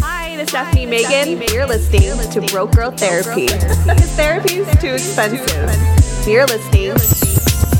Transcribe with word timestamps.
Hi, 0.00 0.36
this 0.36 0.48
is 0.48 0.54
Stefanie 0.54 0.88
Maegan. 0.88 1.42
You're 1.52 1.66
listening 1.66 2.18
to 2.30 2.40
Broke 2.52 2.72
Girl 2.72 2.90
Therapy. 2.90 3.46
Because 3.46 4.10
therapy 4.16 4.54
is 4.54 4.80
too 4.80 4.94
expensive. 4.94 5.46
You're 6.26 6.46
listening 6.46 6.94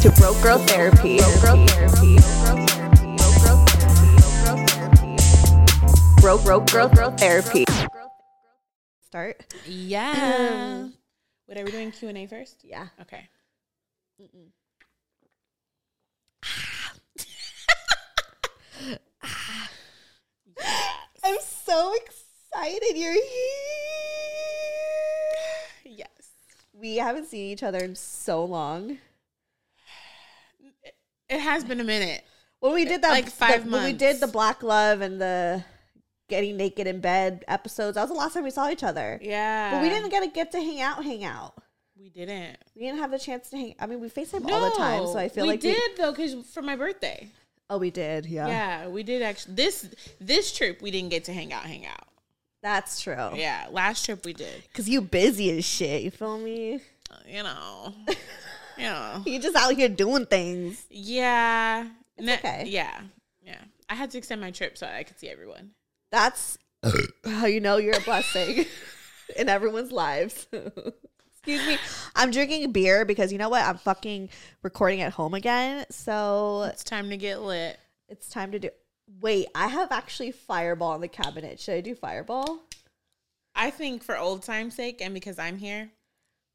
to 0.03 0.11
Broke 0.21 0.41
Girl 0.43 0.59
Therapy. 0.59 1.19
Broke 1.19 1.41
Girl 1.41 1.67
Therapy. 1.67 2.17
Broke 6.21 6.45
Girl 6.45 6.67
Therapy. 6.67 6.71
Broke 6.71 6.71
Girl 6.71 6.89
Girl 6.89 7.11
Therapy. 7.13 7.65
Start. 9.07 9.55
Yeah. 9.67 10.89
What 11.47 11.59
are 11.59 11.65
we 11.65 11.71
doing? 11.71 11.93
Q 11.93 12.09
and 12.09 12.19
A 12.19 12.27
first. 12.27 12.63
Yeah. 12.63 12.89
Okay. 13.01 13.29
Ah. 19.25 19.71
I'm 21.25 21.37
so 21.41 21.95
excited 21.95 22.97
you're 22.97 23.13
here. 23.13 23.23
Yes. 25.85 26.09
We 26.73 26.97
haven't 26.97 27.27
seen 27.27 27.51
each 27.51 27.63
other 27.63 27.79
in 27.79 27.95
so 27.95 28.45
long. 28.45 28.99
It 31.29 31.39
has 31.41 31.65
been 31.65 31.81
a 31.81 31.85
minute. 31.85 32.25
When 32.61 32.75
we 32.75 32.85
did 32.85 33.03
that, 33.03 33.11
Like 33.11 33.29
five 33.29 33.65
the- 33.65 33.71
When 33.71 33.85
we 33.85 33.93
did 33.93 34.21
the 34.21 34.27
Black 34.27 34.63
Love 34.63 35.01
and 35.01 35.21
the 35.21 35.65
getting 36.29 36.57
naked 36.57 36.87
in 36.87 37.01
bed 37.01 37.45
episodes, 37.49 37.95
that 37.95 38.03
was 38.03 38.11
the 38.11 38.17
last 38.17 38.35
time 38.35 38.45
we 38.45 38.51
saw 38.51 38.69
each 38.71 38.83
other. 38.83 39.19
Yeah. 39.23 39.73
But 39.73 39.83
we 39.83 39.89
didn't 39.89 40.11
get 40.11 40.21
to 40.23 40.29
get 40.29 40.53
to 40.53 40.59
hang 40.59 40.81
out, 40.81 41.03
hang 41.05 41.25
out. 41.25 41.55
We 41.99 42.09
didn't. 42.09 42.59
We 42.75 42.83
didn't 42.83 42.99
have 42.99 43.11
the 43.13 43.19
chance 43.19 43.51
to 43.51 43.57
hang. 43.57 43.75
I 43.79 43.87
mean, 43.87 44.01
we 44.01 44.09
FaceTime 44.09 44.49
all 44.51 44.71
the 44.71 44.77
time, 44.77 45.07
so 45.07 45.19
I 45.19 45.29
feel 45.29 45.45
we 45.45 45.51
like 45.51 45.61
did 45.61 45.69
We, 45.69 45.75
did 45.75 45.97
though, 45.99 46.11
because 46.13 46.35
for 46.53 46.63
my 46.63 46.75
birthday. 46.77 47.31
Oh, 47.73 47.79
we 47.79 47.91
did. 47.91 48.27
Yeah, 48.27 48.47
Yeah, 48.47 48.89
we 48.89 49.03
did 49.03 49.23
actually. 49.23 49.55
This 49.55 49.89
this 50.21 50.53
trip 50.53 50.83
we 50.83 50.91
didn't 50.91 51.11
get 51.11 51.25
to 51.25 51.33
hang 51.33 51.53
out, 51.53 51.65
hang 51.65 51.87
out. 51.87 52.07
that's 52.63 53.01
true. 53.03 53.31
Yeah, 53.35 53.67
last 53.71 54.05
trip 54.05 54.25
we 54.25 54.33
did. 54.35 54.63
Cause 54.75 54.89
you 54.89 55.01
busy 55.01 55.57
as 55.59 55.65
shit. 55.65 56.03
You 56.03 56.11
feel 56.11 56.39
me? 56.39 56.81
Uh, 57.11 57.17
You 57.27 57.43
know. 57.43 57.95
you 58.77 58.85
know. 58.85 59.23
You 59.27 59.39
just 59.41 59.57
out 59.57 59.75
here 59.75 59.89
doing 59.89 60.27
things. 60.27 60.85
Yeah. 60.91 61.89
Okay. 62.21 62.65
Yeah. 62.69 63.01
Yeah. 63.45 63.61
I 63.89 63.95
had 63.95 64.11
to 64.13 64.19
extend 64.19 64.41
my 64.41 64.51
trip 64.51 64.79
so 64.79 64.87
I 64.87 65.03
could 65.03 65.19
see 65.19 65.29
everyone. 65.29 65.71
That's 66.11 66.59
how 67.25 67.47
you 67.47 67.61
know 67.61 67.79
you're 67.79 67.97
a 67.97 68.01
blessing 68.01 68.67
in 69.37 69.49
everyone's 69.49 69.93
lives. 69.93 70.47
Excuse 71.45 71.67
me. 71.67 71.79
I'm 72.15 72.31
drinking 72.31 72.71
beer 72.71 73.05
because 73.05 73.33
you 73.33 73.39
know 73.39 73.49
what? 73.49 73.65
I'm 73.65 73.77
fucking 73.79 74.29
recording 74.63 75.01
at 75.01 75.13
home 75.13 75.35
again. 75.35 75.85
So 75.91 76.63
It's 76.73 76.85
time 76.85 77.11
to 77.11 77.17
get 77.17 77.43
lit. 77.43 77.81
it's 78.09 78.29
time 78.29 78.53
to 78.53 78.59
do. 78.61 78.71
Wait, 79.21 79.49
I 79.55 79.67
have 79.67 79.91
actually 79.91 80.31
Fireball 80.31 80.95
in 80.95 81.01
the 81.01 81.09
cabinet. 81.09 81.59
Should 81.59 81.75
I 81.75 81.81
do 81.81 81.97
Fireball? 81.97 82.61
I 83.57 83.71
think 83.71 84.05
for 84.05 84.17
old 84.17 84.43
time's 84.45 84.77
sake 84.77 85.01
and 85.03 85.13
because 85.13 85.39
I'm 85.39 85.59
here, 85.59 85.91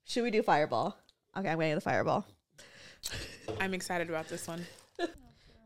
Should 0.05 0.23
we 0.23 0.31
do 0.31 0.41
Fireball? 0.41 0.97
Okay, 1.37 1.49
I'm 1.49 1.55
going 1.57 1.59
getting 1.67 1.75
the 1.75 1.81
Fireball. 1.81 2.25
I'm 3.59 3.73
excited 3.73 4.09
about 4.09 4.29
this 4.29 4.47
one. 4.47 4.65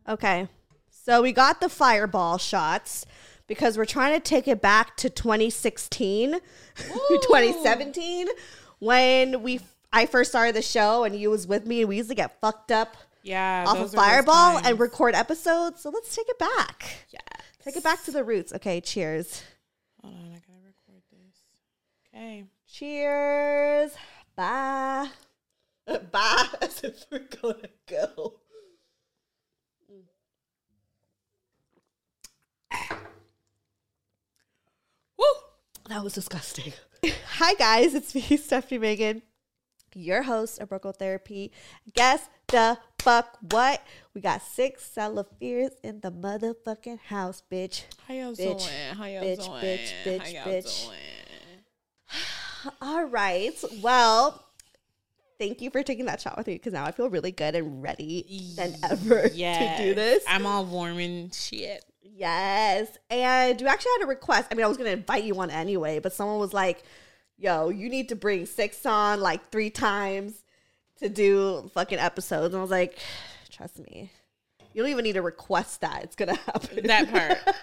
Okay. 0.10 0.48
So 0.90 1.22
we 1.22 1.32
got 1.32 1.62
the 1.62 1.70
Fireball 1.70 2.40
shots 2.40 3.06
because 3.48 3.78
we're 3.78 3.86
trying 3.86 4.14
to 4.14 4.20
take 4.20 4.48
it 4.48 4.62
back 4.62 4.98
to 4.98 5.10
2016, 5.12 6.32
2017 6.76 8.28
when 8.82 9.44
we 9.44 9.60
I 9.94 10.06
first 10.08 10.32
started 10.32 10.56
the 10.56 10.62
show 10.62 11.04
and 11.06 11.16
you 11.16 11.30
was 11.30 11.46
with 11.48 11.66
me 11.68 11.82
and 11.82 11.90
we 11.90 11.98
used 11.98 12.10
to 12.10 12.16
get 12.16 12.40
fucked 12.42 12.72
up 12.72 12.98
Yeah. 13.24 13.66
off 13.68 13.78
those 13.78 13.94
of 13.94 14.00
Fireball 14.00 14.58
and 14.58 14.80
record 14.80 15.16
episodes. 15.16 15.82
So 15.82 15.90
let's 15.90 16.14
take 16.16 16.28
it 16.28 16.40
back. 16.40 17.06
Yeah. 17.12 17.20
Take 17.64 17.76
it 17.78 17.84
back 17.84 18.04
to 18.06 18.12
the 18.12 18.24
roots. 18.24 18.52
Okay, 18.54 18.82
cheers. 18.82 19.44
Hold 20.02 20.16
on, 20.16 20.20
I 20.32 20.40
gotta 20.40 20.66
record 20.66 21.04
this. 21.12 21.38
Okay. 22.14 22.44
Cheers. 22.68 23.92
Bye. 24.36 25.10
Bye. 26.12 26.48
As 26.62 26.84
if 26.84 27.06
we're 27.12 27.20
gonna 27.42 27.70
go. 27.88 28.40
Woo! 35.18 35.26
That 35.90 36.04
was 36.04 36.14
disgusting. 36.14 36.74
Hi 37.38 37.56
guys, 37.56 37.96
it's 37.96 38.14
me, 38.14 38.22
Stefanie 38.38 38.80
Maegan, 38.80 39.24
your 39.96 40.22
host 40.22 40.60
of 40.60 40.70
Broke 40.70 40.84
Girl 40.84 40.92
Therapy. 40.92 41.52
Guess 41.96 42.30
the 42.48 42.78
fuck 43.00 43.38
what? 43.50 43.82
We 44.14 44.22
got 44.22 44.42
Sixelaafiercee 44.42 45.72
in 45.84 46.02
the 46.02 46.12
motherfucking 46.12 47.00
house, 47.00 47.42
bitch. 47.52 47.84
How 48.08 48.14
y'all 48.14 48.34
Bitch, 48.34 48.38
doing? 48.38 48.96
How 48.96 49.06
y'all 49.06 49.24
bitch, 49.24 49.38
doing? 49.46 49.52
bitch, 49.64 49.92
bitch, 50.06 50.20
How 50.20 50.28
y'all 50.28 50.54
bitch. 50.54 50.86
doing? 50.86 52.74
All 52.82 53.06
right. 53.06 53.64
Well, 53.82 54.46
thank 55.40 55.62
you 55.62 55.72
for 55.72 55.82
taking 55.82 56.06
that 56.06 56.22
shot 56.22 56.38
with 56.38 56.46
me 56.46 56.54
because 56.54 56.74
now 56.74 56.86
I 56.86 56.92
feel 56.92 57.10
really 57.10 57.32
good 57.32 57.56
and 57.56 57.82
ready 57.82 58.54
than 58.56 58.76
ever 58.84 59.28
Yes. 59.34 59.80
to 59.80 59.84
do 59.86 59.96
this. 59.96 60.24
I'm 60.28 60.46
all 60.46 60.66
warm 60.66 61.00
and 61.00 61.34
shit. 61.34 61.84
Yes. 62.16 62.98
And 63.10 63.60
we 63.60 63.68
actually 63.68 63.92
had 64.00 64.06
a 64.06 64.08
request. 64.08 64.48
I 64.52 64.56
mean, 64.56 64.66
I 64.66 64.68
was 64.68 64.78
going 64.78 64.88
to 64.88 64.98
invite 64.98 65.24
you 65.24 65.40
on 65.40 65.50
anyway, 65.50 66.00
but 66.00 66.14
someone 66.14 66.40
was 66.40 66.54
like, 66.54 66.84
yo, 67.38 67.70
you 67.70 67.90
need 67.90 68.10
to 68.10 68.16
bring 68.16 68.46
six 68.46 68.86
on 68.86 69.20
like 69.20 69.50
three 69.50 69.70
times 69.70 70.44
to 71.00 71.10
do 71.10 71.70
fucking 71.74 72.00
episodes. 72.00 72.54
And 72.54 72.60
I 72.60 72.62
was 72.62 72.72
like, 72.72 72.98
trust 73.50 73.80
me. 73.80 74.12
You 74.74 74.84
don't 74.84 74.92
even 74.92 75.04
need 75.04 75.14
to 75.14 75.22
request 75.22 75.82
that. 75.82 76.04
It's 76.04 76.16
going 76.16 76.30
to 76.36 76.42
happen. 76.42 76.88
That 76.88 77.12
part. 77.12 77.56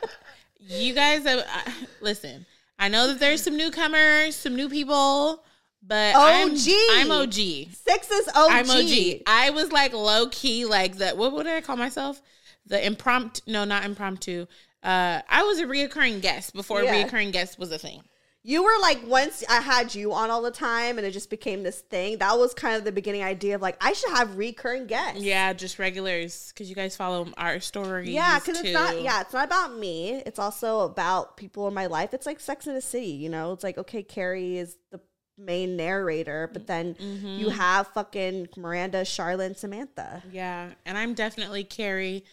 you 0.61 0.95
guys, 0.95 1.25
have, 1.25 1.41
uh, 1.41 1.71
listen. 2.01 2.47
I 2.79 2.89
know 2.89 3.09
that 3.09 3.19
there's 3.19 3.43
some 3.43 3.57
newcomers, 3.57 4.37
some 4.37 4.55
new 4.55 4.69
people, 4.69 5.43
but 5.83 6.15
I'm, 6.17 6.53
OG. 6.53 6.69
I'm 6.93 7.11
OG. 7.11 7.33
Six 7.33 8.11
is 8.11 8.29
OG. 8.29 8.51
I'm 8.51 8.71
OG. 8.71 9.23
I 9.27 9.51
was 9.51 9.73
like 9.73 9.93
low 9.93 10.29
key, 10.29 10.65
like 10.65 10.97
that. 10.99 11.17
What, 11.17 11.33
what 11.33 11.45
did 11.45 11.55
I 11.55 11.61
call 11.61 11.77
myself? 11.77 12.21
The 12.69 12.85
impromptu? 12.85 13.43
No, 13.51 13.65
not 13.65 13.85
impromptu. 13.85 14.47
Uh, 14.83 15.21
I 15.29 15.43
was 15.43 15.59
a 15.59 15.65
reoccurring 15.65 16.21
guest 16.23 16.55
before 16.55 16.83
Yeah. 16.83 17.03
reoccurring 17.05 17.33
guest 17.33 17.59
was 17.59 17.73
a 17.73 17.79
thing. 17.79 18.03
You 18.45 18.63
were 18.63 18.79
like 18.81 19.01
once 19.07 19.43
I 19.49 19.61
had 19.61 19.95
you 19.95 20.13
on 20.13 20.31
all 20.31 20.41
the 20.41 20.53
time 20.53 20.97
and 20.97 21.07
it 21.07 21.11
just 21.11 21.29
became 21.29 21.65
this 21.65 21.81
thing. 21.81 22.19
That 22.19 22.39
was 22.39 22.55
kind 22.55 22.77
of 22.77 22.85
the 22.85 22.93
beginning 22.93 23.23
idea 23.25 23.57
of 23.57 23.61
like 23.61 23.77
I 23.81 23.93
should 23.93 24.11
have 24.11 24.37
recurring 24.39 24.87
guests. 24.87 25.21
Yeah, 25.23 25.53
just 25.53 25.79
regulars 25.79 26.53
because 26.55 26.71
you 26.71 26.77
guys 26.77 26.95
follow 26.97 27.29
our 27.37 27.59
stories. 27.61 28.09
Yeah, 28.09 28.39
because 28.39 28.61
it's 28.61 28.73
not. 28.73 29.03
Yeah, 29.03 29.21
it's 29.21 29.33
not 29.35 29.45
about 29.47 29.77
me. 29.77 30.23
It's 30.25 30.39
also 30.39 30.81
about 30.81 31.37
people 31.37 31.67
in 31.69 31.75
my 31.75 31.87
life. 31.87 32.15
It's 32.15 32.25
like 32.27 32.39
Sex 32.39 32.67
in 32.69 32.75
the 32.75 32.81
City. 32.81 33.07
You 33.09 33.29
know, 33.29 33.53
it's 33.53 33.65
like 33.65 33.77
okay, 33.77 34.03
Carrie 34.05 34.57
is 34.59 34.77
the 34.93 35.01
main 35.37 35.77
narrator, 35.77 36.49
but 36.53 36.67
then 36.69 36.95
Mm-hmm. 36.95 37.27
you 37.41 37.49
have 37.51 37.89
fucking 37.89 38.49
Miranda, 38.57 39.05
Charlotte, 39.05 39.47
and 39.47 39.57
Samantha. 39.57 40.23
Yeah, 40.33 40.71
and 40.87 40.97
I'm 40.97 41.15
definitely 41.15 41.65
Carrie 41.65 42.25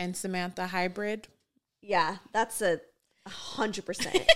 and 0.00 0.16
Samantha 0.16 0.68
hybrid. 0.68 1.28
Yeah, 1.82 2.16
that's 2.32 2.62
a 2.62 2.80
hundred 3.28 3.84
percent. 3.84 4.26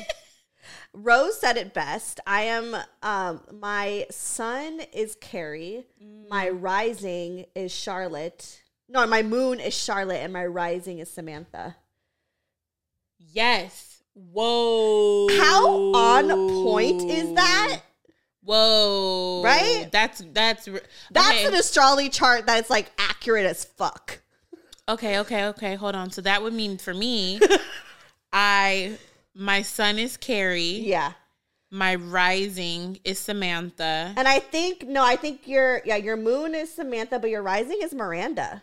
Rose 0.92 1.40
said 1.40 1.56
it 1.56 1.74
best. 1.74 2.20
I 2.26 2.42
am. 2.42 2.76
Um, 3.02 3.40
my 3.52 4.06
sun 4.10 4.80
is 4.92 5.16
Carrie. 5.20 5.86
My 6.28 6.50
rising 6.50 7.46
is 7.54 7.72
Charlotte. 7.72 8.62
No, 8.88 9.06
my 9.06 9.22
moon 9.22 9.58
is 9.58 9.74
Charlotte, 9.74 10.18
and 10.22 10.32
my 10.32 10.44
rising 10.44 10.98
is 10.98 11.10
Samantha. 11.10 11.76
Yes. 13.18 14.02
Whoa. 14.12 15.28
How 15.38 15.66
on 15.94 16.28
point 16.62 17.10
is 17.10 17.32
that? 17.34 17.80
Whoa. 18.42 19.42
Right? 19.42 19.88
That's 19.90 20.22
that's 20.32 20.68
That's 21.10 21.30
okay. 21.30 21.46
an 21.46 21.54
astrology 21.54 22.10
chart 22.10 22.46
that's 22.46 22.68
like 22.70 22.92
accurate 22.98 23.46
as 23.46 23.64
fuck. 23.64 24.20
Okay. 24.88 25.18
Okay. 25.20 25.46
Okay. 25.46 25.74
Hold 25.76 25.94
on. 25.94 26.10
So 26.10 26.20
that 26.22 26.42
would 26.42 26.52
mean 26.52 26.78
for 26.78 26.92
me, 26.94 27.40
I 28.32 28.98
my 29.34 29.62
sun 29.62 29.98
is 29.98 30.16
Carrie. 30.16 30.60
Yeah. 30.62 31.12
My 31.70 31.96
rising 31.96 33.00
is 33.04 33.18
Samantha. 33.18 34.12
And 34.16 34.28
I 34.28 34.38
think 34.38 34.86
no, 34.86 35.02
I 35.04 35.16
think 35.16 35.48
your 35.48 35.82
yeah, 35.84 35.96
your 35.96 36.16
moon 36.16 36.54
is 36.54 36.72
Samantha, 36.72 37.18
but 37.18 37.30
your 37.30 37.42
rising 37.42 37.78
is 37.82 37.94
Miranda. 37.94 38.62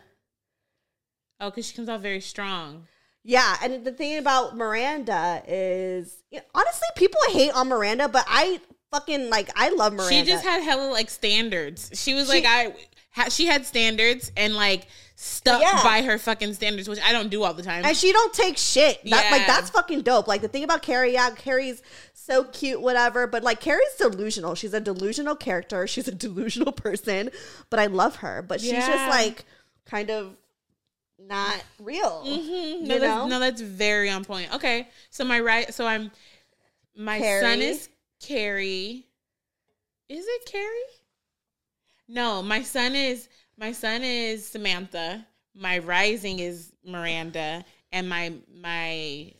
Oh, 1.40 1.50
because 1.50 1.66
she 1.66 1.74
comes 1.74 1.88
out 1.88 2.00
very 2.00 2.20
strong. 2.20 2.86
Yeah, 3.24 3.56
and 3.62 3.84
the 3.84 3.92
thing 3.92 4.18
about 4.18 4.56
Miranda 4.56 5.42
is 5.46 6.22
you 6.30 6.38
know, 6.38 6.44
honestly, 6.54 6.88
people 6.96 7.20
hate 7.30 7.52
on 7.54 7.68
Miranda, 7.68 8.08
but 8.08 8.24
I 8.28 8.60
fucking 8.92 9.28
like 9.28 9.50
I 9.56 9.70
love 9.70 9.92
Miranda. 9.92 10.14
She 10.14 10.24
just 10.24 10.44
had 10.44 10.62
hella 10.62 10.90
like 10.90 11.10
standards. 11.10 11.90
She 11.94 12.14
was 12.14 12.28
She- 12.28 12.42
like 12.42 12.44
I 12.46 12.74
ha, 13.10 13.28
she 13.28 13.46
had 13.46 13.66
standards 13.66 14.32
and 14.36 14.54
like 14.54 14.86
stuck 15.22 15.60
Yeah. 15.62 15.80
by 15.84 16.02
her 16.02 16.18
fucking 16.18 16.52
standards, 16.54 16.88
which 16.88 16.98
I 17.00 17.12
don't 17.12 17.28
do 17.30 17.44
all 17.44 17.54
the 17.54 17.62
time. 17.62 17.84
and 17.84 17.96
she 17.96 18.12
don't 18.12 18.32
take 18.34 18.58
shit. 18.58 19.00
That, 19.04 19.30
Like 19.30 19.46
that's 19.46 19.70
fucking 19.70 20.02
dope. 20.02 20.26
Like 20.26 20.40
the 20.42 20.48
thing 20.48 20.64
about 20.64 20.82
Carrie, 20.82 21.12
yeah, 21.12 21.30
Carrie's 21.30 21.80
so 22.12 22.44
cute, 22.44 22.80
whatever. 22.80 23.26
But 23.28 23.42
like 23.44 23.60
Carrie's 23.60 23.94
delusional. 23.98 24.54
She's 24.56 24.74
a 24.74 24.80
delusional 24.80 25.36
character. 25.36 25.86
She's 25.86 26.08
a 26.08 26.14
delusional 26.26 26.72
person. 26.72 27.30
But 27.70 27.78
I 27.78 27.86
love 27.86 28.16
her. 28.16 28.42
But 28.42 28.60
she's 28.60 28.72
just 28.72 29.08
like 29.08 29.44
kind 29.86 30.10
of 30.10 30.36
not 31.20 31.62
real. 31.78 32.24
Mhm. 32.26 32.80
You 32.80 32.86
No, 32.88 32.98
that's, 32.98 33.30
no, 33.30 33.38
that's 33.38 33.60
very 33.60 34.10
on 34.10 34.24
point. 34.24 34.52
Okay, 34.54 34.88
so 35.10 35.24
my 35.24 35.38
right, 35.38 35.72
so 35.72 35.86
I'm 35.86 36.10
my 36.96 37.20
sun 37.20 37.60
is 37.62 37.88
Carrie. 38.20 39.06
Is 40.08 40.24
it 40.26 40.46
Carrie? 40.50 40.66
No, 42.08 42.42
my 42.42 42.62
sun 42.62 42.94
is 42.96 43.28
my 43.58 43.72
sun 43.72 44.02
is 44.02 44.46
Samantha. 44.46 45.26
My 45.54 45.78
rising 45.78 46.38
is 46.38 46.72
Miranda, 46.84 47.64
and 47.92 48.08
my 48.08 48.32
my 48.54 49.32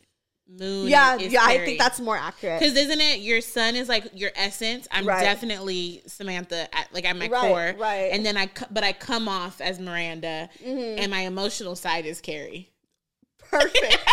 moon. 0.47 0.87
Yeah, 0.89 1.15
is 1.17 1.33
yeah. 1.33 1.41
I 1.43 1.57
think 1.57 1.79
that's 1.79 1.99
more 1.99 2.15
accurate. 2.17 2.59
Because 2.59 2.75
isn't 2.77 3.01
it 3.01 3.21
your 3.21 3.41
sun 3.41 3.75
is 3.75 3.89
like 3.89 4.07
your 4.13 4.31
essence? 4.35 4.87
I'm 4.91 5.07
Right. 5.07 5.21
definitely 5.23 6.03
Samantha, 6.05 6.67
at, 6.75 6.93
like 6.93 7.05
at 7.05 7.15
my 7.15 7.29
Right, 7.29 7.41
core, 7.49 7.75
right. 7.79 8.11
And 8.11 8.23
then 8.25 8.37
I, 8.37 8.49
but 8.69 8.83
I 8.83 8.93
come 8.93 9.27
off 9.27 9.59
as 9.61 9.79
Miranda, 9.79 10.49
Mm-hmm. 10.63 10.99
and 11.01 11.09
my 11.11 11.21
emotional 11.21 11.75
side 11.75 12.05
is 12.05 12.21
Carrie. 12.21 12.69
Perfect. 13.39 13.97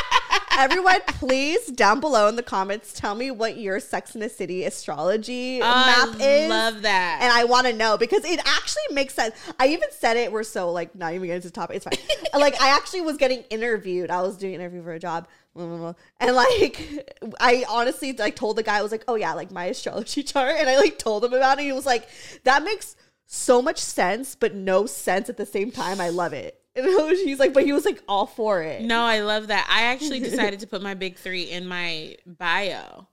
Everyone, 0.59 1.01
please 1.07 1.67
down 1.69 2.01
below 2.01 2.29
in 2.29 2.37
the 2.37 2.43
comments 2.43 2.93
tell 2.93 3.15
me 3.15 3.31
what 3.31 3.57
your 3.57 3.81
Sex 3.81 4.15
in 4.15 4.21
the 4.21 4.29
City 4.29 4.65
astrology 4.65 5.59
map 5.61 6.11
I 6.21 6.23
is. 6.23 6.51
love 6.51 6.83
that. 6.83 7.21
and 7.23 7.33
I 7.33 7.45
want 7.45 7.67
to 7.67 7.73
know 7.73 7.97
because 7.97 8.25
it 8.25 8.39
actually 8.45 8.83
makes 8.95 9.15
sense. 9.15 9.35
I 9.59 9.69
even 9.69 9.89
said 9.91 10.19
it. 10.19 10.31
We're 10.31 10.43
so 10.43 10.71
like 10.71 10.95
not 10.95 11.15
even 11.15 11.29
getting 11.29 11.41
to 11.43 11.49
the 11.49 11.53
topic. 11.53 11.77
It's 11.77 11.85
fine. 11.85 12.17
like 12.41 12.61
I 12.61 12.77
actually 12.77 13.01
was 13.01 13.17
getting 13.17 13.43
interviewed. 13.51 14.11
I 14.11 14.21
was 14.21 14.37
doing 14.37 14.55
an 14.55 14.61
interview 14.61 14.83
for 14.83 14.93
a 14.93 14.99
job, 14.99 15.29
and 15.57 16.37
like 16.37 17.17
I 17.41 17.65
honestly 17.69 18.13
like 18.13 18.37
told 18.37 18.57
the 18.57 18.63
guy 18.63 18.79
I 18.79 18.83
was 18.83 18.93
like, 18.93 19.05
oh 19.09 19.15
yeah, 19.15 19.33
like 19.33 19.51
my 19.51 19.67
astrology 19.67 20.23
chart, 20.25 20.57
and 20.59 20.69
I 20.69 20.77
like 20.77 20.99
told 20.99 21.25
him 21.25 21.33
about 21.33 21.59
it. 21.59 21.63
He 21.63 21.73
was 21.73 21.87
like, 21.87 22.07
that 22.45 22.63
makes 22.63 22.97
so 23.27 23.63
much 23.63 23.79
sense, 23.79 24.35
but 24.35 24.55
no 24.55 24.85
sense 24.85 25.29
at 25.31 25.39
the 25.39 25.47
same 25.47 25.71
time. 25.71 26.01
I 26.01 26.11
love 26.11 26.33
it. 26.35 26.60
And 26.77 26.87
he's 27.11 27.39
like, 27.39 27.53
but 27.53 27.65
he 27.65 27.73
was 27.73 27.85
like 27.85 28.03
all 28.09 28.27
for 28.27 28.63
it. 28.63 28.83
no, 28.83 29.03
I 29.03 29.21
love 29.21 29.49
that. 29.49 29.67
I 29.71 29.93
actually 29.93 30.21
decided 30.31 30.61
to 30.61 30.67
put 30.67 30.83
my 30.83 30.95
big 30.95 31.17
three 31.17 31.45
in 31.45 31.67
my 31.67 32.17
bio 32.27 33.07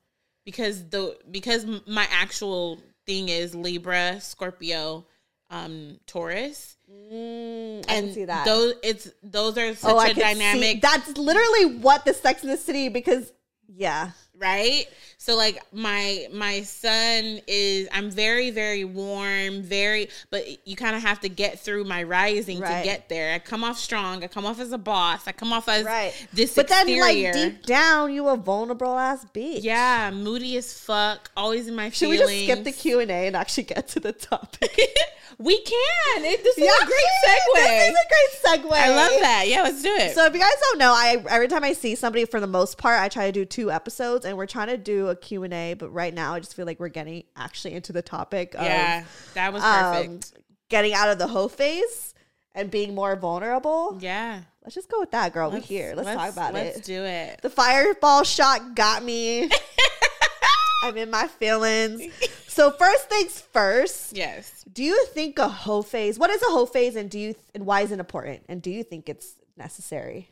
because 0.45 0.88
the 0.89 1.18
because 1.31 1.65
my 1.88 2.07
actual 2.12 2.80
thing 3.06 3.30
is 3.30 3.56
Libra, 3.56 4.19
Scorpio, 4.21 5.06
um, 5.50 6.00
Taurus, 6.06 6.75
Mm, 6.89 7.83
I 7.89 7.94
and 7.95 8.13
see 8.13 8.24
that. 8.24 8.45
those 8.45 8.74
it's 8.81 9.09
those 9.21 9.57
are 9.57 9.75
such 9.75 9.92
oh, 9.94 9.98
I 9.98 10.06
a 10.06 10.13
can 10.13 10.15
see- 10.15 10.21
dynamic. 10.21 10.81
That's 10.81 11.18
literally 11.18 11.75
what 11.80 12.06
the 12.06 12.13
Sex 12.13 12.44
in 12.44 12.50
the 12.50 12.56
City 12.56 12.88
because 12.88 13.33
yeah, 13.68 14.12
right 14.39 14.86
so 15.18 15.36
like 15.36 15.60
my 15.74 16.28
my 16.31 16.62
sun 16.62 17.39
is 17.48 17.88
i'm 17.92 18.12
very 18.12 18.51
very 18.51 18.84
warm 18.84 19.63
very 19.63 20.10
but 20.30 20.44
you 20.68 20.75
kind 20.75 20.95
of 20.95 21.01
have 21.01 21.19
to 21.19 21.28
get 21.30 21.60
through 21.60 21.84
my 21.84 22.04
rising 22.04 22.60
Right. 22.60 22.80
to 22.80 22.84
get 22.86 23.10
there 23.10 23.34
i 23.34 23.39
come 23.39 23.63
off 23.63 23.78
strong 23.80 24.24
i 24.24 24.28
come 24.28 24.45
off 24.45 24.60
as 24.60 24.72
a 24.72 24.78
boss 24.78 25.28
i 25.28 25.31
come 25.31 25.51
off 25.54 25.68
as 25.68 25.86
right. 25.86 26.13
this 26.34 26.54
But 26.54 26.68
then, 26.68 27.00
like 27.00 27.34
deep 27.34 27.66
down, 27.66 28.13
you 28.13 28.28
a 28.28 28.38
vulnerable 28.38 28.98
ass 28.98 29.25
bitch. 29.34 29.63
yeah 29.63 30.12
moody 30.13 30.56
as 30.57 30.72
fuck 30.80 31.31
always 31.36 31.68
in 31.68 31.75
my 31.75 31.89
feelings 31.89 31.98
Should 31.98 32.10
we 32.10 32.18
just 32.18 32.44
skip 32.44 32.63
the 32.63 32.72
Q 32.72 33.00
and 33.00 33.10
A 33.12 33.28
and 33.28 33.36
actually 33.36 33.63
get 33.63 33.88
to 33.89 34.00
the 34.00 34.13
topic? 34.13 34.72
we 35.39 35.60
can 35.62 36.25
it, 36.25 36.44
this 36.44 36.57
is 36.57 36.63
Yeah, 36.63 36.72
a 36.81 36.86
great 36.86 37.12
segue 37.25 37.63
This 37.68 37.89
is 37.89 37.95
a 37.95 38.07
great 38.54 38.63
segue. 38.66 38.72
i 38.72 38.89
love 38.95 39.12
that 39.22 39.48
yeah 39.48 39.62
let's 39.63 39.81
do 39.81 39.89
it 39.94 40.13
So 40.16 40.25
if 40.25 40.34
you 40.34 40.39
guys 40.39 40.50
don't 40.62 40.78
know, 40.80 40.92
I 40.94 41.24
every 41.30 41.48
time 41.48 41.63
I 41.63 41.74
see 41.74 41.95
somebody, 41.95 42.25
for 42.25 42.39
the 42.39 42.48
most 42.48 42.78
part, 42.78 43.00
I 43.01 43.07
try 43.10 43.25
to 43.28 43.31
do 43.31 43.45
two 43.45 43.72
episodes, 43.72 44.25
and 44.27 44.38
we're 44.38 44.45
trying 44.45 44.68
to 44.68 44.77
do 44.77 45.07
a 45.07 45.15
Q 45.15 45.44
and 45.44 45.53
A. 45.53 45.74
But 45.74 45.89
right 45.89 46.13
now, 46.13 46.33
I 46.35 46.39
just 46.39 46.56
feel 46.56 46.65
like 46.65 46.79
we're 46.79 46.89
getting 46.89 47.24
actually 47.35 47.74
into 47.74 47.94
the 47.94 48.01
topic 48.01 48.53
of 48.56 48.63
yeah 48.63 49.03
that 49.33 49.53
was 49.53 49.63
um, 49.63 49.94
perfect 49.94 50.33
getting 50.69 50.94
out 50.94 51.09
of 51.09 51.18
the 51.18 51.27
hoe 51.27 51.47
phase 51.47 52.13
and 52.53 52.69
being 52.69 52.94
more 52.95 53.15
vulnerable. 53.15 53.97
yeah 54.01 54.41
Let's 54.63 54.75
just 54.75 54.89
go 54.91 55.00
with 55.00 55.12
that, 55.12 55.31
girl. 55.31 55.50
Let's- 55.50 55.69
we're 55.69 55.77
here. 55.77 55.94
Let's, 55.95 56.09
talk 56.09 56.31
about 56.33 56.50
it. 56.51 56.75
let's 56.75 56.81
do 56.81 57.03
it 57.06 57.39
The 57.41 57.50
fireball 57.50 58.24
shot 58.24 58.75
got 58.75 59.01
me. 59.03 59.50
I'm 60.83 60.97
in 60.97 61.09
my 61.09 61.27
feelings. 61.27 62.01
So 62.47 62.71
first 62.71 63.09
things 63.09 63.39
first. 63.39 64.15
yes 64.15 64.63
Do 64.71 64.83
you 64.83 65.06
think 65.07 65.39
a 65.39 65.47
hoe 65.47 65.81
phase? 65.81 66.19
What 66.19 66.29
is 66.29 66.41
a 66.41 66.47
hoe 66.47 66.65
phase, 66.65 66.95
and 66.95 67.09
do 67.09 67.18
you 67.19 67.35
and 67.56 67.65
why 67.65 67.81
is 67.81 67.91
it 67.91 68.00
important? 68.00 68.44
And 68.50 68.62
do 68.62 68.69
you 68.71 68.83
think 68.83 69.07
it's 69.09 69.35
necessary? 69.56 70.29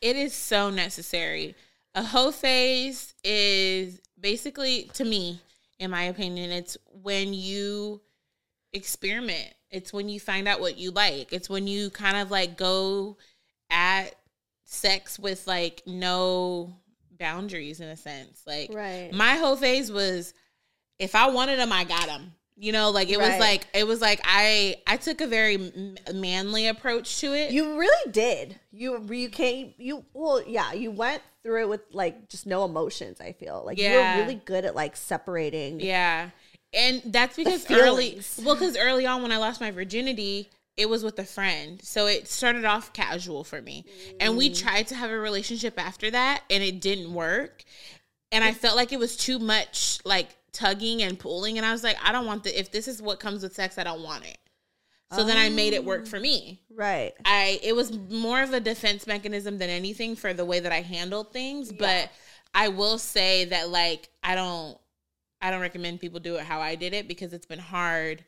It 0.00 0.16
is 0.16 0.32
so 0.32 0.70
necessary. 0.70 1.54
A 1.94 2.02
hoe 2.02 2.30
phase 2.30 3.14
is 3.24 4.00
basically, 4.18 4.90
to 4.94 5.04
me, 5.04 5.40
in 5.78 5.90
my 5.90 6.04
opinion, 6.04 6.50
it's 6.50 6.76
when 7.02 7.34
you 7.34 8.00
experiment. 8.72 9.54
It's 9.70 9.92
when 9.92 10.08
you 10.08 10.20
find 10.20 10.46
out 10.48 10.60
what 10.60 10.78
you 10.78 10.90
like. 10.90 11.32
It's 11.32 11.48
when 11.48 11.66
you 11.66 11.90
kind 11.90 12.16
of 12.16 12.30
like 12.30 12.56
go 12.56 13.16
at 13.70 14.14
sex 14.64 15.18
with 15.18 15.46
like 15.46 15.82
no 15.86 16.74
boundaries 17.18 17.80
in 17.80 17.88
a 17.88 17.96
sense. 17.96 18.42
Like 18.46 18.72
Right. 18.72 19.10
my 19.12 19.36
whole 19.36 19.56
phase 19.56 19.90
was 19.90 20.34
if 20.98 21.14
I 21.14 21.28
wanted 21.30 21.58
them, 21.58 21.72
I 21.72 21.84
got 21.84 22.06
them. 22.06 22.34
You 22.62 22.72
know, 22.72 22.90
like 22.90 23.08
it 23.08 23.18
was 23.18 23.38
like 23.38 23.66
it 23.72 23.86
was 23.86 24.02
like 24.02 24.20
I 24.22 24.76
I 24.86 24.98
took 24.98 25.22
a 25.22 25.26
very 25.26 25.72
manly 26.12 26.66
approach 26.66 27.18
to 27.20 27.32
it. 27.32 27.52
You 27.52 27.78
really 27.78 28.12
did. 28.12 28.60
You 28.70 29.02
you 29.10 29.30
came. 29.30 29.72
You 29.78 30.04
well, 30.12 30.42
yeah. 30.46 30.74
You 30.74 30.90
went 30.90 31.22
through 31.42 31.62
it 31.62 31.68
with 31.70 31.80
like 31.90 32.28
just 32.28 32.46
no 32.46 32.66
emotions. 32.66 33.18
I 33.18 33.32
feel 33.32 33.62
like 33.64 33.78
you 33.78 33.90
were 33.90 34.16
really 34.18 34.34
good 34.34 34.66
at 34.66 34.74
like 34.76 34.94
separating. 34.94 35.80
Yeah. 35.80 36.28
And 36.74 37.00
that's 37.06 37.34
because 37.34 37.68
early 37.70 38.20
well, 38.44 38.56
because 38.56 38.76
early 38.76 39.06
on 39.06 39.22
when 39.22 39.32
I 39.32 39.38
lost 39.38 39.62
my 39.62 39.70
virginity, 39.70 40.50
it 40.76 40.86
was 40.86 41.02
with 41.02 41.18
a 41.18 41.24
friend. 41.24 41.80
So 41.82 42.08
it 42.08 42.28
started 42.28 42.66
off 42.66 42.92
casual 42.92 43.42
for 43.42 43.62
me. 43.62 43.86
And 44.20 44.36
we 44.36 44.50
Mm. 44.50 44.60
tried 44.60 44.86
to 44.88 44.94
have 44.96 45.10
a 45.10 45.18
relationship 45.18 45.78
after 45.78 46.10
that 46.10 46.42
and 46.50 46.62
it 46.62 46.82
didn't 46.82 47.14
work. 47.14 47.64
And 48.32 48.44
I 48.44 48.52
felt 48.52 48.76
like 48.76 48.92
it 48.92 48.98
was 48.98 49.16
too 49.16 49.38
much 49.38 49.98
like 50.04 50.36
tugging 50.52 51.02
and 51.02 51.18
pulling. 51.18 51.56
And 51.58 51.66
I 51.66 51.72
was 51.72 51.82
like, 51.84 51.96
I 52.04 52.12
don't 52.12 52.26
want 52.26 52.44
the 52.44 52.58
if 52.58 52.70
this 52.72 52.88
is 52.88 53.00
what 53.02 53.20
comes 53.20 53.42
with 53.42 53.54
sex, 53.54 53.78
I 53.78 53.84
don't 53.84 54.02
want 54.02 54.24
it. 54.26 54.38
So 55.12 55.24
then 55.24 55.36
I 55.36 55.48
made 55.48 55.72
it 55.72 55.80
Oh. 55.80 55.86
work 55.86 56.06
for 56.06 56.20
me. 56.20 56.60
Right. 56.72 57.12
I 57.24 57.58
it 57.64 57.74
was 57.74 57.90
more 57.92 58.42
of 58.42 58.52
a 58.52 58.60
defense 58.60 59.08
mechanism 59.08 59.58
than 59.58 59.68
anything 59.68 60.14
for 60.14 60.32
the 60.32 60.44
way 60.44 60.60
that 60.60 60.70
I 60.70 60.82
handled 60.82 61.32
things. 61.32 61.72
But 61.72 62.10
I 62.54 62.68
will 62.68 62.96
say 62.98 63.46
that 63.46 63.70
like 63.70 64.08
I 64.22 64.36
don't 64.36 64.78
I 65.42 65.50
don't 65.50 65.60
recommend 65.62 65.98
people 66.00 66.20
do 66.20 66.36
it 66.36 66.42
how 66.44 66.60
I 66.60 66.76
did 66.76 66.94
it 66.94 67.08
because 67.08 67.32
it's 67.32 67.46
been 67.46 67.58
hard 67.58 68.24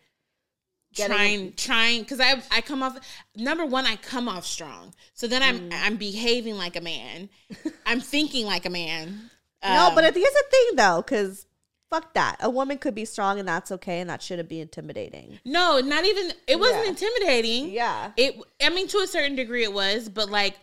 Getting- 0.94 1.16
trying 1.16 1.52
trying 1.54 2.00
because 2.02 2.20
I 2.20 2.42
I 2.50 2.60
come 2.60 2.82
off 2.82 2.98
number 3.36 3.64
one 3.64 3.86
I 3.86 3.96
come 3.96 4.28
off 4.28 4.44
strong 4.44 4.92
so 5.14 5.26
then 5.26 5.42
I'm 5.42 5.70
Mm. 5.70 5.80
I'm 5.84 5.96
behaving 5.96 6.56
like 6.56 6.76
a 6.76 6.80
man 6.82 7.30
I'm 7.86 8.00
thinking 8.00 8.44
like 8.44 8.66
a 8.66 8.70
man 8.70 9.30
no, 9.64 9.86
Um, 9.88 9.94
but 9.94 10.02
I 10.04 10.10
think 10.10 10.26
it's 10.28 10.36
a 10.36 10.50
thing 10.50 10.76
though, 10.76 11.00
because 11.00 11.46
fuck 11.92 12.14
that. 12.14 12.36
A 12.40 12.48
woman 12.50 12.78
could 12.78 12.94
be 12.94 13.04
strong 13.04 13.38
and 13.38 13.46
that's 13.46 13.70
okay, 13.70 14.00
and 14.00 14.08
that 14.10 14.22
shouldn't 14.22 14.48
be 14.48 14.60
intimidating. 14.60 15.38
no 15.44 15.78
not 15.80 16.04
even 16.04 16.32
it 16.46 16.58
wasn't 16.58 16.84
Yeah. 16.84 16.88
intimidating 16.90 17.70
Yeah. 17.70 18.12
it 18.16 18.36
i 18.62 18.68
mean 18.70 18.88
to 18.88 18.98
a 18.98 19.06
certain 19.06 19.36
degree 19.36 19.62
it 19.62 19.72
was 19.72 20.08
but 20.08 20.30
like 20.30 20.54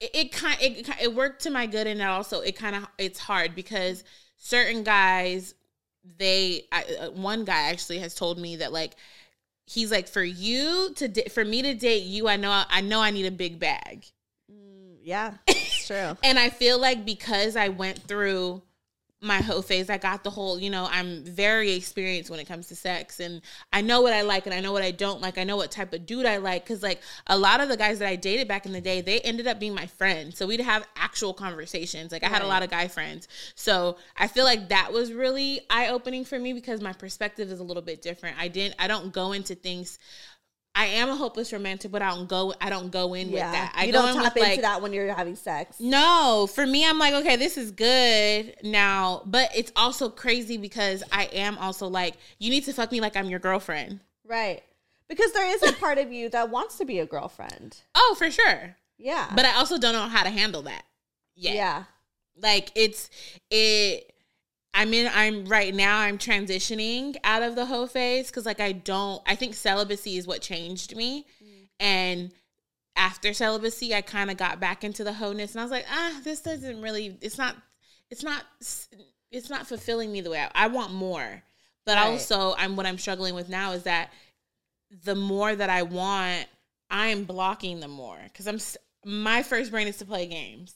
it, 0.00 0.10
it 0.14 0.32
kind 0.32 0.56
it, 0.60 0.84
ki- 0.86 1.02
it 1.04 1.14
worked 1.14 1.42
to 1.42 1.50
my 1.50 1.66
good 1.66 1.86
and 1.86 2.00
it 2.00 2.04
also 2.04 2.40
it 2.40 2.56
kind 2.56 2.74
of 2.76 2.86
it's 2.98 3.18
hard 3.18 3.54
because 3.54 4.02
certain 4.38 4.82
guys 4.82 5.54
they 6.18 6.64
I, 6.72 6.84
uh, 7.00 7.10
one 7.10 7.44
guy 7.44 7.70
actually 7.70 7.98
has 8.00 8.14
told 8.14 8.38
me 8.38 8.56
that 8.56 8.72
like 8.72 8.94
he's 9.66 9.90
like 9.92 10.08
for 10.08 10.22
you 10.24 10.92
to 10.96 11.06
da- 11.08 11.28
for 11.28 11.44
me 11.44 11.62
to 11.62 11.74
date 11.74 12.04
you 12.04 12.28
i 12.28 12.36
know 12.36 12.64
i 12.68 12.80
know 12.80 13.00
i 13.00 13.10
need 13.10 13.26
a 13.26 13.30
big 13.30 13.58
bag 13.60 14.06
Mm, 14.50 14.96
yeah, 15.02 15.34
it's 15.46 15.86
true. 15.86 16.16
and 16.24 16.38
i 16.38 16.48
feel 16.50 16.78
like 16.80 17.04
because 17.04 17.54
i 17.56 17.68
went 17.68 17.98
through 17.98 18.62
my 19.22 19.40
whole 19.40 19.62
phase. 19.62 19.88
I 19.88 19.98
got 19.98 20.24
the 20.24 20.30
whole 20.30 20.58
you 20.58 20.68
know 20.68 20.88
i'm 20.90 21.24
very 21.24 21.72
experienced 21.72 22.28
when 22.28 22.40
it 22.40 22.46
comes 22.46 22.66
to 22.68 22.76
sex 22.76 23.20
and 23.20 23.40
i 23.72 23.80
know 23.80 24.00
what 24.00 24.12
i 24.12 24.22
like 24.22 24.46
and 24.46 24.54
i 24.54 24.60
know 24.60 24.72
what 24.72 24.82
i 24.82 24.90
don't 24.90 25.20
like. 25.20 25.38
I 25.38 25.44
know 25.44 25.56
what 25.56 25.70
type 25.70 25.92
of 25.92 26.04
dude 26.06 26.26
i 26.26 26.38
like 26.38 26.64
because 26.64 26.82
like 26.82 27.00
a 27.28 27.38
lot 27.38 27.60
of 27.60 27.68
the 27.68 27.76
guys 27.76 28.00
that 28.00 28.08
i 28.08 28.16
dated 28.16 28.48
back 28.48 28.66
in 28.66 28.72
the 28.72 28.80
day 28.80 29.00
they 29.00 29.20
ended 29.20 29.46
up 29.46 29.60
being 29.60 29.74
my 29.74 29.86
friends. 29.86 30.36
So 30.36 30.46
we'd 30.46 30.60
have 30.60 30.86
actual 30.96 31.32
conversations. 31.32 32.10
Like 32.10 32.24
i 32.24 32.28
had 32.28 32.42
a 32.42 32.46
lot 32.46 32.62
of 32.62 32.70
guy 32.70 32.88
friends. 32.88 33.28
So 33.54 33.96
i 34.16 34.26
feel 34.26 34.44
like 34.44 34.68
that 34.70 34.92
was 34.92 35.12
really 35.12 35.60
eye-opening 35.70 36.24
for 36.24 36.38
me 36.38 36.52
because 36.52 36.80
my 36.80 36.92
perspective 36.92 37.50
is 37.50 37.60
a 37.60 37.64
little 37.64 37.82
bit 37.82 38.02
different. 38.02 38.36
I 38.38 38.48
didn't 38.48 38.74
i 38.78 38.88
don't 38.88 39.12
go 39.12 39.32
into 39.32 39.54
things 39.54 39.98
I 40.74 40.86
am 40.86 41.10
a 41.10 41.16
hopeless 41.16 41.52
romantic, 41.52 41.90
but 41.90 42.00
I 42.00 42.10
don't 42.10 42.28
go. 42.28 42.54
I 42.60 42.70
don't 42.70 42.90
go 42.90 43.12
in 43.14 43.30
with 43.30 43.40
that. 43.40 43.74
I 43.76 43.84
you 43.84 43.92
don't 43.92 44.14
tap 44.14 44.36
into 44.36 44.48
like 44.48 44.62
that 44.62 44.80
when 44.80 44.92
you're 44.92 45.12
having 45.12 45.36
sex. 45.36 45.78
no. 45.78 46.48
For 46.52 46.66
me, 46.66 46.86
I'm 46.88 46.98
like, 46.98 47.12
okay, 47.14 47.36
this 47.36 47.58
is 47.58 47.70
good 47.72 48.56
now, 48.62 49.22
but 49.26 49.50
it's 49.54 49.70
also 49.76 50.08
crazy 50.08 50.56
because 50.56 51.02
I 51.12 51.24
am 51.26 51.58
also 51.58 51.88
like, 51.88 52.14
you 52.38 52.48
need 52.50 52.64
to 52.64 52.72
fuck 52.72 52.90
me 52.90 53.00
like 53.00 53.16
I'm 53.16 53.28
your 53.28 53.38
girlfriend. 53.38 54.00
Right. 54.26 54.62
Because 55.08 55.32
there 55.32 55.46
is 55.46 55.62
a 55.62 55.72
part 55.80 55.98
of 55.98 56.10
you 56.10 56.30
that 56.30 56.48
wants 56.50 56.78
to 56.78 56.86
be 56.86 57.00
a 57.00 57.06
girlfriend. 57.06 57.76
Oh, 57.94 58.14
for 58.18 58.30
sure. 58.30 58.76
Yeah. 58.96 59.30
But 59.34 59.44
I 59.44 59.56
also 59.56 59.78
don't 59.78 59.92
know 59.92 60.08
how 60.08 60.22
to 60.22 60.30
handle 60.30 60.62
that. 60.62 60.84
yet. 61.34 61.54
yeah. 61.54 61.84
like 62.40 62.70
it's 62.74 63.10
it 63.50 64.11
i'm 64.74 64.92
in 64.94 65.10
i'm 65.14 65.44
right 65.46 65.74
now 65.74 65.98
i'm 65.98 66.18
transitioning 66.18 67.16
out 67.24 67.42
of 67.42 67.54
the 67.54 67.66
hoe 67.66 67.86
phase 67.86 68.28
because 68.28 68.46
like 68.46 68.60
i 68.60 68.72
don't 68.72 69.22
i 69.26 69.34
think 69.34 69.54
celibacy 69.54 70.16
is 70.16 70.26
what 70.26 70.40
changed 70.40 70.96
me. 70.96 71.26
And 71.80 72.32
after 72.96 73.32
celibacy 73.32 73.94
i 73.94 74.00
kind 74.02 74.30
of 74.30 74.36
got 74.36 74.60
back 74.60 74.84
into 74.84 75.02
the 75.04 75.12
wholeness 75.14 75.52
and 75.52 75.60
i 75.60 75.64
was 75.64 75.70
like 75.72 75.86
ah 75.90 76.20
this 76.24 76.40
doesn't 76.40 76.80
really 76.82 77.16
it's 77.20 77.38
not 77.38 77.56
it's 78.10 78.22
not 78.22 78.44
it's 79.30 79.48
not 79.50 79.66
fulfilling 79.66 80.12
me 80.12 80.20
the 80.20 80.30
way 80.30 80.38
i, 80.40 80.50
I 80.64 80.66
want 80.68 80.92
more. 80.92 81.42
But 81.84 81.96
Right. 81.96 82.06
also 82.10 82.54
i'm 82.58 82.76
what 82.76 82.86
i'm 82.86 82.98
struggling 82.98 83.34
with 83.34 83.48
now 83.48 83.72
is 83.72 83.82
that 83.84 84.10
the 85.04 85.14
more 85.14 85.54
that 85.56 85.70
i 85.70 85.82
want 85.82 86.46
i'm 86.90 87.24
blocking 87.24 87.80
the 87.80 87.88
more 87.88 88.18
because 88.24 88.46
i'm 88.46 88.58
my 89.04 89.42
first 89.42 89.70
brain 89.70 89.88
is 89.88 89.96
to 89.96 90.04
play 90.04 90.26
games 90.26 90.74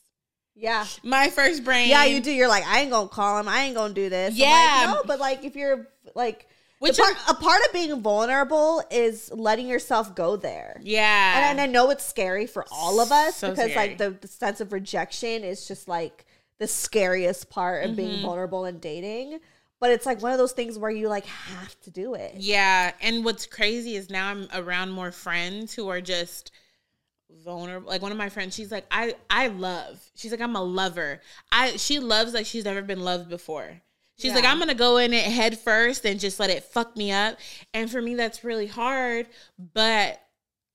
Yeah. 0.57 0.87
my 1.03 1.29
first 1.31 1.65
brain. 1.65 1.89
Yeah, 1.89 2.05
you 2.05 2.21
do. 2.21 2.33
You're 2.33 2.49
like, 2.49 2.67
I 2.67 2.81
ain't 2.81 2.91
gonna 2.91 3.09
call 3.09 3.39
him. 3.39 3.47
I 3.49 3.63
ain't 3.65 3.77
gonna 3.77 3.95
do 3.95 4.09
this. 4.09 4.31
I'm 4.33 4.37
Yeah. 4.41 4.85
like, 4.87 4.97
no, 4.97 5.03
but 5.07 5.21
like, 5.21 5.45
if 5.45 5.55
you're 5.55 5.87
like, 6.15 6.49
Which 6.79 6.97
part, 6.97 7.15
is- 7.17 7.23
a 7.29 7.35
part 7.35 7.61
of 7.67 7.73
being 7.73 8.01
vulnerable 8.01 8.83
is 8.91 9.31
letting 9.33 9.69
yourself 9.69 10.15
go 10.15 10.37
there. 10.37 10.81
Yeah. 10.83 11.37
And, 11.51 11.59
and 11.59 11.61
I 11.61 11.67
know 11.73 11.91
it's 11.91 12.05
scary 12.07 12.47
for 12.47 12.65
all 12.73 13.01
of 13.01 13.13
us 13.13 13.37
So 13.37 13.51
because 13.51 13.71
scary. 13.71 13.89
like 13.91 13.99
the, 13.99 14.11
the 14.11 14.29
sense 14.29 14.61
of 14.61 14.73
rejection 14.73 15.45
is 15.45 15.69
just 15.69 15.89
like 15.89 16.25
the 16.59 16.67
scariest 16.67 17.51
part 17.51 17.85
of 17.85 17.91
Mm-hmm. 17.91 17.97
being 17.97 18.23
vulnerable 18.23 18.65
and 18.65 18.81
dating. 18.81 19.41
But 19.79 19.91
it's 19.91 20.07
like 20.07 20.23
one 20.23 20.33
of 20.33 20.39
those 20.39 20.53
things 20.53 20.79
where 20.79 20.91
you 20.91 21.09
like 21.11 21.27
have 21.27 21.79
to 21.83 21.91
do 21.91 22.15
it. 22.15 22.33
yeah. 22.39 22.93
And 23.03 23.27
what's 23.27 23.45
crazy 23.45 23.95
is 23.97 24.09
now 24.09 24.29
I'm 24.31 24.49
around 24.55 24.91
more 24.91 25.13
friends 25.13 25.75
who 25.75 25.89
are 25.89 26.01
just 26.01 26.51
vulnerable. 27.47 27.89
Like 27.89 28.03
one 28.03 28.13
of 28.13 28.19
my 28.19 28.29
friends, 28.29 28.55
she's 28.55 28.71
like, 28.71 28.85
I 28.91 29.15
I 29.31 29.47
love. 29.49 29.99
She's 30.15 30.31
like, 30.33 30.43
I'm 30.43 30.55
a 30.57 30.63
lover. 30.63 31.23
I 31.51 31.77
she 31.79 31.99
loves 32.01 32.35
like 32.35 32.45
she's 32.45 32.67
never 32.67 32.83
been 32.83 33.01
loved 33.01 33.31
before. 33.31 33.81
She's 34.19 34.35
like, 34.35 34.45
I'm 34.45 34.59
gonna 34.59 34.75
go 34.75 34.97
in 34.99 35.13
it 35.15 35.25
head 35.25 35.59
first 35.59 36.05
and 36.07 36.19
just 36.21 36.41
let 36.41 36.51
it 36.51 36.65
fuck 36.65 36.97
me 36.97 37.13
up. 37.13 37.39
And 37.75 37.91
for 37.91 38.01
me, 38.03 38.15
that's 38.15 38.45
really 38.45 38.67
hard. 38.67 39.27
But 39.75 40.21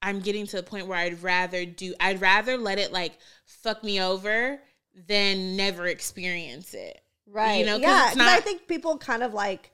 I'm 0.02 0.20
getting 0.20 0.48
to 0.48 0.56
the 0.58 0.64
point 0.64 0.88
where 0.88 0.98
I'd 0.98 1.22
rather 1.24 1.66
do. 1.66 1.94
I'd 2.00 2.22
rather 2.22 2.58
let 2.58 2.80
it 2.80 2.92
like 2.92 3.14
fuck 3.46 3.84
me 3.84 4.02
over 4.02 4.60
than 5.08 5.56
never 5.56 5.88
experience 5.88 6.74
it. 6.74 7.02
Right. 7.28 7.56
You 7.60 7.66
know. 7.66 7.78
yeah. 7.78 8.10
'cause 8.10 8.20
I 8.20 8.40
think 8.42 8.68
people 8.68 8.98
kind 8.98 9.24
of 9.24 9.34
like 9.34 9.72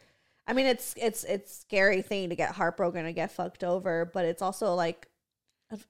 I 0.47 0.53
mean 0.53 0.65
it's 0.65 0.93
it's 0.97 1.23
it's 1.25 1.53
scary 1.59 2.01
thing 2.01 2.29
to 2.29 2.35
get 2.35 2.51
heartbroken 2.51 3.05
and 3.05 3.13
get 3.15 3.31
fucked 3.33 3.63
over, 3.65 4.09
but 4.13 4.23
it's 4.25 4.41
also 4.41 4.73
like 4.75 5.07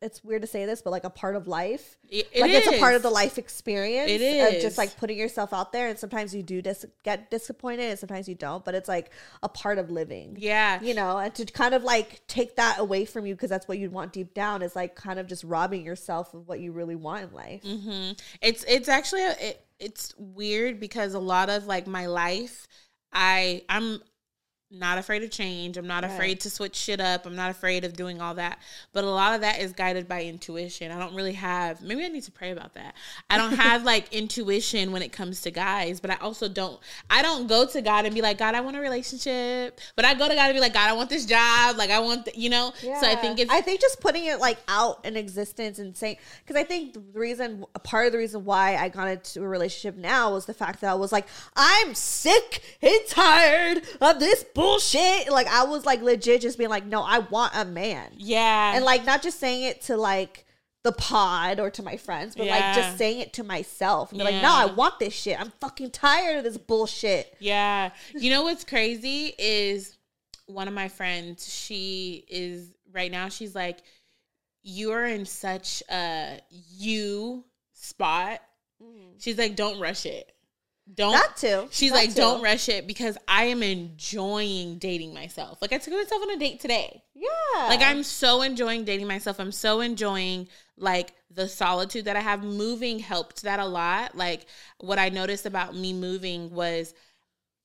it's 0.02 0.24
weird 0.24 0.42
to 0.42 0.48
say 0.48 0.66
this, 0.66 0.82
but 0.82 0.90
like 0.90 1.04
a 1.04 1.10
part 1.10 1.36
of 1.36 1.48
life. 1.48 1.98
It- 2.10 2.28
it 2.34 2.42
like 2.42 2.52
it's 2.52 2.68
a 2.68 2.80
part 2.80 2.96
of 2.96 3.04
the 3.04 3.10
life 3.12 3.38
experience. 3.38 4.10
It 4.10 4.56
Of 4.56 4.62
just 4.62 4.78
like 4.78 4.98
putting 4.98 5.18
yourself 5.18 5.54
out 5.54 5.72
there 5.72 5.88
and 5.88 6.00
sometimes 6.00 6.34
you 6.34 6.42
do 6.42 6.62
dis- 6.62 6.86
get 7.04 7.30
disappointed 7.30 7.84
and 7.92 8.00
sometimes 8.00 8.28
you 8.28 8.34
don't, 8.36 8.66
but 8.66 8.74
it's 8.74 8.88
like 8.90 9.12
a 9.44 9.50
part 9.50 9.78
of 9.78 9.92
living. 9.92 10.36
Yeah. 10.40 10.82
You 10.82 10.94
know, 10.96 11.18
and 11.18 11.34
to 11.36 11.46
kind 11.46 11.76
of 11.76 11.84
like 11.84 12.26
take 12.28 12.56
that 12.56 12.80
away 12.80 13.06
from 13.06 13.26
you 13.28 13.36
because 13.36 13.50
that's 13.52 13.68
what 13.68 13.78
you'd 13.78 13.92
want 13.92 14.14
deep 14.14 14.34
down 14.34 14.62
is 14.64 14.76
like 14.76 14.96
kind 14.96 15.20
of 15.20 15.28
just 15.28 15.44
robbing 15.44 15.86
yourself 15.86 16.34
of 16.34 16.48
what 16.48 16.60
you 16.60 16.72
really 16.72 16.96
want 16.96 17.26
in 17.30 17.34
life. 17.34 17.62
hmm 17.64 18.12
It's 18.42 18.64
it's 18.68 18.90
actually 18.90 19.26
a, 19.26 19.36
it, 19.40 19.66
it's 19.80 20.14
weird 20.18 20.80
because 20.80 21.14
a 21.14 21.20
lot 21.20 21.50
of 21.52 21.68
like 21.68 21.86
my 21.86 22.08
life, 22.08 22.68
I 23.14 23.64
I'm 23.70 24.02
not 24.70 24.98
afraid 24.98 25.24
of 25.24 25.32
change. 25.32 25.78
I'm 25.78 25.88
not 25.88 26.04
Right. 26.04 26.12
afraid 26.12 26.40
to 26.42 26.50
switch 26.50 26.76
shit 26.76 27.00
up. 27.00 27.26
I'm 27.26 27.36
not 27.36 27.50
afraid 27.52 27.86
of 27.86 27.94
doing 27.94 28.20
all 28.22 28.34
that. 28.36 28.60
But 28.92 29.06
a 29.06 29.10
lot 29.10 29.34
of 29.34 29.42
that 29.42 29.60
is 29.60 29.72
guided 29.72 30.08
by 30.10 30.24
intuition. 30.24 30.92
I 30.92 31.00
don't 31.00 31.16
really 31.16 31.34
have. 31.34 31.82
Maybe 31.82 32.04
I 32.04 32.10
need 32.10 32.24
to 32.24 32.32
pray 32.32 32.52
about 32.52 32.74
that. 32.74 32.94
I 33.30 33.38
don't 33.38 33.54
have 33.58 33.84
like 33.84 34.12
intuition 34.14 34.92
when 34.92 35.02
it 35.02 35.14
comes 35.14 35.42
to 35.44 35.52
guys. 35.52 36.00
But 36.02 36.12
I 36.12 36.16
also 36.16 36.50
don't. 36.50 36.80
I 37.10 37.22
don't 37.22 37.48
go 37.48 37.66
to 37.66 37.82
God 37.82 38.06
and 38.06 38.14
be 38.14 38.22
like, 38.22 38.38
God, 38.38 38.56
I 38.56 38.62
want 38.62 38.76
a 38.76 38.82
relationship. 38.82 39.80
But 39.96 40.04
I 40.04 40.14
go 40.14 40.28
to 40.28 40.36
God 40.36 40.46
and 40.50 40.54
be 40.54 40.60
like, 40.60 40.74
God, 40.74 40.90
I 40.90 40.94
want 40.94 41.10
this 41.10 41.26
job. 41.26 41.78
Like 41.78 41.90
I 41.90 42.00
want, 42.00 42.26
the, 42.26 42.38
you 42.38 42.50
know. 42.50 42.74
Yeah. 42.84 43.00
So 43.00 43.08
I 43.08 43.16
think 43.16 43.40
it's 43.40 43.52
I 43.52 43.62
think 43.62 43.80
just 43.80 44.02
putting 44.02 44.26
it 44.26 44.40
like 44.40 44.58
out 44.68 45.06
in 45.06 45.16
existence 45.16 45.80
and 45.80 45.96
saying 45.96 46.18
because 46.46 46.60
I 46.60 46.66
think 46.66 46.94
the 46.94 47.00
reason 47.14 47.66
part 47.84 48.08
of 48.08 48.12
the 48.12 48.18
reason 48.18 48.44
why 48.44 48.76
I 48.76 48.90
got 48.90 49.08
into 49.08 49.44
a 49.44 49.48
relationship 49.48 49.96
now 49.98 50.34
was 50.34 50.46
the 50.46 50.54
fact 50.54 50.82
that 50.82 50.92
I 50.92 50.96
was 50.96 51.12
like 51.14 51.26
I'm 51.56 51.94
sick 51.96 52.62
and 52.82 53.00
tired 53.08 53.84
of 54.02 54.20
this 54.20 54.44
bullshit. 54.58 55.32
Like 55.32 55.48
I 55.48 55.64
was 55.64 55.86
like 55.86 56.02
legit 56.02 56.42
just 56.42 56.58
being 56.58 56.70
like 56.70 56.86
no, 56.86 57.02
I 57.02 57.20
want 57.20 57.54
a 57.56 57.66
man, 57.66 58.12
yeah. 58.18 58.76
and 58.76 58.84
like 58.84 59.06
not 59.06 59.22
just 59.22 59.40
saying 59.40 59.64
it 59.64 59.82
to 59.84 59.98
like 59.98 60.46
the 60.84 60.92
pod 60.92 61.60
or 61.60 61.70
to 61.72 61.84
my 61.84 61.98
friends, 61.98 62.36
but 62.36 62.48
like 62.48 62.76
just 62.76 62.98
saying 62.98 63.20
it 63.20 63.34
to 63.34 63.44
myself 63.44 64.12
and 64.12 64.20
be 64.20 64.24
like 64.24 64.42
no, 64.42 64.54
I 64.54 64.66
want 64.66 65.00
this 65.00 65.14
shit. 65.14 65.40
I'm 65.40 65.52
fucking 65.60 65.92
tired 65.92 66.38
of 66.38 66.44
this 66.44 66.58
bullshit. 66.58 67.36
Yeah. 67.40 67.92
You 68.14 68.32
know 68.32 68.44
what's 68.44 68.64
crazy 68.64 69.34
is 69.38 69.98
one 70.48 70.68
of 70.68 70.74
my 70.74 70.88
friends, 70.88 71.54
she 71.54 72.26
is 72.30 72.74
right 72.92 73.12
now, 73.12 73.30
she's 73.30 73.54
like, 73.54 73.80
You 74.64 74.92
are 74.92 75.06
in 75.06 75.26
such 75.26 75.84
a 75.92 76.40
you 76.50 77.44
spot. 77.74 78.42
Mm. 78.82 79.22
She's 79.22 79.38
like, 79.38 79.56
Don't 79.56 79.80
rush 79.80 80.06
it. 80.06 80.32
Don't 80.94 81.12
That 81.12 81.36
too. 81.38 81.68
She's 81.72 81.92
That 81.92 81.98
like, 81.98 82.16
don't 82.16 82.42
rush 82.42 82.70
it 82.70 82.88
because 82.88 83.18
I 83.28 83.46
am 83.46 83.62
enjoying 83.62 84.78
dating 84.78 85.14
myself. 85.14 85.62
Like 85.62 85.74
I 85.74 85.78
took 85.78 85.94
myself 85.94 86.22
on 86.22 86.32
a 86.32 86.38
date 86.38 86.60
today. 86.60 87.04
Yeah. 87.14 87.68
Like 87.68 87.82
I'm 87.82 88.04
so 88.04 88.42
enjoying 88.42 88.86
dating 88.86 89.08
myself. 89.08 89.40
I'm 89.40 89.52
so 89.52 89.82
enjoying 89.82 90.48
like 90.78 91.14
the 91.30 91.48
solitude 91.48 92.06
that 92.06 92.16
I 92.16 92.22
have. 92.22 92.44
Moving 92.44 93.00
helped 93.00 93.44
that 93.44 93.60
a 93.60 93.66
lot. 93.66 94.16
Like 94.16 94.46
what 94.80 95.00
I 95.00 95.10
noticed 95.10 95.46
about 95.46 95.76
me 95.76 95.94
moving 95.94 96.52
was 96.52 96.94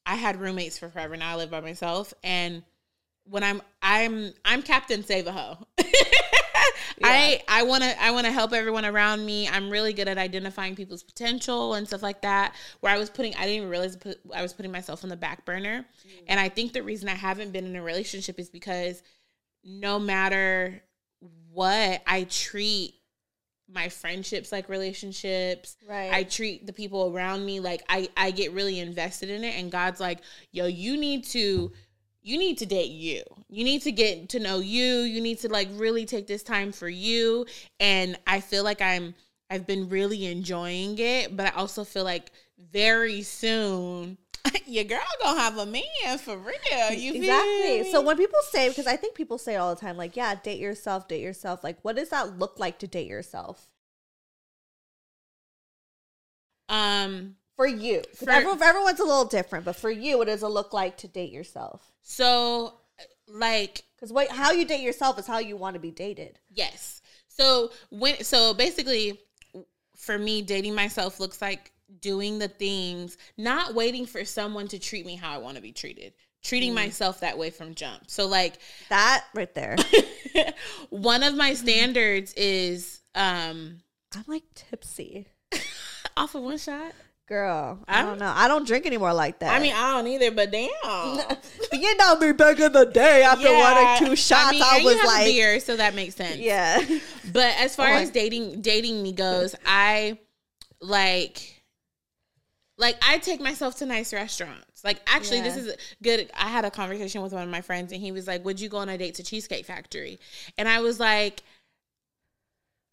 I 0.05 0.17
had 0.17 0.41
roommates 0.41 0.79
for 0.79 0.89
forever. 0.89 1.17
Now 1.17 1.33
I 1.33 1.37
live 1.37 1.51
by 1.51 1.61
myself. 1.61 2.13
And 2.25 2.63
when 3.25 3.45
I'm 3.45 3.63
I'm 3.81 4.33
I'm 4.45 4.63
Captain 4.63 5.05
Save 5.05 5.27
a 5.27 5.33
I 7.03 7.43
I 7.49 7.63
want 7.63 7.83
to 7.83 8.03
I 8.03 8.11
want 8.11 8.27
to 8.27 8.33
help 8.33 8.53
everyone 8.53 8.85
around 8.85 9.25
me. 9.25 9.49
I'm 9.49 9.71
really 9.71 9.93
good 9.93 10.09
at 10.09 10.19
identifying 10.19 10.75
people's 10.75 11.03
potential 11.03 11.75
and 11.75 11.87
stuff 11.87 12.03
like 12.03 12.23
that. 12.23 12.55
Where 12.81 12.93
I 12.93 12.99
was 12.99 13.11
putting 13.11 13.35
I 13.35 13.43
didn't 13.43 13.57
even 13.57 13.69
realize 13.69 13.97
put, 13.97 14.19
I 14.35 14.43
was 14.43 14.53
putting 14.53 14.73
myself 14.73 15.05
on 15.05 15.11
the 15.11 15.17
back 15.17 15.45
burner. 15.45 15.85
Mm. 16.07 16.25
And 16.29 16.41
I 16.41 16.49
think 16.49 16.73
the 16.73 16.83
reason 16.83 17.09
I 17.09 17.15
haven't 17.15 17.53
been 17.53 17.67
in 17.67 17.77
a 17.77 17.83
relationship 17.83 18.39
is 18.39 18.51
because 18.51 19.03
no 19.65 19.99
matter 19.99 20.83
what, 21.53 22.03
I 22.07 22.25
treat 22.25 22.95
my 23.69 23.89
friendships 23.89 24.53
like 24.53 24.69
relationships. 24.69 25.77
Right. 25.89 26.13
I 26.13 26.25
treat 26.25 26.67
the 26.67 26.73
people 26.73 27.13
around 27.15 27.45
me 27.45 27.61
like 27.61 27.83
I 27.89 28.09
I 28.17 28.31
get 28.31 28.53
really 28.53 28.81
invested 28.81 29.31
in 29.31 29.45
it 29.45 29.55
and 29.57 29.71
God's 29.71 30.01
like, 30.01 30.21
"Yo, 30.51 30.67
you 30.67 30.97
need 30.97 31.25
to 31.27 31.73
you 32.23 32.39
need 32.39 32.59
to 32.59 32.67
date 32.67 32.91
you. 32.91 33.23
You 33.49 33.65
need 33.65 33.83
to 33.83 33.93
get 33.93 34.29
to 34.31 34.41
know 34.41 34.61
you. 34.61 35.01
You 35.01 35.21
need 35.21 35.39
to 35.41 35.49
like 35.49 35.69
really 35.73 36.07
take 36.07 36.27
this 36.27 36.43
time 36.43 36.73
for 36.73 36.89
you." 36.89 37.47
And 37.81 38.19
I 38.27 38.41
feel 38.41 38.65
like 38.65 38.81
I'm 38.81 39.15
I've 39.51 39.67
been 39.67 39.89
really 39.89 40.27
enjoying 40.27 40.99
it, 40.99 41.37
but 41.37 41.47
I 41.47 41.51
also 41.51 41.85
feel 41.85 42.05
like 42.05 42.31
very 42.59 43.23
soon 43.23 44.19
your 44.67 44.85
girl 44.85 45.01
gonna 45.23 45.41
have 45.41 45.59
a 45.59 45.67
man 45.67 46.19
for 46.19 46.37
real. 46.37 46.93
You 46.93 47.13
feel 47.13 47.23
exactly. 47.23 47.91
So 47.93 48.01
when 48.01 48.17
people 48.17 48.39
say, 48.51 48.69
because 48.69 48.87
I 48.87 48.97
think 48.97 49.15
people 49.15 49.39
say 49.39 49.57
all 49.57 49.75
the 49.75 49.81
time, 49.81 49.97
like, 49.97 50.17
yeah, 50.17 50.35
date 50.35 50.59
yourself, 50.59 51.07
date 51.07 51.23
yourself. 51.23 51.63
Like, 51.63 51.79
what 51.83 51.97
does 51.97 52.09
that 52.11 52.39
look 52.39 52.59
like 52.59 52.79
to 52.81 52.87
date 52.87 53.07
yourself 53.07 53.69
um 56.73 57.37
for 57.57 57.67
you. 57.67 58.03
For- 58.17 58.31
everyone, 58.31 58.63
everyone's 58.63 59.01
a 59.01 59.05
little 59.05 59.25
different, 59.25 59.65
but 59.65 59.77
for 59.77 59.91
you, 59.91 60.19
what 60.19 60.27
does 60.27 60.43
it 60.43 60.49
look 60.49 60.73
like 60.73 60.97
to 60.99 61.09
date 61.09 61.33
yourself? 61.33 61.93
so 62.03 62.75
like 63.29 63.85
Because 63.97 64.13
what 64.13 64.29
how 64.29 64.51
you 64.53 64.65
date 64.67 64.81
yourself 64.83 65.19
is 65.19 65.27
how 65.27 65.39
you 65.39 65.57
want 65.57 65.75
to 65.75 65.81
be 65.81 65.91
dated. 65.91 66.39
Yes. 66.51 67.01
So 67.29 67.71
when 67.91 68.23
so 68.25 68.53
basically 68.55 69.19
for 69.97 70.19
me 70.19 70.43
dating 70.43 70.75
myself 70.75 71.21
looks 71.21 71.41
like 71.41 71.73
doing 72.01 72.39
the 72.39 72.49
things, 72.49 73.17
not 73.39 73.75
waiting 73.75 74.07
for 74.07 74.25
someone 74.25 74.67
to 74.69 74.79
treat 74.79 75.07
me 75.07 75.15
how 75.15 75.33
I 75.33 75.39
want 75.39 75.57
to 75.57 75.63
be 75.63 75.73
treated. 75.73 76.13
Treating 76.43 76.75
myself 76.75 77.21
that 77.21 77.39
way 77.39 77.51
from 77.51 77.75
jump. 77.77 78.11
So 78.11 78.27
like 78.27 78.55
That 78.89 79.25
right 79.35 79.55
there. 79.55 79.77
one 80.91 81.23
of 81.23 81.37
my 81.37 81.55
standards 81.55 82.35
is 82.35 83.01
um 83.15 83.79
I'm 84.15 84.25
like 84.27 84.43
tipsy. 84.55 85.29
off 86.17 86.35
of 86.35 86.43
one 86.43 86.59
shot. 86.59 86.93
Girl, 87.29 87.79
I 87.89 87.99
I'm- 87.99 88.07
don't 88.07 88.19
know. 88.19 88.33
I 88.35 88.49
don't 88.49 88.67
drink 88.67 88.85
anymore 88.85 89.15
like 89.15 89.39
that. 89.39 89.55
I 89.55 89.61
mean, 89.63 89.73
I 89.75 89.93
don't 89.93 90.07
either, 90.09 90.31
but 90.33 90.51
damn. 90.51 90.69
you 91.73 91.97
know 91.97 92.19
me 92.19 92.33
back 92.33 92.59
in 92.61 92.73
the 92.73 92.85
day 92.85 93.23
after 93.23 93.49
one 93.49 93.79
or 93.79 93.99
two 93.99 94.17
shots, 94.17 94.49
I, 94.49 94.51
mean, 94.51 94.63
and 94.63 94.85
was 94.85 95.07
like, 95.07 95.27
beer, 95.27 95.61
so 95.61 95.77
that 95.77 95.95
makes 95.95 96.17
sense. 96.17 96.37
yeah. 96.37 96.85
But 97.33 97.55
as 97.59 97.75
far 97.77 97.89
Oh 97.89 97.95
as 97.97 98.11
dating 98.11 98.61
dating 98.61 99.03
me 99.03 99.13
goes, 99.13 99.55
I 99.65 100.19
like 100.81 101.63
like 102.77 102.97
I 103.07 103.19
take 103.19 103.41
myself 103.41 103.77
to 103.77 103.87
nice 103.87 104.13
restaurants. 104.13 104.83
Like 104.85 105.01
actually 105.07 105.41
this 105.43 105.57
is 105.57 105.75
good. 106.03 106.29
I 106.35 106.49
had 106.49 106.65
a 106.65 106.71
conversation 106.71 107.23
with 107.23 107.33
one 107.33 107.45
of 107.45 107.49
my 107.49 107.61
friends 107.61 107.93
and 107.93 108.01
he 108.03 108.11
was 108.11 108.27
like, 108.27 108.45
"Would 108.45 108.61
you 108.61 108.69
go 108.69 108.79
on 108.79 108.89
a 108.89 108.99
date 108.99 109.15
to 109.15 109.23
Cheesecake 109.23 109.65
Factory?" 109.65 110.19
And 110.59 110.69
I 110.69 110.81
was 110.81 110.99
like 110.99 111.43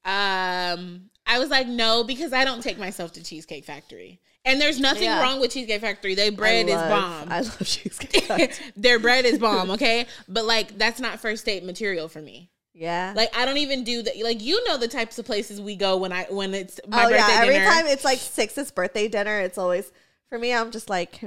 um 0.06 1.10
I 1.30 1.40
was 1.40 1.50
like, 1.50 1.68
"No, 1.68 2.04
because 2.04 2.34
I 2.34 2.44
don't 2.44 2.62
take 2.62 2.78
myself 2.78 3.14
to 3.14 3.24
Cheesecake 3.24 3.64
Factory." 3.66 4.20
And 4.46 4.60
there's 4.60 4.80
nothing 4.80 5.04
Yeah. 5.04 5.22
wrong 5.22 5.40
with 5.40 5.52
Cheesecake 5.52 5.82
Factory. 5.82 6.16
Their 6.16 6.32
bread 6.32 6.68
I 6.68 6.70
is 6.70 6.76
bomb. 6.90 7.32
I 7.32 7.42
love 7.42 7.60
cheesecake. 7.66 8.24
Factory. 8.26 8.72
Their 8.76 8.98
bread 9.00 9.26
is 9.26 9.38
bomb, 9.38 9.70
okay? 9.72 10.08
But 10.28 10.46
like 10.46 10.78
that's 10.78 11.00
not 11.00 11.20
first 11.20 11.46
date 11.46 11.64
material 11.64 12.08
for 12.10 12.22
me. 12.22 12.50
yeah. 12.74 13.14
Like 13.16 13.36
I 13.38 13.46
don't 13.46 13.58
even 13.58 13.84
do 13.84 14.02
that. 14.02 14.18
Like 14.24 14.42
you 14.42 14.66
know 14.68 14.78
the 14.78 14.88
types 14.88 15.20
of 15.20 15.26
places 15.26 15.60
we 15.62 15.76
go 15.76 15.98
when 15.98 16.12
I 16.14 16.26
when 16.30 16.54
it's 16.54 16.80
my 16.88 17.06
oh 17.06 17.10
birthday 17.10 17.18
yeah. 17.34 17.42
Every 17.42 17.54
dinner. 17.56 17.66
time 17.66 17.86
it's 17.88 18.06
like 18.06 18.18
Six's 18.20 18.72
birthday 18.72 19.08
dinner, 19.08 19.40
it's 19.42 19.58
always 19.58 19.92
for 20.30 20.40
me. 20.40 20.54
I'm 20.54 20.72
just 20.72 20.90
like, 20.90 21.20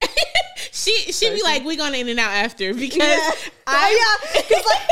she 0.84 1.12
she 1.12 1.30
be 1.30 1.42
like, 1.42 1.64
"We 1.64 1.76
going 1.76 1.94
in 1.94 2.08
and 2.08 2.20
out 2.20 2.30
after 2.32 2.74
because 2.74 2.96
yeah, 2.98 3.30
I 3.66 4.18
oh, 4.26 4.34
yeah. 4.34 4.42
'Cause, 4.42 4.64
like, 4.66 4.88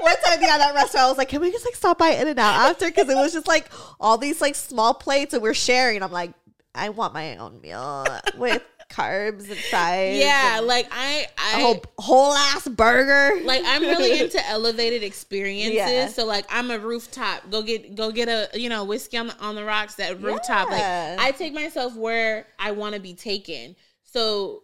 one 0.00 0.16
time 0.24 0.38
yeah, 0.42 0.58
that 0.58 0.74
restaurant, 0.74 1.06
I 1.06 1.08
was 1.08 1.18
like, 1.18 1.28
can 1.28 1.40
we 1.40 1.50
just 1.50 1.64
like 1.64 1.74
stop 1.74 1.98
by 1.98 2.10
In-N-Out 2.10 2.70
after? 2.70 2.86
Because 2.86 3.08
it 3.08 3.14
was 3.14 3.32
just 3.32 3.46
like 3.48 3.70
all 4.00 4.18
these 4.18 4.40
like 4.40 4.54
small 4.54 4.94
plates 4.94 5.34
and 5.34 5.42
we're 5.42 5.54
sharing. 5.54 6.02
I'm 6.02 6.12
like, 6.12 6.32
I 6.74 6.88
want 6.88 7.14
my 7.14 7.36
own 7.36 7.60
meal 7.60 8.06
with 8.36 8.62
carbs 8.90 9.48
and 9.48 9.58
fries. 9.58 10.18
yeah, 10.18 10.58
and 10.58 10.66
like 10.66 10.86
I 10.90 11.26
I 11.38 11.60
a 11.60 11.62
whole 11.62 11.84
whole 11.98 12.32
ass 12.34 12.68
burger. 12.68 13.40
like 13.44 13.62
I'm 13.64 13.82
really 13.82 14.20
into 14.22 14.44
elevated 14.48 15.02
experiences. 15.02 15.74
Yeah. 15.76 16.08
So 16.08 16.24
like 16.26 16.46
I'm 16.50 16.70
a 16.70 16.78
rooftop. 16.78 17.50
Go 17.50 17.62
get 17.62 17.94
go 17.94 18.10
get 18.10 18.28
a 18.28 18.48
you 18.58 18.68
know 18.68 18.84
whiskey 18.84 19.16
on 19.18 19.28
the 19.28 19.38
on 19.40 19.54
the 19.54 19.64
rocks. 19.64 19.94
That 19.96 20.20
rooftop. 20.20 20.68
Yeah. 20.70 21.16
Like 21.18 21.26
I 21.26 21.36
take 21.36 21.52
myself 21.54 21.94
where 21.96 22.46
I 22.58 22.72
want 22.72 22.94
to 22.94 23.00
be 23.00 23.14
taken. 23.14 23.76
So 24.04 24.61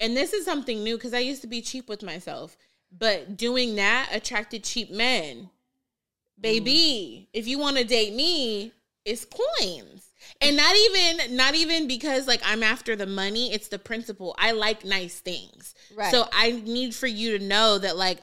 and 0.00 0.16
this 0.16 0.32
is 0.32 0.44
something 0.44 0.82
new 0.82 0.96
because 0.96 1.14
I 1.14 1.20
used 1.20 1.42
to 1.42 1.48
be 1.48 1.62
cheap 1.62 1.88
with 1.88 2.02
myself, 2.02 2.56
but 2.96 3.36
doing 3.36 3.76
that 3.76 4.10
attracted 4.12 4.64
cheap 4.64 4.90
men. 4.90 5.50
Baby, 6.38 7.22
mm. 7.22 7.26
if 7.32 7.48
you 7.48 7.58
want 7.58 7.78
to 7.78 7.84
date 7.84 8.14
me, 8.14 8.72
it's 9.04 9.24
coins. 9.24 10.10
And 10.40 10.56
not 10.56 10.74
even 10.74 11.36
not 11.36 11.54
even 11.54 11.86
because 11.86 12.26
like 12.26 12.42
I'm 12.44 12.62
after 12.62 12.96
the 12.96 13.06
money, 13.06 13.52
it's 13.52 13.68
the 13.68 13.78
principle. 13.78 14.34
I 14.38 14.52
like 14.52 14.84
nice 14.84 15.20
things. 15.20 15.74
Right. 15.94 16.10
So 16.10 16.26
I 16.32 16.50
need 16.50 16.94
for 16.94 17.06
you 17.06 17.38
to 17.38 17.44
know 17.44 17.78
that 17.78 17.96
like 17.96 18.18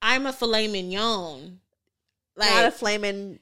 I'm 0.00 0.26
a 0.26 0.32
filet 0.32 0.68
mignon. 0.68 1.60
Like 2.36 2.50
not 2.50 2.64
a 2.66 2.70
flaming 2.70 3.40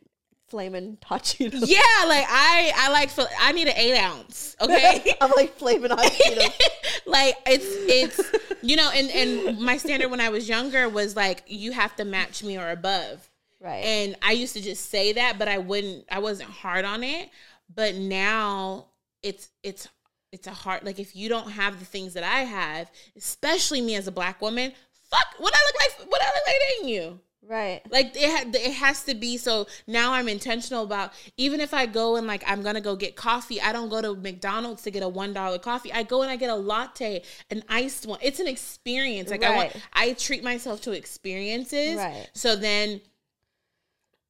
flaming 0.49 0.99
hot 1.05 1.23
Cheetos. 1.25 1.65
yeah, 1.67 2.05
like 2.07 2.25
I 2.29 2.73
I 2.77 2.91
like 2.91 3.11
I 3.41 3.53
need 3.53 3.69
an 3.69 3.77
eight 3.77 3.99
ounce. 3.99 4.57
Okay. 4.61 5.15
I'm 5.21 5.31
like 5.37 5.57
flaming 5.57 5.91
hot 5.91 6.05
Cheetos. 6.05 6.61
like 7.07 7.37
it's 7.47 7.67
it's 7.69 8.59
you 8.63 8.77
know 8.77 8.91
and 8.95 9.11
and 9.11 9.61
my 9.61 9.77
standard 9.77 10.11
when 10.11 10.21
I 10.21 10.29
was 10.29 10.49
younger 10.49 10.89
was 10.89 11.17
like 11.17 11.43
you 11.47 11.73
have 11.73 11.95
to 11.97 12.05
match 12.05 12.43
me 12.43 12.59
or 12.59 12.71
above. 12.71 13.29
Right. 13.61 13.85
And 13.85 14.17
I 14.23 14.33
used 14.33 14.55
to 14.55 14.61
just 14.61 14.91
say 14.91 15.15
that, 15.15 15.39
but 15.39 15.49
I 15.49 15.59
wouldn't. 15.59 16.05
I 16.11 16.19
wasn't 16.19 16.51
hard 16.51 16.85
on 16.85 17.03
it. 17.03 17.31
But 17.75 17.97
now 17.97 18.87
it's 19.23 19.49
it's 19.63 19.89
it's 20.31 20.47
a 20.47 20.53
hard. 20.53 20.85
Like 20.85 20.99
if 20.99 21.17
you 21.17 21.29
don't 21.29 21.51
have 21.51 21.79
the 21.79 21.85
things 21.85 22.15
that 22.15 22.23
I 22.23 22.41
have, 22.41 22.91
especially 23.17 23.81
me 23.81 23.95
as 23.97 24.07
a 24.07 24.13
black 24.13 24.41
woman, 24.41 24.73
fuck. 25.11 25.27
What 25.39 25.55
I 25.55 25.59
look 25.67 25.75
like? 25.81 26.13
What 26.13 26.23
I 26.23 26.27
look 26.27 26.47
like 26.47 26.57
dating 26.69 26.89
you? 26.95 27.21
Right. 27.49 27.81
Like 27.91 28.13
it, 28.17 28.31
ha- 28.31 28.51
it 28.53 28.73
has 28.75 29.05
to 29.05 29.15
be. 29.15 29.37
So 29.37 29.67
now 29.87 30.13
I'm 30.13 30.29
intentional 30.29 30.85
about. 30.85 31.13
Even 31.37 31.61
if 31.61 31.73
I 31.75 31.87
go 31.87 32.17
and 32.17 32.27
like 32.27 32.43
I'm 32.47 32.63
gonna 32.63 32.81
go 32.81 32.97
get 32.97 33.17
coffee, 33.17 33.61
I 33.61 33.73
don't 33.73 33.89
go 33.89 34.01
to 34.03 34.15
McDonald's 34.15 34.83
to 34.83 34.91
get 34.91 35.03
a 35.03 35.09
one 35.09 35.33
dollar 35.33 35.59
coffee. 35.59 35.93
I 35.93 36.03
go 36.03 36.23
and 36.23 36.31
I 36.31 36.37
get 36.37 36.51
a 36.51 36.55
latte, 36.55 37.23
an 37.51 37.63
iced 37.69 38.07
one. 38.07 38.19
It's 38.23 38.41
an 38.41 38.47
experience. 38.47 39.31
Like 39.31 39.43
I 39.43 39.57
want. 39.57 39.77
I 39.93 40.13
treat 40.15 40.43
myself 40.45 40.81
to 40.83 40.93
experiences. 40.93 41.97
Right. 41.97 42.29
So 42.35 42.57
then 42.57 43.01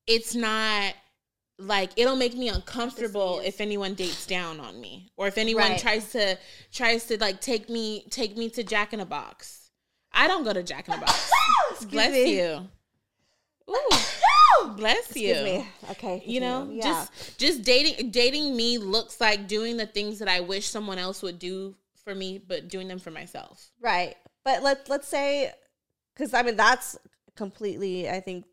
it's 0.07 0.35
not 0.35 0.95
like 1.59 1.91
it'll 1.97 2.17
make 2.17 2.35
me 2.37 2.49
uncomfortable 2.49 3.41
if 3.45 3.61
anyone 3.61 3.95
dates 3.95 4.27
down 4.27 4.61
on 4.61 4.79
me 4.81 5.11
or 5.17 5.27
if 5.27 5.39
anyone 5.39 5.71
Right. 5.71 5.81
tries 5.81 6.13
to 6.13 6.39
tries 6.71 7.05
to 7.07 7.19
like 7.19 7.41
take 7.41 7.71
me 7.71 8.05
take 8.11 8.37
me 8.37 8.51
to 8.51 8.63
Jack 8.63 8.93
in 8.93 9.01
a 9.01 9.07
Box. 9.07 9.71
I 10.13 10.29
don't 10.29 10.45
go 10.45 10.53
to 10.53 10.63
Jack 10.63 10.89
in 10.89 10.95
a 10.95 10.99
Box. 10.99 11.31
Bless 11.91 12.13
me. 12.13 12.37
you. 12.39 12.69
Ooh, 13.69 14.69
bless 14.77 15.17
you. 15.17 15.31
Excuse 15.31 15.45
me. 15.45 15.69
Okay. 15.91 16.23
You 16.27 16.41
know, 16.41 16.69
yeah. 16.71 16.83
just 16.83 17.39
just 17.39 17.63
dating 17.63 18.11
dating 18.11 18.57
me 18.57 18.79
looks 18.79 19.21
like 19.21 19.49
doing 19.49 19.77
the 19.77 19.87
things 19.87 20.19
that 20.21 20.29
I 20.29 20.41
wish 20.41 20.67
someone 20.67 20.99
else 20.99 21.23
would 21.23 21.39
do 21.39 21.75
for 22.05 22.15
me, 22.15 22.39
but 22.39 22.69
doing 22.69 22.89
them 22.89 22.99
for 22.99 23.11
myself. 23.11 23.71
Right. 23.81 24.17
But 24.45 24.63
let 24.63 24.89
let's 24.89 25.09
say 25.09 25.53
cuz 26.15 26.33
I 26.35 26.43
mean 26.43 26.57
that's 26.57 26.97
completely 27.35 28.09
I 28.09 28.21
think 28.21 28.45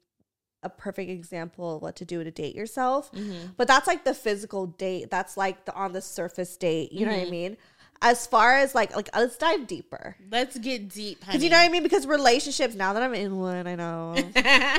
a 0.64 0.70
perfect 0.70 1.10
example 1.10 1.76
of 1.76 1.82
what 1.82 1.96
to 1.98 2.06
do 2.06 2.24
to 2.24 2.32
date 2.32 2.56
yourself. 2.56 3.12
Mm-hmm. 3.12 3.52
But 3.58 3.68
that's 3.68 3.86
like 3.86 4.06
the 4.06 4.14
physical 4.14 4.68
date. 4.68 5.12
That's 5.12 5.38
like 5.38 5.66
the 5.66 5.74
on 5.76 5.92
the 5.92 6.02
surface 6.02 6.56
date, 6.58 6.92
you 6.92 7.06
know 7.06 7.12
what 7.12 7.20
I 7.20 7.24
mm-hmm. 7.24 7.32
mean? 7.32 7.58
As 8.06 8.28
far 8.28 8.58
as 8.58 8.76
like 8.76 8.96
like 8.96 9.10
let's 9.16 9.38
dive 9.38 9.66
deeper. 9.66 10.16
Let's 10.30 10.58
get 10.60 10.90
deep. 10.90 11.26
Cuz 11.26 11.42
you 11.44 11.50
know 11.50 11.56
what 11.58 11.64
I 11.66 11.70
mean 11.70 11.84
because 11.84 12.06
relationships 12.06 12.76
now 12.76 12.92
that 12.94 13.02
I'm 13.02 13.14
in 13.16 13.40
one, 13.40 13.66
I 13.66 13.76
know. 13.76 14.16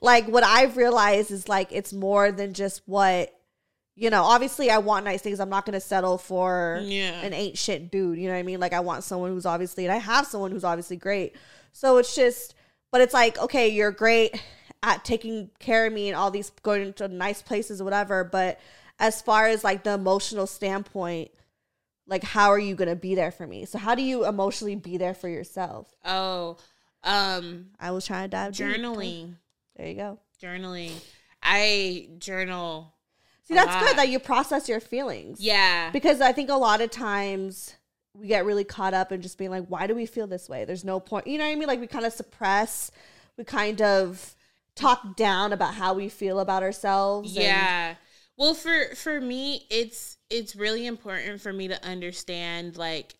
like 0.00 0.26
what 0.28 0.44
I've 0.44 0.76
realized 0.76 1.30
is 1.30 1.48
like 1.48 1.68
it's 1.72 1.92
more 1.92 2.30
than 2.32 2.52
just 2.54 2.82
what 2.86 3.32
you 3.98 4.10
know, 4.10 4.24
obviously 4.24 4.70
I 4.70 4.76
want 4.78 5.06
nice 5.06 5.22
things. 5.22 5.40
I'm 5.40 5.48
not 5.48 5.64
gonna 5.64 5.80
settle 5.80 6.18
for 6.18 6.80
Yeah. 6.84 7.20
an 7.22 7.32
ain't 7.32 7.56
shit 7.58 7.90
dude. 7.90 8.18
You 8.18 8.28
know 8.28 8.34
what 8.34 8.40
I 8.40 8.42
mean? 8.42 8.60
Like 8.60 8.72
I 8.74 8.80
want 8.80 9.04
someone 9.04 9.30
who's 9.30 9.46
obviously 9.46 9.84
and 9.86 9.92
I 9.92 9.96
have 9.98 10.26
someone 10.26 10.50
who's 10.52 10.64
obviously 10.64 10.96
great. 10.96 11.34
So 11.72 11.96
it's 11.96 12.14
just 12.14 12.54
but 12.92 13.00
it's 13.00 13.14
like, 13.14 13.36
okay, 13.38 13.68
you're 13.68 13.90
great 13.90 14.40
at 14.82 15.04
taking 15.04 15.50
care 15.58 15.86
of 15.86 15.92
me 15.92 16.08
and 16.08 16.16
all 16.16 16.30
these 16.30 16.50
going 16.62 16.92
to 16.94 17.08
nice 17.08 17.42
places 17.42 17.80
or 17.80 17.84
whatever. 17.84 18.22
But 18.22 18.60
as 19.00 19.20
far 19.20 19.48
as 19.48 19.64
like 19.64 19.82
the 19.82 19.92
emotional 19.94 20.46
standpoint, 20.46 21.30
like 22.06 22.22
how 22.24 22.50
are 22.50 22.58
you 22.58 22.74
gonna 22.74 22.96
be 22.96 23.14
there 23.14 23.30
for 23.30 23.46
me? 23.46 23.64
So 23.64 23.78
how 23.78 23.94
do 23.94 24.02
you 24.02 24.26
emotionally 24.26 24.76
be 24.76 24.96
there 24.96 25.14
for 25.14 25.28
yourself? 25.28 25.92
oh, 26.04 26.56
um, 27.04 27.66
I 27.78 27.92
was 27.92 28.04
trying 28.06 28.24
to 28.24 28.28
dive 28.28 28.52
deep. 28.56 28.66
journaling, 28.66 29.34
There 29.76 29.86
you 29.86 29.94
go. 29.94 30.18
journaling. 30.42 30.92
I 31.42 32.08
journal. 32.18 32.92
See, 33.44 33.54
that's 33.54 33.68
lot. 33.68 33.84
good 33.84 33.96
that 33.98 34.08
you 34.08 34.18
process 34.18 34.68
your 34.68 34.80
feelings. 34.80 35.40
Yeah, 35.40 35.90
Because 35.92 36.20
I 36.20 36.32
think 36.32 36.50
a 36.50 36.54
lot 36.54 36.80
of 36.80 36.90
times 36.90 37.76
we 38.12 38.26
get 38.26 38.44
really 38.44 38.64
caught 38.64 38.92
up 38.92 39.12
in 39.12 39.22
just 39.22 39.38
being 39.38 39.50
like, 39.52 39.66
why 39.68 39.86
do 39.86 39.94
we 39.94 40.04
feel 40.06 40.26
this 40.26 40.48
way? 40.48 40.64
There's 40.64 40.84
no 40.84 40.98
point. 40.98 41.28
You 41.28 41.38
know 41.38 41.44
what 41.44 41.50
I 41.52 41.54
mean? 41.54 41.68
Like 41.68 41.78
we 41.78 41.86
kind 41.86 42.04
of 42.06 42.12
suppress, 42.12 42.90
we 43.36 43.44
kind 43.44 43.80
of 43.82 44.34
talk 44.74 45.16
down 45.16 45.52
about 45.52 45.74
how 45.74 45.94
we 45.94 46.08
feel 46.08 46.40
about 46.40 46.64
ourselves. 46.64 47.36
and- 47.36 47.44
yeah. 47.44 47.94
Well, 48.36 48.52
for 48.54 48.94
for 48.96 49.20
me, 49.20 49.66
it's 49.70 50.15
it's 50.30 50.56
really 50.56 50.86
important 50.86 51.40
for 51.40 51.52
me 51.52 51.68
to 51.68 51.84
understand 51.86 52.76
like 52.76 53.14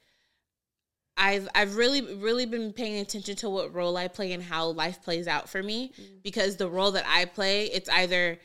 I've 1.16 1.49
I've 1.55 1.77
really 1.77 2.03
really 2.16 2.47
been 2.47 2.73
paying 2.73 3.01
attention 3.01 3.37
to 3.37 3.49
what 3.51 3.75
role 3.75 3.97
I 3.97 4.09
play 4.09 4.33
and 4.33 4.42
how 4.42 4.69
life 4.69 5.03
plays 5.03 5.27
out 5.27 5.49
for 5.49 5.62
me 5.62 5.92
mm. 5.99 6.23
because 6.23 6.57
the 6.57 6.69
role 6.69 6.92
that 6.92 7.05
I 7.07 7.25
play, 7.25 7.66
it's 7.66 7.88
either 7.88 8.38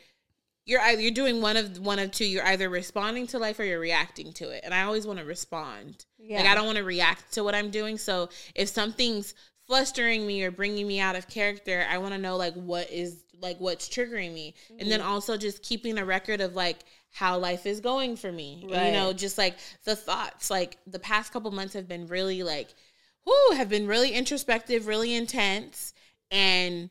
you're 0.65 0.79
either 0.81 1.01
you're 1.01 1.11
doing 1.11 1.41
one 1.41 1.57
of 1.57 1.79
one 1.79 1.99
of 1.99 2.11
two. 2.11 2.25
You're 2.25 2.45
either 2.45 2.69
responding 2.69 3.27
to 3.27 3.39
life 3.39 3.59
or 3.59 3.65
you're 3.65 3.79
reacting 3.79 4.31
to 4.33 4.49
it. 4.49 4.61
And 4.63 4.73
I 4.73 4.83
always 4.83 5.05
want 5.05 5.19
to 5.19 5.25
respond. 5.25 6.05
Yeah. 6.17 6.37
Like 6.39 6.47
I 6.47 6.55
don't 6.55 6.65
want 6.65 6.77
to 6.77 6.83
react 6.83 7.33
to 7.33 7.43
what 7.43 7.55
I'm 7.55 7.71
doing. 7.71 7.97
So 7.97 8.29
if 8.55 8.69
something's 8.69 9.33
flustering 9.67 10.25
me 10.25 10.43
or 10.43 10.51
bringing 10.51 10.87
me 10.87 10.99
out 10.99 11.15
of 11.15 11.27
character, 11.27 11.85
I 11.89 11.97
want 11.97 12.13
to 12.13 12.19
know 12.19 12.37
like 12.37 12.53
what 12.53 12.89
is 12.89 13.23
like 13.41 13.57
what's 13.57 13.89
triggering 13.89 14.33
me, 14.33 14.53
and 14.79 14.89
then 14.89 14.99
mm-hmm. 14.99 15.09
also 15.09 15.35
just 15.35 15.63
keeping 15.63 15.97
a 15.97 16.05
record 16.05 16.39
of 16.41 16.55
like 16.55 16.85
how 17.11 17.37
life 17.37 17.65
is 17.65 17.79
going 17.79 18.15
for 18.15 18.31
me. 18.31 18.63
And, 18.63 18.85
you 18.87 18.91
know, 18.93 19.13
just 19.13 19.37
like 19.37 19.57
the 19.83 19.95
thoughts. 19.95 20.49
Like 20.49 20.77
the 20.87 20.99
past 20.99 21.31
couple 21.33 21.51
months 21.51 21.73
have 21.73 21.87
been 21.87 22.07
really 22.07 22.41
like, 22.43 22.69
whoo, 23.25 23.55
have 23.55 23.69
been 23.69 23.87
really 23.87 24.11
introspective, 24.11 24.87
really 24.87 25.13
intense, 25.13 25.93
and 26.31 26.89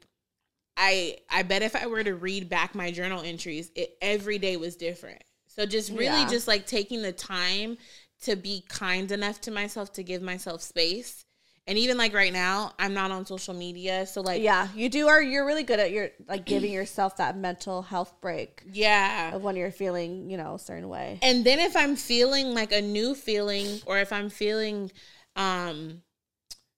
I 0.76 1.18
I 1.30 1.42
bet 1.42 1.62
if 1.62 1.74
I 1.74 1.86
were 1.86 2.04
to 2.04 2.14
read 2.14 2.48
back 2.48 2.74
my 2.74 2.90
journal 2.90 3.22
entries, 3.22 3.70
it 3.74 3.96
every 4.00 4.38
day 4.38 4.56
was 4.56 4.76
different. 4.76 5.22
So 5.46 5.66
just 5.66 5.90
really 5.90 6.04
Yeah. 6.04 6.28
just 6.28 6.46
like 6.46 6.66
taking 6.66 7.02
the 7.02 7.12
time 7.12 7.76
to 8.22 8.36
be 8.36 8.64
kind 8.68 9.10
enough 9.10 9.40
to 9.42 9.50
myself 9.50 9.92
to 9.94 10.02
give 10.02 10.22
myself 10.22 10.62
space 10.62 11.24
And 11.66 11.78
even 11.78 11.96
like 11.98 12.12
right 12.14 12.32
now, 12.32 12.72
I'm 12.78 12.94
not 12.94 13.10
on 13.12 13.24
social 13.26 13.54
media, 13.54 14.04
so 14.06 14.22
like 14.22 14.42
Yeah, 14.42 14.68
you 14.74 14.88
do 14.88 15.06
are 15.08 15.22
you're 15.22 15.46
really 15.46 15.62
good 15.62 15.78
at 15.78 15.92
your 15.92 16.10
like 16.26 16.44
giving 16.44 16.72
yourself 16.72 17.16
that 17.18 17.36
mental 17.36 17.82
health 17.82 18.12
break 18.20 18.62
yeah. 18.72 19.34
of 19.34 19.42
when 19.44 19.54
you're 19.56 19.70
feeling, 19.70 20.28
you 20.30 20.36
know, 20.36 20.54
a 20.54 20.58
certain 20.58 20.88
way. 20.88 21.18
And 21.22 21.44
then 21.44 21.60
if 21.60 21.76
I'm 21.76 21.94
feeling 21.96 22.54
like 22.54 22.72
a 22.72 22.80
new 22.80 23.14
feeling 23.14 23.80
or 23.86 23.98
if 23.98 24.12
I'm 24.12 24.30
feeling 24.30 24.90
um 25.36 26.02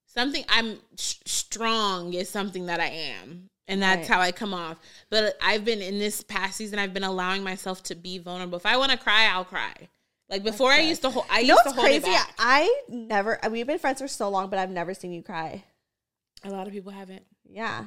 something 0.05 0.43
I'm 0.49 0.77
sh- 0.97 1.15
strong 1.25 2.13
is 2.13 2.29
something 2.29 2.67
that 2.67 2.79
I 2.79 2.87
am. 2.87 3.49
And 3.67 3.81
that's 3.81 4.09
Right. 4.09 4.15
how 4.17 4.21
I 4.21 4.31
come 4.31 4.53
off. 4.53 4.77
But 5.09 5.37
I've 5.41 5.63
been 5.63 5.81
in 5.81 5.97
this 5.97 6.21
past 6.21 6.57
season 6.57 6.79
I've 6.79 6.93
been 6.93 7.03
allowing 7.03 7.43
myself 7.43 7.81
to 7.83 7.95
be 7.95 8.17
vulnerable. 8.17 8.57
If 8.57 8.65
I 8.65 8.75
want 8.77 8.91
to 8.91 8.97
cry, 8.97 9.25
I'll 9.31 9.45
cry. 9.45 9.73
Like 10.33 10.43
before 10.43 10.71
I 10.71 10.79
used 10.79 11.03
to 11.03 11.09
hold 11.11 11.25
I 11.29 11.39
You 11.41 11.47
know 11.49 11.53
used 11.53 11.63
to 11.65 11.69
what's 11.69 11.79
hold 11.79 11.87
it 11.91 12.01
crazy? 12.03 12.17
back. 12.17 12.33
I 12.39 12.81
never 12.89 13.39
we've 13.51 13.67
been 13.67 13.77
friends 13.77 14.01
for 14.01 14.07
so 14.07 14.29
long, 14.29 14.49
but 14.49 14.57
I've 14.57 14.71
never 14.71 14.93
seen 14.95 15.11
you 15.13 15.21
cry. 15.21 15.63
A 16.43 16.49
lot 16.49 16.65
of 16.67 16.73
people 16.73 16.91
haven't. 16.91 17.23
Yeah. 17.47 17.85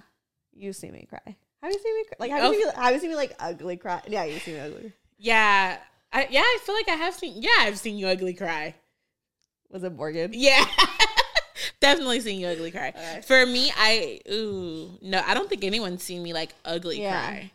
you 0.55 0.73
see 0.73 0.91
me 0.91 1.07
cry. 1.09 1.37
Have 1.63 1.73
you 1.73 1.79
seen 1.83 1.95
me 1.97 2.05
cry? 2.05 2.17
Like 2.21 2.31
have 2.31 2.45
Oh. 2.45 2.53
you 2.53 2.59
seen 2.61 2.69
me, 2.69 2.75
have 2.77 2.95
you 2.95 3.01
seen 3.01 3.11
me 3.11 3.17
like 3.17 3.35
ugly 3.41 3.77
cry? 3.77 4.01
Yeah, 4.07 4.25
you 4.25 4.39
see 4.39 4.53
me 4.53 4.61
ugly. 4.61 4.93
Yeah. 5.19 5.79
I, 6.13 6.29
yeah, 6.31 6.41
I 6.41 6.59
feel 6.65 6.75
like 6.77 6.89
I 6.89 6.95
have 6.95 7.15
seen 7.15 7.43
yeah, 7.43 7.51
I've 7.61 7.79
seen 7.79 7.99
you 7.99 8.07
ugly 8.07 8.33
cry. 8.35 8.75
Was 9.71 9.83
it 9.83 9.93
Morgan? 9.93 10.31
Yeah. 10.33 10.65
Definitely 11.81 12.21
seen 12.21 12.39
you 12.41 12.47
ugly 12.47 12.71
cry. 12.71 12.91
Okay. 12.91 13.23
For 13.27 13.45
me, 13.45 13.73
I 13.77 14.21
ooh 14.31 14.99
no, 15.03 15.21
I 15.27 15.35
don't 15.35 15.49
think 15.49 15.65
anyone's 15.65 16.03
seen 16.03 16.23
me 16.23 16.33
like 16.33 16.55
ugly 16.65 17.01
Yeah. 17.03 17.21
cry. 17.27 17.51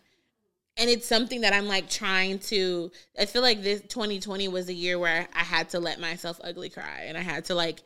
And 0.77 0.89
it's 0.89 1.05
something 1.05 1.41
that 1.41 1.53
I'm 1.53 1.67
like 1.67 1.89
trying 1.89 2.39
to. 2.39 2.91
I 3.19 3.25
feel 3.25 3.41
like 3.41 3.61
this 3.61 3.81
2020 3.81 4.47
was 4.47 4.69
a 4.69 4.73
year 4.73 4.97
where 4.97 5.27
I 5.35 5.43
had 5.43 5.69
to 5.69 5.79
let 5.79 5.99
myself 5.99 6.39
ugly 6.43 6.69
cry, 6.69 7.03
and 7.07 7.17
I 7.17 7.21
had 7.21 7.45
to 7.45 7.55
like. 7.55 7.81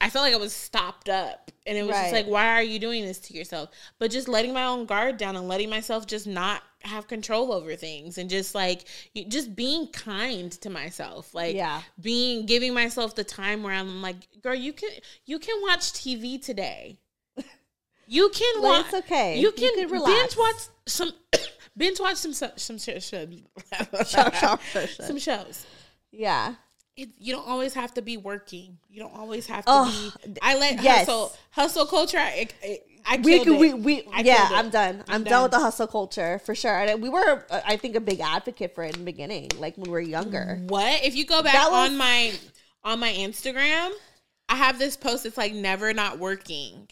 I 0.00 0.10
felt 0.10 0.24
like 0.24 0.34
I 0.34 0.38
was 0.38 0.52
stopped 0.52 1.08
up, 1.08 1.50
and 1.66 1.78
it 1.78 1.82
was 1.82 1.96
just 1.96 2.12
like, 2.12 2.26
why 2.26 2.48
are 2.48 2.62
you 2.62 2.78
doing 2.78 3.04
this 3.06 3.18
to 3.20 3.34
yourself? 3.34 3.70
But 3.98 4.10
just 4.10 4.28
letting 4.28 4.52
my 4.52 4.64
own 4.64 4.84
guard 4.86 5.16
down 5.16 5.34
and 5.34 5.48
letting 5.48 5.70
myself 5.70 6.06
just 6.06 6.26
not 6.26 6.62
have 6.82 7.08
control 7.08 7.52
over 7.52 7.74
things, 7.74 8.18
and 8.18 8.28
just 8.28 8.54
like 8.54 8.84
just 9.28 9.56
being 9.56 9.86
kind 9.88 10.52
to 10.52 10.68
myself, 10.70 11.34
like 11.34 11.56
Yeah. 11.56 11.80
being 12.00 12.44
giving 12.46 12.74
myself 12.74 13.14
the 13.14 13.24
time 13.24 13.62
where 13.62 13.72
I'm 13.72 14.02
like, 14.02 14.16
girl, 14.42 14.54
you 14.54 14.72
can 14.72 14.90
you 15.24 15.38
can 15.38 15.60
watch 15.62 15.92
TV 15.92 16.40
today. 16.42 16.98
You 18.06 18.28
can 18.28 18.62
watch. 18.62 18.84
it's 18.86 18.94
okay. 19.06 19.36
You 19.38 19.46
You 19.46 19.52
can, 19.52 19.74
can 19.76 19.90
relax. 19.90 20.12
binge 20.12 20.36
watch 20.36 20.62
some 20.86 21.12
binge 21.76 22.00
watch 22.00 22.16
some 22.16 22.32
some 22.32 22.50
some 22.56 22.78
sh- 22.78 22.90
sh- 23.00 23.00
Show- 23.00 24.04
show- 24.04 24.30
show- 24.32 24.58
show. 24.86 24.86
some 25.04 25.18
shows. 25.18 25.66
Yeah. 26.10 26.54
It, 26.96 27.08
you 27.18 27.34
don't 27.34 27.48
always 27.48 27.74
have 27.74 27.92
to 27.94 28.02
be 28.02 28.16
working. 28.16 28.78
You 28.88 29.00
don't 29.00 29.16
always 29.16 29.46
have 29.48 29.64
to 29.64 29.70
Oh, 29.72 30.12
be. 30.24 30.36
I 30.40 30.56
let 30.56 30.80
yes. 30.80 30.98
hustle 31.00 31.32
hustle 31.50 31.86
culture. 31.86 32.18
I, 32.18 32.46
I, 32.62 32.78
I 33.04 33.16
We, 33.16 33.42
killed 33.42 33.58
we, 33.58 33.70
it. 33.70 33.78
we, 33.80 34.02
I 34.12 34.20
yeah. 34.20 34.48
I'm 34.52 34.70
done. 34.70 35.02
I'm, 35.08 35.14
I'm 35.16 35.24
done. 35.24 35.30
done. 35.32 35.42
with 35.42 35.50
the 35.52 35.58
hustle 35.58 35.88
culture 35.88 36.38
for 36.44 36.54
sure. 36.54 36.72
And 36.78 37.02
we 37.02 37.08
were, 37.08 37.44
uh, 37.50 37.60
I 37.66 37.76
think, 37.78 37.96
a 37.96 38.00
big 38.00 38.20
advocate 38.20 38.76
for 38.76 38.84
it 38.84 38.94
in 38.94 39.00
the 39.00 39.04
beginning, 39.04 39.50
like 39.58 39.76
when 39.76 39.86
we 39.86 39.90
were 39.90 40.00
younger. 40.00 40.60
What 40.68 41.02
if 41.04 41.16
you 41.16 41.26
go 41.26 41.42
back 41.42 41.54
That 41.54 41.70
was- 41.72 41.90
on 41.90 41.96
my 41.96 42.32
on 42.84 43.00
my 43.00 43.10
Instagram? 43.12 43.90
I 44.48 44.54
have 44.54 44.78
this 44.78 44.96
post. 44.96 45.26
It's 45.26 45.36
like 45.36 45.52
never 45.52 45.92
not 45.94 46.20
working. 46.20 46.86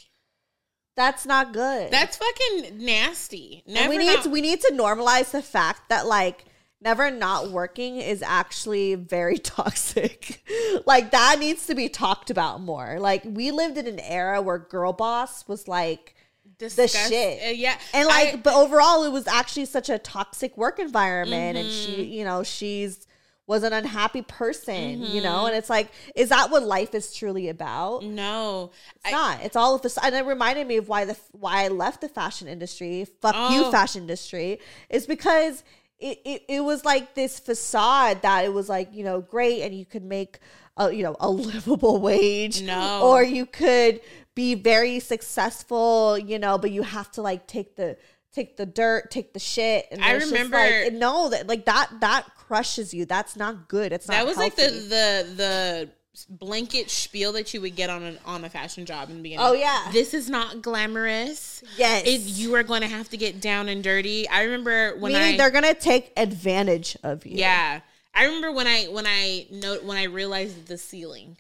That's 0.97 1.25
not 1.27 1.53
good. 1.53 1.91
That's 1.91 2.17
fucking 2.19 2.85
nasty. 2.85 3.63
And 3.67 3.75
Never 3.75 3.89
we 3.91 3.99
need 3.99 4.07
not, 4.15 4.25
to, 4.25 4.31
we 4.31 4.41
need 4.43 4.61
to 4.61 4.73
normalize 4.75 5.31
the 5.31 5.43
fact 5.43 5.89
that 5.89 6.07
like 6.07 6.45
never 6.81 7.11
not 7.11 7.51
working 7.51 7.97
is 7.97 8.23
actually 8.23 8.95
very 8.97 9.39
toxic. 9.57 10.43
like 10.87 11.11
that 11.13 11.39
needs 11.39 11.67
to 11.67 11.75
be 11.75 11.89
talked 11.89 12.29
about 12.31 12.61
more. 12.61 12.99
Like 13.01 13.23
we 13.25 13.51
lived 13.53 13.79
in 13.79 13.87
an 13.87 14.01
era 14.01 14.43
where 14.43 14.59
girl 14.59 14.93
boss 14.93 15.47
was 15.49 15.67
like 15.67 16.15
disgust- 16.59 17.09
shit. 17.09 17.43
uh, 17.43 17.49
yeah, 17.51 17.79
and 17.95 18.07
like 18.09 18.35
I- 18.35 18.37
but 18.37 18.55
overall 18.55 19.05
it 19.05 19.13
was 19.13 19.27
actually 19.27 19.65
such 19.65 19.89
a 19.89 19.99
toxic 19.99 20.57
work 20.59 20.79
environment 20.79 21.57
and 21.57 21.71
she 21.71 21.93
Mm-hmm. 21.93 22.13
you 22.13 22.25
know 22.25 22.43
she's 22.43 23.07
was 23.47 23.63
an 23.65 23.73
unhappy 23.73 24.23
person 24.23 25.03
you 25.03 25.21
Mm-hmm. 25.21 25.25
know 25.25 25.47
and 25.47 25.57
it's 25.57 25.69
like 25.71 25.91
is 26.15 26.29
that 26.31 26.51
what 26.51 26.63
life 26.63 26.95
is 26.95 27.13
truly 27.15 27.49
about 27.49 28.05
no, 28.05 28.71
it's 28.97 29.11
not 29.13 29.41
it's 29.43 29.57
all 29.57 29.75
of 29.75 29.83
this 29.83 29.99
and 29.99 30.15
it 30.15 30.25
reminded 30.25 30.67
me 30.67 30.77
of 30.77 30.89
why 30.89 31.05
the 31.05 31.17
why 31.33 31.65
i 31.65 31.69
left 31.69 32.01
the 32.01 32.09
fashion 32.09 32.47
industry 32.49 33.05
fuck 33.21 33.35
you 33.53 33.65
Oh. 33.65 33.71
fashion 33.71 34.03
industry 34.03 34.59
is 34.91 35.07
because 35.07 35.65
it, 35.99 36.19
it, 36.25 36.43
it 36.49 36.61
was 36.65 36.85
like 36.85 37.15
this 37.15 37.39
facade 37.39 38.23
that 38.23 38.45
it 38.45 38.53
was 38.53 38.69
like 38.69 38.89
you 38.95 39.05
know 39.05 39.21
great 39.21 39.63
and 39.63 39.75
you 39.75 39.85
could 39.87 40.05
make 40.05 40.39
a 40.77 40.93
you 40.93 41.03
know 41.03 41.17
a 41.21 41.29
livable 41.49 42.01
wage 42.01 42.63
No. 42.63 43.01
or 43.03 43.23
you 43.23 43.45
could 43.47 44.01
be 44.35 44.55
very 44.55 44.99
successful 45.01 46.17
you 46.19 46.39
know 46.39 46.59
but 46.59 46.71
you 46.71 46.83
have 46.83 47.11
to 47.13 47.23
like 47.23 47.47
take 47.47 47.77
the 47.77 47.97
take 48.33 48.57
the 48.57 48.67
dirt 48.67 49.11
take 49.11 49.33
the 49.33 49.39
shit 49.39 49.87
and 49.91 50.03
I 50.03 50.13
remember- 50.13 50.57
like, 50.57 50.93
no 50.93 51.29
that 51.31 51.47
like 51.47 51.65
that 51.67 51.91
that 52.01 52.27
crushes 52.37 52.93
you 52.95 53.05
that's 53.05 53.37
not 53.37 53.69
good 53.69 53.93
it's 53.93 54.09
not 54.09 54.15
that 54.15 54.27
was 54.27 54.37
like 54.37 54.57
the 54.57 54.69
the 54.69 55.35
the 55.37 55.91
blanket 56.29 56.91
spiel 56.91 57.33
that 57.33 57.55
you 57.55 57.61
would 57.63 57.75
get 57.75 57.89
on 57.89 58.03
a, 58.03 58.19
on 58.27 58.45
a 58.45 58.51
fashion 58.51 58.85
job 58.85 59.09
in 59.09 59.17
the 59.17 59.23
beginning. 59.23 59.47
Oh, 59.47 59.55
yeah. 59.55 59.89
this 59.93 60.13
is 60.13 60.29
not 60.29 60.61
glamorous. 60.61 61.63
yes 61.79 62.07
It, 62.07 62.21
you 62.21 62.55
are 62.55 62.63
going 62.63 62.83
to 62.83 62.87
have 62.87 63.09
to 63.11 63.17
get 63.17 63.41
down 63.41 63.71
and 63.71 63.83
dirty. 63.83 64.29
I 64.29 64.43
remember 64.43 64.95
when 64.99 65.15
meaning 65.15 65.35
I 65.35 65.37
they're 65.39 65.51
gonna 65.51 65.73
take 65.73 66.13
advantage 66.17 66.99
of 67.03 67.25
you 67.25 67.39
yeah. 67.39 67.81
I 68.15 68.27
remember 68.27 68.53
when 68.53 68.67
I 68.67 68.85
when 68.85 69.07
I 69.07 69.47
note 69.51 69.85
when 69.85 69.97
I 69.97 70.05
realized 70.05 70.67
the 70.67 70.77
ceiling. 70.77 71.39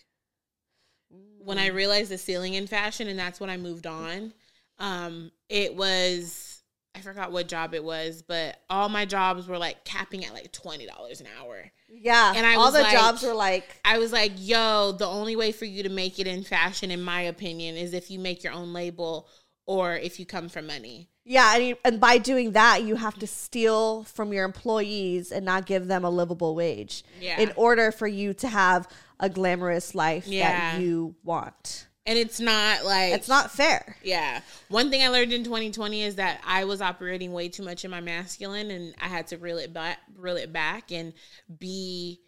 When 1.45 1.59
I 1.59 1.67
realized 1.67 2.11
the 2.11 2.19
ceiling 2.19 2.55
in 2.55 2.67
fashion, 2.67 3.09
and 3.09 3.19
that's 3.19 3.41
when 3.41 3.51
I 3.51 3.57
moved 3.57 3.87
on. 3.87 4.33
Um, 4.79 5.33
it 5.49 5.75
was 5.75 6.52
I 6.95 7.01
forgot 7.01 7.33
what 7.33 7.49
job 7.49 7.73
it 7.75 7.83
was, 7.83 8.23
but 8.23 8.61
all 8.69 8.89
my 8.89 9.05
jobs 9.07 9.49
were 9.49 9.57
like 9.59 9.85
capping 9.85 10.25
at 10.25 10.35
like 10.35 10.53
twenty 10.53 10.87
dollars 10.87 11.21
an 11.21 11.27
hour. 11.41 11.71
Yeah, 11.89 12.33
And 12.37 12.47
I 12.47 12.55
all 12.55 12.71
the 12.73 12.81
like- 12.83 12.93
jobs 12.93 13.23
were 13.23 13.35
like, 13.35 13.65
I 13.85 13.99
was 13.99 14.13
like, 14.13 14.33
yo, 14.37 14.93
the 14.93 15.07
only 15.07 15.37
way 15.37 15.53
for 15.53 15.65
you 15.65 15.83
to 15.83 15.89
make 15.89 16.19
it 16.19 16.27
in 16.27 16.43
fashion, 16.43 16.91
in 16.91 17.03
my 17.03 17.23
opinion, 17.23 17.77
is 17.77 17.93
if 17.95 18.11
you 18.11 18.19
make 18.19 18.43
your 18.45 18.53
own 18.53 18.73
label 18.73 19.29
or 19.67 19.97
if 19.97 20.19
you 20.19 20.27
come 20.27 20.49
from 20.49 20.67
money. 20.67 21.09
yeah, 21.25 21.55
and, 21.55 21.65
you, 21.65 21.77
and 21.85 22.01
by 22.01 22.19
doing 22.19 22.51
that, 22.53 22.83
you 22.83 22.97
have 22.97 23.17
to 23.19 23.27
steal 23.29 24.03
from 24.05 24.33
your 24.33 24.45
employees 24.45 25.31
and 25.31 25.45
not 25.45 25.67
give 25.67 25.87
them 25.87 26.05
a 26.05 26.11
livable 26.11 26.55
wage 26.57 27.05
Yeah. 27.21 27.39
in 27.41 27.53
order 27.57 27.93
for 27.93 28.09
you 28.09 28.35
to 28.35 28.49
have 28.49 28.89
a 29.21 29.29
glamorous 29.29 29.95
life 29.95 30.27
Yeah. 30.27 30.73
that 30.73 30.81
you 30.81 31.15
want. 31.23 31.87
And 32.05 32.19
it's 32.19 32.41
not 32.41 32.85
like 32.85 33.12
It's 33.12 33.29
not 33.29 33.53
fair. 33.53 33.97
Yeah. 34.03 34.41
One 34.69 34.91
thing 34.91 35.03
I 35.03 35.09
learned 35.09 35.33
in 35.33 35.45
2020 35.45 36.03
is 36.03 36.17
that 36.17 36.41
I 36.45 36.65
was 36.65 36.83
operating 36.83 37.33
way 37.33 37.49
too 37.49 37.62
much 37.62 37.85
in 37.85 37.91
my 37.91 38.01
masculine 38.01 38.71
and 38.71 38.95
I 39.01 39.07
had 39.07 39.29
to 39.29 39.38
reel 39.38 39.59
it 39.59 39.73
back 39.73 39.99
reel 40.17 40.37
it 40.37 40.53
back 40.53 40.91
and 40.91 41.12
be 41.59 42.21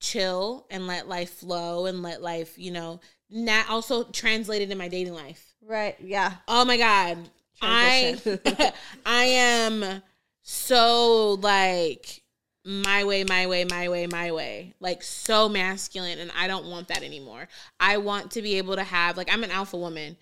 chill 0.00 0.66
and 0.70 0.88
let 0.88 1.08
life 1.08 1.30
flow 1.30 1.86
and 1.86 2.02
let 2.02 2.20
life, 2.20 2.58
you 2.58 2.72
know, 2.72 3.00
not 3.30 3.70
also 3.70 4.04
translated 4.04 4.70
in 4.70 4.78
my 4.78 4.88
dating 4.88 5.14
life. 5.14 5.54
Right? 5.64 5.96
Yeah. 6.00 6.32
Oh 6.48 6.64
my 6.64 6.76
god. 6.76 7.18
I 7.60 8.18
I 9.06 9.24
am 9.24 10.02
so 10.42 11.34
like 11.34 12.21
my 12.64 13.04
way, 13.04 13.24
my 13.24 13.46
way, 13.46 13.64
my 13.64 13.88
way, 13.88 14.06
my 14.06 14.30
way. 14.30 14.74
Like 14.80 15.02
so 15.02 15.48
masculine 15.48 16.18
and 16.18 16.30
I 16.38 16.46
don't 16.46 16.66
want 16.66 16.88
that 16.88 17.02
anymore. 17.02 17.48
I 17.80 17.98
want 17.98 18.32
to 18.32 18.42
be 18.42 18.58
able 18.58 18.76
to 18.76 18.84
have 18.84 19.16
like 19.16 19.32
I'm 19.32 19.44
an 19.44 19.50
alpha 19.50 19.76
woman. 19.76 20.16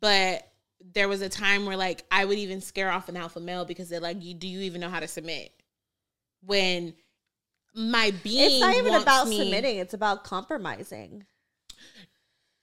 But 0.00 0.48
there 0.92 1.08
was 1.08 1.22
a 1.22 1.28
time 1.28 1.66
where 1.66 1.76
like 1.76 2.04
I 2.10 2.24
would 2.24 2.38
even 2.38 2.60
scare 2.60 2.90
off 2.90 3.08
an 3.08 3.16
alpha 3.16 3.40
male 3.40 3.64
because 3.64 3.88
they're 3.88 4.00
like, 4.00 4.22
"You 4.22 4.34
do 4.34 4.48
you 4.48 4.60
even 4.60 4.80
know 4.80 4.88
how 4.88 5.00
to 5.00 5.08
submit?" 5.08 5.52
When 6.44 6.94
my 7.74 8.12
being 8.22 8.50
It's 8.50 8.60
not 8.60 8.74
even 8.76 8.94
about 8.94 9.28
me- 9.28 9.38
submitting. 9.38 9.78
It's 9.78 9.94
about 9.94 10.24
compromising. 10.24 11.24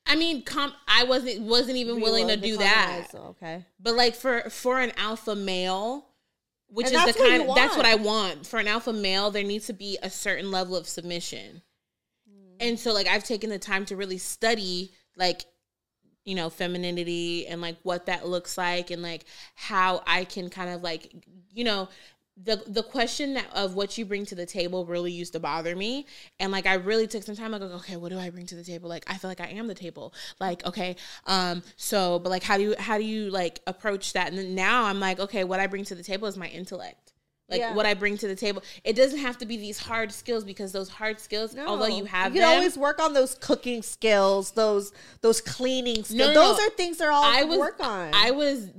I 0.05 0.15
mean, 0.15 0.43
com- 0.43 0.73
I 0.87 1.03
wasn't 1.03 1.41
wasn't 1.41 1.77
even 1.77 1.97
Be 1.97 2.01
willing 2.01 2.27
to 2.27 2.37
do 2.37 2.57
that. 2.57 3.07
Okay. 3.13 3.65
But 3.79 3.95
like 3.95 4.15
for 4.15 4.49
for 4.49 4.79
an 4.79 4.91
alpha 4.97 5.35
male, 5.35 6.08
which 6.69 6.87
And 6.87 6.95
is 6.95 7.15
the 7.15 7.21
kind 7.21 7.43
you 7.43 7.55
that's 7.55 7.75
what. 7.75 7.85
I 7.85 7.95
want. 7.95 8.45
For 8.45 8.59
an 8.59 8.67
alpha 8.67 8.93
male, 8.93 9.31
there 9.31 9.43
needs 9.43 9.67
to 9.67 9.73
be 9.73 9.97
a 10.01 10.09
certain 10.09 10.51
level 10.51 10.75
of 10.75 10.87
submission. 10.87 11.61
Mm. 12.29 12.55
And 12.59 12.79
so 12.79 12.93
like 12.93 13.07
I've 13.07 13.23
taken 13.23 13.49
the 13.49 13.59
time 13.59 13.85
to 13.85 13.95
really 13.95 14.17
study 14.17 14.91
like 15.17 15.45
you 16.25 16.35
know 16.35 16.49
femininity 16.49 17.47
and 17.47 17.61
like 17.61 17.77
what 17.83 18.05
that 18.05 18.27
looks 18.27 18.57
like 18.57 18.91
and 18.91 19.01
like 19.01 19.25
how 19.55 20.03
I 20.05 20.25
can 20.25 20.49
kind 20.49 20.69
of 20.69 20.83
like 20.83 21.11
you 21.51 21.63
know 21.63 21.89
the 22.43 22.63
the 22.67 22.83
question 22.83 23.33
that, 23.33 23.47
of 23.53 23.75
what 23.75 23.97
you 23.97 24.05
bring 24.05 24.25
to 24.25 24.35
the 24.35 24.45
table 24.45 24.85
really 24.85 25.11
used 25.11 25.33
to 25.33 25.39
bother 25.39 25.75
me 25.75 26.05
and 26.39 26.51
like 26.51 26.65
I 26.65 26.75
really 26.75 27.07
took 27.07 27.23
some 27.23 27.35
time 27.35 27.51
like 27.51 27.61
okay 27.61 27.97
what 27.97 28.11
do 28.11 28.19
I 28.19 28.29
bring 28.29 28.45
to 28.47 28.55
the 28.55 28.63
table 28.63 28.87
like 28.87 29.03
I 29.07 29.15
feel 29.17 29.29
like 29.29 29.41
I 29.41 29.47
am 29.47 29.67
the 29.67 29.75
table 29.75 30.13
like 30.39 30.65
okay 30.65 30.95
um 31.27 31.63
so 31.75 32.19
but 32.19 32.29
like 32.29 32.43
how 32.43 32.57
do 32.57 32.63
you 32.63 32.75
how 32.79 32.97
do 32.97 33.03
you 33.03 33.29
like 33.29 33.59
approach 33.67 34.13
that 34.13 34.29
and 34.29 34.37
then 34.37 34.55
now 34.55 34.85
I'm 34.85 34.99
like 34.99 35.19
okay 35.19 35.43
what 35.43 35.59
I 35.59 35.67
bring 35.67 35.83
to 35.85 35.95
the 35.95 36.03
table 36.03 36.27
is 36.27 36.37
my 36.37 36.47
intellect 36.47 37.13
like 37.49 37.59
Yeah. 37.61 37.73
what 37.73 37.85
I 37.85 37.93
bring 37.95 38.15
to 38.17 38.27
the 38.27 38.35
table. 38.35 38.61
It 38.83 38.95
doesn't 38.95 39.19
have 39.19 39.37
to 39.39 39.45
be 39.45 39.57
these 39.57 39.79
hard 39.79 40.11
skills 40.11 40.43
because 40.43 40.71
those 40.71 40.87
hard 40.89 41.19
skills, 41.19 41.57
although 41.57 41.87
you 41.87 42.05
have 42.05 42.35
you 42.35 42.41
can 42.41 42.47
them, 42.47 42.57
always 42.57 42.77
work 42.77 43.01
on 43.01 43.13
those 43.13 43.33
cooking 43.35 43.81
skills, 43.81 44.51
those 44.51 44.91
those 45.21 45.41
cleaning 45.41 46.03
skills. 46.03 46.13
No, 46.13 46.27
no, 46.27 46.33
those 46.33 46.57
no. 46.59 46.67
are 46.67 46.69
things 46.69 46.97
they're 46.97 47.11
all 47.11 47.23
I 47.23 47.39
I 47.39 47.43
was 47.45 47.57
work 47.57 47.79
on. 47.83 48.11
I 48.13 48.31
was 48.31 48.69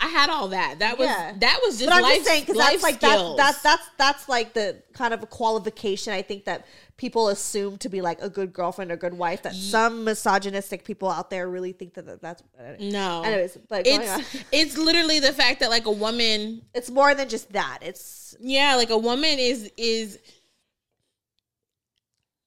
I 0.00 0.06
had 0.06 0.30
all 0.30 0.48
that. 0.48 0.78
That 0.78 0.96
was 0.96 1.08
Yeah. 1.08 1.32
that 1.40 1.60
was 1.64 1.78
just 1.78 1.90
but 1.90 1.96
I'm 1.96 2.02
life, 2.02 2.16
just 2.18 2.28
saying 2.28 2.42
because 2.42 2.56
that's 2.56 2.82
like 2.84 3.00
that's, 3.00 3.36
that's 3.36 3.62
that's 3.62 3.88
that's 3.96 4.28
like 4.28 4.52
the 4.54 4.80
kind 4.92 5.12
of 5.12 5.24
a 5.24 5.26
qualification 5.26 6.12
I 6.12 6.22
think 6.22 6.44
that 6.44 6.66
people 6.96 7.28
assume 7.28 7.78
to 7.78 7.88
be 7.88 8.00
like 8.00 8.22
a 8.22 8.28
good 8.30 8.52
girlfriend 8.52 8.92
or 8.92 8.96
good 8.96 9.14
wife. 9.14 9.42
That 9.42 9.54
some 9.54 10.04
misogynistic 10.04 10.84
people 10.84 11.10
out 11.10 11.30
there 11.30 11.48
really 11.48 11.72
think 11.72 11.94
that 11.94 12.06
that- 12.06 12.22
that's. 12.22 12.42
no. 12.78 13.22
Anyways, 13.22 13.58
but 13.68 13.86
it's 13.88 14.44
it's 14.52 14.78
literally 14.78 15.18
the 15.18 15.32
fact 15.32 15.60
that 15.60 15.70
like 15.70 15.86
a 15.86 15.90
woman 15.90 16.62
it's 16.74 16.90
more 16.90 17.14
than 17.16 17.28
just 17.28 17.52
that. 17.52 17.78
It's 17.82 18.36
yeah 18.40 18.76
like 18.76 18.90
a 18.90 18.98
woman 18.98 19.38
is 19.40 19.68
is 19.76 20.18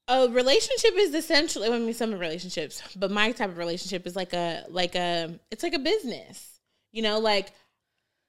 a 0.08 0.30
relationship 0.30 0.94
is 0.96 1.14
essentially 1.14 1.68
I 1.68 1.78
mean 1.78 1.94
some 1.94 2.14
relationships 2.14 2.82
but 2.96 3.12
my 3.12 3.32
type 3.32 3.50
of 3.50 3.58
relationship 3.58 4.06
is 4.08 4.16
like 4.16 4.34
a 4.34 4.64
like 4.70 4.96
a 4.96 5.38
it's 5.52 5.64
like 5.64 5.74
a 5.74 5.80
business 5.80 6.48
you 6.92 7.02
know 7.02 7.20
like 7.20 7.52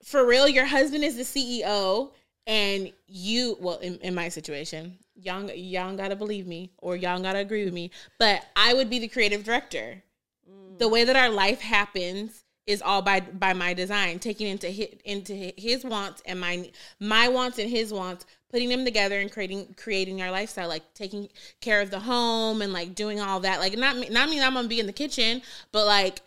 for 0.04 0.26
real 0.26 0.48
your 0.48 0.66
husband 0.66 1.04
is 1.04 1.16
the 1.16 1.22
ceo 1.22 2.10
and 2.46 2.92
you 3.06 3.56
well 3.60 3.78
in, 3.78 3.96
in 3.98 4.14
my 4.14 4.28
situation 4.28 4.98
y'all 5.14 5.50
y'all 5.50 5.96
gotta 5.96 6.16
believe 6.16 6.46
me 6.46 6.70
or 6.78 6.96
y'all 6.96 7.20
gotta 7.20 7.38
agree 7.38 7.64
with 7.64 7.74
me 7.74 7.90
but 8.18 8.44
i 8.56 8.74
would 8.74 8.90
be 8.90 8.98
the 8.98 9.08
creative 9.08 9.44
director. 9.44 10.02
Mm. 10.50 10.78
The 10.78 10.88
way 10.88 11.04
that 11.04 11.16
our 11.16 11.28
life 11.28 11.60
happens 11.60 12.44
is 12.66 12.80
all 12.80 13.02
by 13.02 13.20
by 13.20 13.52
my 13.52 13.74
design 13.74 14.18
taking 14.18 14.46
into 14.46 14.68
his, 14.68 14.88
into 15.04 15.34
his 15.56 15.84
wants 15.84 16.22
and 16.26 16.40
my 16.40 16.70
my 17.00 17.28
wants 17.28 17.58
and 17.58 17.68
his 17.68 17.92
wants 17.92 18.24
putting 18.50 18.68
them 18.68 18.84
together 18.84 19.18
and 19.18 19.32
creating 19.32 19.74
creating 19.76 20.22
our 20.22 20.30
lifestyle 20.30 20.68
like 20.68 20.94
taking 20.94 21.28
care 21.60 21.80
of 21.80 21.90
the 21.90 21.98
home 21.98 22.62
and 22.62 22.72
like 22.72 22.94
doing 22.94 23.20
all 23.20 23.40
that. 23.40 23.58
Like 23.58 23.76
not 23.76 23.96
me- 23.96 24.10
not 24.10 24.28
mean 24.28 24.42
i'm 24.42 24.54
gonna 24.54 24.68
be 24.68 24.80
in 24.80 24.86
the 24.86 24.92
kitchen 24.92 25.42
but 25.72 25.86
like 25.86 26.22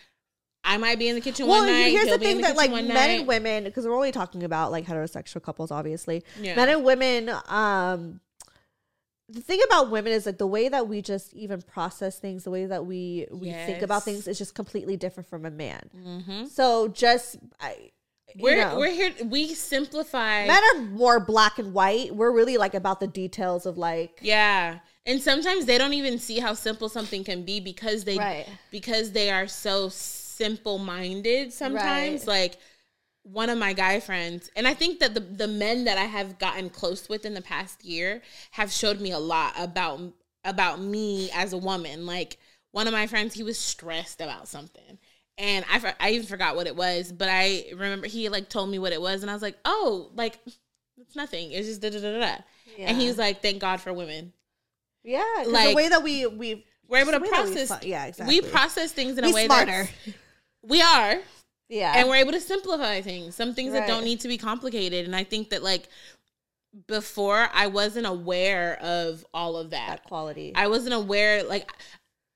i 0.66 0.78
might 0.78 1.00
be 1.00 1.08
in 1.08 1.16
the 1.16 1.22
kitchen 1.22 1.48
well. 1.48 1.60
one 1.62 1.72
night 1.72 1.92
here's 1.92 2.10
the 2.10 2.18
thing 2.18 2.38
the 2.38 2.44
that 2.44 2.58
like 2.58 2.72
men 2.72 3.20
and 3.20 3.28
women 3.28 3.64
because 3.64 3.86
we're 3.86 3.96
only 3.96 4.12
talking 4.12 4.44
about 4.44 4.72
like 4.72 4.86
heterosexual 4.86 5.42
couples, 5.42 5.72
obviously. 5.72 6.24
Yeah. 6.42 6.56
Men 6.56 6.70
and 6.70 6.84
women. 6.84 7.30
Um, 7.48 8.20
the 9.28 9.42
thing 9.42 9.60
about 9.66 9.90
women 9.90 10.12
is 10.14 10.26
like 10.28 10.38
the 10.38 10.46
way 10.48 10.70
that 10.70 10.88
we 10.88 11.02
just 11.02 11.34
even 11.34 11.62
process 11.62 12.20
things, 12.20 12.44
the 12.44 12.52
way 12.52 12.66
that 12.66 12.86
we 12.86 13.28
we 13.32 13.52
think 13.52 13.82
about 13.82 14.04
things 14.04 14.28
is 14.28 14.38
just 14.38 14.54
completely 14.54 14.98
different 14.98 15.28
from 15.30 15.46
a 15.46 15.52
man. 15.52 15.90
Mhm. 15.96 16.50
So 16.50 16.88
just 16.90 17.38
I, 17.60 17.92
we're 18.38 18.58
know, 18.58 18.78
we're 18.78 18.92
here 18.92 19.14
we 19.26 19.54
simplify 19.56 20.46
men 20.46 20.62
are 20.76 20.82
more 20.82 21.20
black 21.20 21.58
and 21.58 21.74
white. 21.74 22.16
We're 22.16 22.32
really 22.32 22.58
like 22.58 22.74
about 22.76 23.00
the 23.00 23.08
details 23.08 23.66
of 23.66 23.78
like 23.78 24.20
Yeah. 24.22 24.80
And 25.08 25.22
sometimes 25.22 25.66
they 25.66 25.78
don't 25.78 25.94
even 25.94 26.18
see 26.20 26.40
how 26.40 26.54
simple 26.54 26.90
something 26.90 27.24
can 27.24 27.44
be 27.44 27.60
because 27.60 28.04
they 28.04 28.18
Right. 28.18 28.48
because 28.72 29.12
they 29.12 29.30
are 29.32 29.48
so 29.48 29.90
simple 30.36 30.78
minded 30.78 31.54
sometimes. 31.54 32.22
Right. 32.22 32.28
Like 32.28 32.58
one 33.24 33.50
of 33.50 33.58
my 33.58 33.74
guy 33.74 34.00
friends, 34.00 34.50
and 34.56 34.68
I 34.68 34.74
think 34.74 35.00
that 35.00 35.14
the 35.14 35.20
the 35.20 35.48
men 35.48 35.86
that 35.86 35.98
I 35.98 36.04
have 36.06 36.38
gotten 36.40 36.70
close 36.70 37.10
with 37.10 37.26
in 37.26 37.34
the 37.34 37.42
past 37.42 37.84
year 37.84 38.22
have 38.52 38.72
showed 38.72 39.00
me 39.02 39.12
a 39.12 39.20
lot 39.20 39.54
about 39.58 40.00
about 40.44 40.80
me 40.80 41.30
as 41.34 41.54
a 41.54 41.58
woman. 41.58 42.06
Like 42.06 42.38
one 42.72 42.88
of 42.88 42.94
my 42.94 43.08
friends, 43.08 43.34
he 43.34 43.44
was 43.44 43.58
stressed 43.58 44.22
about 44.22 44.48
something. 44.48 45.00
And 45.38 45.66
I, 45.70 45.94
I 46.00 46.12
even 46.12 46.28
forgot 46.28 46.56
what 46.56 46.66
it 46.68 46.76
was, 46.78 47.12
but 47.12 47.28
I 47.30 47.66
remember 47.74 48.08
he 48.08 48.30
like 48.30 48.48
told 48.48 48.70
me 48.70 48.80
what 48.80 48.94
it 48.94 49.02
was, 49.02 49.22
and 49.22 49.30
I 49.30 49.34
was 49.34 49.42
like, 49.42 49.58
"Oh, 49.66 50.12
like 50.16 50.40
it's 50.98 51.16
nothing. 51.16 51.52
It's 51.52 51.68
just 51.68 51.82
da 51.82 51.90
da 51.90 52.00
da 52.00 52.12
da." 52.14 52.20
da." 52.20 52.36
And 52.80 52.98
he 52.98 53.08
was 53.08 53.18
like, 53.18 53.42
"Thank 53.42 53.60
God 53.60 53.82
for 53.82 53.92
women." 53.92 54.32
Yeah, 55.04 55.24
like 55.48 55.70
the 55.70 55.76
way 55.76 55.90
that 55.90 56.04
we 56.04 56.26
we 56.26 56.66
We're 56.88 57.00
able 57.00 57.12
to 57.12 57.20
that 57.20 57.22
we 57.22 57.30
process. 57.30 57.84
yeah, 57.84 58.06
exactly. 58.06 58.40
We 58.40 58.48
process 58.48 58.92
things 58.94 59.18
in 59.18 59.24
Be 59.26 59.32
a 59.32 59.34
way 59.34 59.46
smarter. 59.46 59.90
that 60.06 60.14
we 60.68 60.82
are, 60.82 61.18
yeah, 61.70 61.94
and 61.96 62.08
we're 62.08 62.18
able 62.18 62.32
to 62.32 62.42
simplify 62.42 63.02
things. 63.02 63.36
Some 63.36 63.54
things 63.54 63.74
that 63.74 63.88
don't 63.88 64.04
need 64.04 64.20
to 64.22 64.28
be 64.28 64.38
complicated. 64.38 65.06
And 65.06 65.16
I 65.16 65.24
think 65.24 65.50
that 65.50 65.64
like 65.64 65.90
before, 66.88 67.50
I 67.54 67.68
wasn't 67.68 68.06
aware 68.06 68.78
of 68.82 69.26
all 69.34 69.58
of 69.58 69.72
that. 69.72 69.88
that 69.88 70.04
quality. 70.04 70.54
I 70.56 70.68
wasn't 70.68 70.94
aware 70.94 71.44
like. 71.44 71.72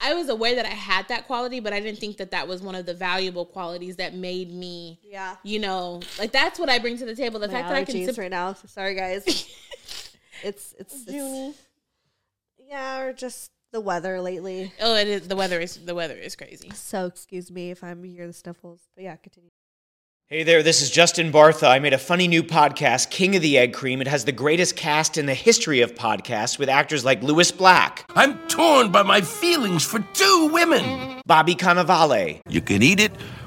I 0.02 0.14
was 0.14 0.30
aware 0.30 0.56
that 0.56 0.66
I 0.66 0.70
had 0.70 1.10
that 1.10 1.28
quality, 1.28 1.60
but 1.60 1.74
I 1.74 1.82
didn't 1.82 2.00
think 2.00 2.16
that 2.18 2.32
that 2.32 2.48
was 2.48 2.62
one 2.62 2.74
of 2.74 2.86
the 2.86 2.94
valuable 2.94 3.46
qualities 3.46 3.98
that 3.98 4.14
made 4.14 4.50
me, 4.50 4.98
yeah, 5.04 5.36
you 5.44 5.60
know, 5.60 6.00
like 6.18 6.32
that's 6.32 6.58
what 6.58 6.70
I 6.70 6.80
bring 6.80 6.98
to 7.00 7.06
the 7.06 7.16
table. 7.16 7.38
The 7.38 7.48
my 7.48 7.54
fact 7.54 7.68
that 7.68 7.76
I 7.76 7.84
can 7.84 8.06
sim- 8.06 8.16
right 8.22 8.32
now. 8.32 8.54
Sorry, 8.54 8.96
guys. 8.96 9.26
it's 10.44 10.74
it's, 10.80 11.04
it's 11.06 11.58
yeah, 12.70 13.02
or 13.02 13.12
just 13.12 13.52
the 13.72 13.82
weather 13.82 14.20
lately. 14.22 14.74
Oh, 14.82 14.96
it 14.96 15.08
is 15.08 15.28
the 15.28 15.36
weather 15.36 15.60
is 15.60 15.78
the 15.78 15.96
weather 15.96 16.16
is 16.16 16.36
crazy. 16.36 16.72
So 16.74 17.06
excuse 17.06 17.52
me 17.52 17.72
if 17.72 17.84
I'm 17.84 18.04
hearing 18.04 18.30
the 18.30 18.34
sniffles, 18.34 18.82
but 18.96 19.04
yeah, 19.04 19.16
continue. 19.16 19.52
Hey 20.28 20.44
there, 20.44 20.62
this 20.62 20.84
is 20.84 20.92
Justin 20.92 21.32
Bartha. 21.32 21.68
I 21.68 21.80
made 21.80 21.94
a 21.94 21.98
funny 21.98 22.28
new 22.28 22.44
podcast, 22.44 23.10
King 23.10 23.36
of 23.36 23.42
the 23.42 23.58
Egg 23.58 23.74
Cream. 23.74 24.00
It 24.00 24.08
has 24.08 24.26
the 24.26 24.32
greatest 24.32 24.76
cast 24.76 25.18
in 25.18 25.26
the 25.26 25.34
history 25.34 25.82
of 25.82 25.96
podcasts 25.96 26.60
with 26.60 26.70
actors 26.70 27.04
like 27.04 27.24
Lewis 27.24 27.52
Black, 27.52 28.06
I'm 28.16 28.38
torn 28.48 28.92
by 28.92 29.02
my 29.02 29.22
feelings 29.22 29.84
for 29.84 30.00
two 30.14 30.50
women. 30.54 31.20
Bobby 31.26 31.56
Cannavale, 31.56 32.42
You 32.48 32.62
can 32.62 32.84
eat 32.84 33.00
it, 33.00 33.12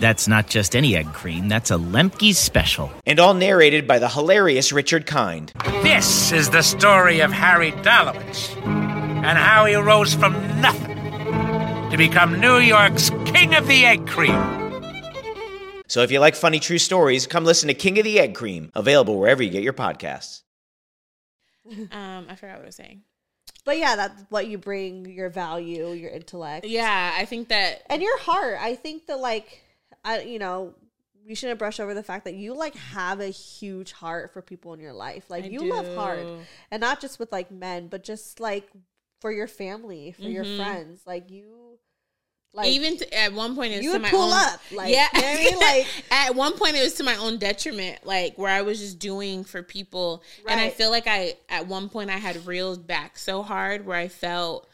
That's 0.00 0.26
not 0.26 0.46
just 0.48 0.74
any 0.74 0.96
egg 0.96 1.12
cream, 1.12 1.48
that's 1.48 1.70
a 1.70 1.74
Lemke's 1.74 2.38
special. 2.38 2.90
and 3.06 3.20
all 3.20 3.34
narrated 3.34 3.86
by 3.86 3.98
the 3.98 4.08
hilarious 4.08 4.72
Richard 4.72 5.04
Kind. 5.06 5.52
This 5.82 6.32
is 6.32 6.48
the 6.48 6.62
story 6.62 7.20
of 7.20 7.30
Harry 7.32 7.72
Dalowitz 7.72 8.56
and 8.64 9.36
how 9.36 9.66
he 9.66 9.74
rose 9.74 10.14
from 10.14 10.32
nothing 10.62 10.96
to 11.90 11.96
become 11.98 12.40
New 12.40 12.56
York's 12.58 13.10
King 13.26 13.54
of 13.54 13.66
the 13.66 13.84
Egg 13.84 14.06
Cream. 14.06 14.40
So 15.86 16.00
if 16.02 16.10
you 16.10 16.18
like 16.18 16.34
funny 16.34 16.60
true 16.60 16.78
stories, 16.78 17.26
come 17.26 17.44
listen 17.44 17.66
to 17.68 17.74
King 17.74 17.98
of 17.98 18.04
the 18.04 18.20
Egg 18.20 18.34
Cream, 18.34 18.70
available 18.74 19.18
wherever 19.18 19.42
you 19.42 19.50
get 19.50 19.62
your 19.62 19.72
podcasts. 19.74 20.42
Um, 21.92 22.26
I 22.28 22.34
forgot 22.36 22.56
what 22.56 22.62
I 22.62 22.66
was 22.66 22.74
saying. 22.76 23.02
But 23.64 23.78
yeah, 23.78 23.94
that's 23.94 24.24
what 24.30 24.48
you 24.48 24.56
bring 24.58 25.04
your 25.06 25.28
value, 25.28 25.92
your 25.92 26.10
intellect. 26.10 26.64
Yeah, 26.66 27.12
I 27.16 27.26
think 27.26 27.48
that 27.48 27.82
and 27.88 28.00
your 28.02 28.18
heart. 28.18 28.56
I 28.60 28.74
think 28.74 29.06
that 29.06 29.18
like 29.20 29.62
I 30.04 30.20
you 30.22 30.38
know, 30.38 30.74
we 31.26 31.34
shouldn't 31.34 31.58
brush 31.58 31.78
over 31.80 31.94
the 31.94 32.02
fact 32.02 32.24
that 32.24 32.34
you 32.34 32.54
like 32.54 32.74
have 32.74 33.20
a 33.20 33.26
huge 33.28 33.92
heart 33.92 34.32
for 34.32 34.42
people 34.42 34.72
in 34.74 34.80
your 34.80 34.92
life. 34.92 35.24
Like 35.28 35.44
I 35.44 35.48
you 35.48 35.68
love 35.70 35.86
hard. 35.94 36.26
And 36.70 36.80
not 36.80 37.00
just 37.00 37.18
with 37.18 37.30
like 37.32 37.50
men, 37.50 37.88
but 37.88 38.02
just 38.04 38.40
like 38.40 38.68
for 39.20 39.30
your 39.30 39.46
family, 39.48 40.12
for 40.12 40.22
your 40.28 40.44
Mhm. 40.44 40.56
friends. 40.56 41.02
Like 41.06 41.30
you 41.30 41.78
like 42.52 42.66
even 42.68 42.96
to, 42.96 43.14
at 43.16 43.32
one 43.32 43.54
point 43.54 43.72
it 43.74 43.76
was 43.76 43.84
you 43.84 43.92
to 43.92 43.98
my 44.00 44.10
pull 44.10 44.22
own, 44.22 44.32
up. 44.32 44.60
Like 44.72 44.92
yeah, 44.92 45.08
you 45.14 45.20
know 45.20 45.28
I 45.28 45.34
mean? 45.36 45.58
Like 45.60 45.86
at 46.10 46.34
one 46.34 46.54
point 46.58 46.74
it 46.74 46.82
was 46.82 46.94
to 46.94 47.04
my 47.04 47.14
own 47.16 47.36
detriment, 47.38 48.04
like 48.04 48.36
where 48.38 48.50
I 48.50 48.62
was 48.62 48.80
just 48.80 48.98
doing 48.98 49.44
for 49.44 49.62
people, 49.62 50.22
and 50.48 50.58
I 50.58 50.70
feel 50.70 50.90
like 50.90 51.06
I 51.06 51.36
at 51.48 51.68
one 51.68 51.88
point 51.90 52.10
I 52.10 52.16
had 52.16 52.46
reeled 52.46 52.86
back 52.88 53.18
so 53.18 53.42
hard 53.44 53.86
where 53.86 53.96
I 53.98 54.08
felt, 54.08 54.68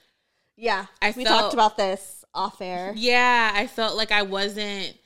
yeah. 0.57 0.87
I 1.03 1.09
we 1.15 1.25
felt- 1.25 1.41
talked 1.41 1.55
about 1.55 1.77
this 1.77 2.25
off 2.33 2.63
air. 2.63 2.95
yeah, 2.97 3.53
I 3.55 3.67
felt 3.67 3.95
like 3.97 4.11
I 4.13 4.23
wasn't. 4.23 4.97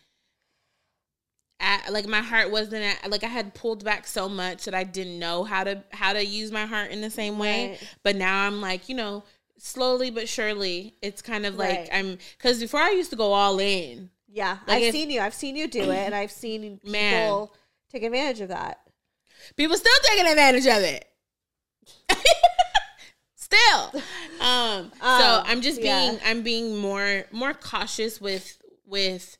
At, 1.61 1.93
like 1.93 2.07
my 2.07 2.21
heart 2.23 2.51
wasn't 2.51 2.83
at, 2.85 3.11
like 3.11 3.23
I 3.23 3.29
had 3.29 3.55
pulled 3.55 3.85
back 3.85 4.07
so 4.07 4.29
much 4.29 4.65
that 4.65 4.75
I 4.75 4.83
didn't 4.85 5.19
know 5.19 5.45
how 5.45 5.65
to 5.65 5.83
how 5.91 6.13
to 6.15 6.25
use 6.25 6.51
my 6.51 6.65
heart 6.67 6.91
in 6.91 7.01
the 7.03 7.11
same 7.11 7.39
way. 7.39 7.71
Right. 7.71 7.95
But 8.03 8.17
now 8.17 8.47
I'm 8.47 8.61
like, 8.61 8.89
you 8.89 8.95
know, 8.95 9.25
slowly 9.59 10.11
but 10.11 10.29
surely, 10.29 10.95
it's 11.03 11.21
kind 11.23 11.45
of 11.47 11.57
like 11.57 11.79
Right. 11.79 11.89
I'm 11.93 12.19
because 12.39 12.61
before 12.61 12.81
I 12.81 12.91
used 12.91 13.11
to 13.11 13.17
go 13.17 13.33
all 13.33 13.59
in. 13.61 14.11
Yeah. 14.27 14.59
Like 14.67 14.85
I've 14.85 14.93
seen 14.93 15.11
you. 15.11 15.21
I've 15.21 15.35
seen 15.35 15.55
you 15.57 15.69
do 15.69 15.83
it 15.91 15.99
and 15.99 16.15
I've 16.15 16.31
seen 16.31 16.79
people 16.85 16.91
Man. 16.93 17.49
take 17.93 18.03
advantage 18.05 18.41
of 18.41 18.49
that. 18.49 18.81
people 19.57 19.77
still 19.77 19.93
taking 20.05 20.27
advantage 20.27 20.67
of 20.67 20.83
it 20.83 21.07
still 23.35 23.85
um, 24.41 24.93
so 25.01 25.07
Um, 25.07 25.45
i'm 25.47 25.61
just 25.63 25.81
yeah. 25.81 25.99
being 26.11 26.21
i'm 26.25 26.43
being 26.43 26.77
more 26.77 27.25
more 27.33 27.55
cautious 27.55 28.21
with 28.21 28.61
with 28.87 29.37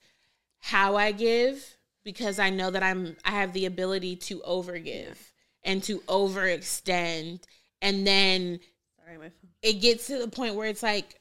how 0.59 0.97
i 0.97 1.13
give 1.13 1.77
because 2.05 2.39
i 2.39 2.51
know 2.51 2.71
that 2.71 2.83
i'm 2.83 3.17
i 3.25 3.31
have 3.31 3.53
the 3.53 3.67
ability 3.67 4.17
to 4.17 4.41
overgive 4.41 5.17
and 5.65 5.83
to 5.83 5.99
overextend 6.01 7.41
and 7.83 8.07
then 8.07 8.61
Sorry, 9.05 9.19
my 9.19 9.25
phone. 9.25 9.51
it 9.63 9.75
gets 9.75 10.07
to 10.07 10.19
the 10.19 10.29
point 10.29 10.55
where 10.55 10.69
it's 10.69 10.83
like 10.83 11.21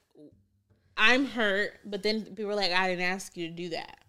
I'm 1.00 1.26
hurt, 1.26 1.80
but 1.86 2.04
then 2.04 2.24
people 2.26 2.46
were 2.48 2.56
like, 2.56 2.74
I 2.74 2.90
didn't 2.90 3.06
ask 3.06 3.38
you 3.38 3.48
to 3.48 3.54
do 3.54 3.70
that. 3.70 4.00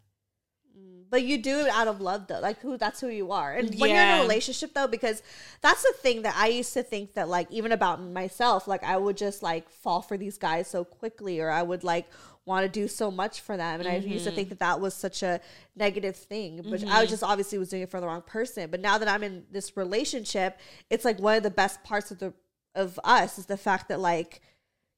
Mm, 0.77 1.05
but 1.09 1.23
you 1.23 1.39
do 1.41 1.61
it 1.61 1.69
out 1.69 1.87
of 1.87 2.01
love, 2.01 2.27
though. 2.27 2.41
Like 2.41 2.59
who? 2.61 2.77
That's 2.77 3.01
who 3.01 3.07
you 3.09 3.31
are. 3.31 3.55
And 3.55 3.79
when 3.79 3.91
you're 3.91 4.03
in 4.03 4.19
a 4.19 4.23
relationship, 4.23 4.75
though, 4.75 4.89
because 4.89 5.23
that's 5.61 5.83
the 5.83 5.95
thing 5.99 6.23
that 6.23 6.35
I 6.37 6.49
used 6.49 6.75
to 6.75 6.83
think 6.83 7.15
that, 7.15 7.29
like, 7.29 7.49
even 7.53 7.71
about 7.71 8.03
myself, 8.03 8.67
like 8.67 8.83
I 8.83 8.97
would 8.97 9.17
just 9.17 9.41
like 9.41 9.71
fall 9.71 10.03
for 10.03 10.17
these 10.17 10.37
guys 10.37 10.67
so 10.67 10.83
quickly, 10.85 11.39
or 11.39 11.49
I 11.49 11.63
would 11.63 11.85
like 11.85 12.09
want 12.51 12.65
to 12.65 12.81
do 12.81 12.87
so 12.89 13.11
much 13.11 13.41
for 13.47 13.57
them, 13.57 13.81
and 13.81 13.89
I 13.89 13.97
used 13.97 14.25
to 14.27 14.31
think 14.37 14.49
that 14.51 14.59
that 14.67 14.81
was 14.81 14.93
such 14.95 15.23
a 15.23 15.41
negative 15.77 16.17
thing. 16.17 16.51
which 16.71 16.83
I 16.85 16.87
Mhm. 16.87 17.01
was 17.03 17.11
just 17.11 17.23
obviously 17.23 17.57
was 17.59 17.71
doing 17.71 17.83
it 17.83 17.91
for 17.91 18.01
the 18.01 18.07
wrong 18.07 18.23
person. 18.23 18.71
But 18.71 18.81
now 18.81 18.99
that 18.99 19.09
I'm 19.09 19.23
in 19.23 19.47
this 19.51 19.77
relationship, 19.77 20.59
it's 20.91 21.05
like 21.05 21.19
one 21.19 21.37
of 21.37 21.43
the 21.43 21.51
best 21.63 21.83
parts 21.83 22.11
of 22.11 22.19
the 22.19 22.33
of 22.75 22.99
us 23.03 23.39
is 23.39 23.47
the 23.47 23.57
fact 23.57 23.89
that 23.89 23.99
like 24.01 24.41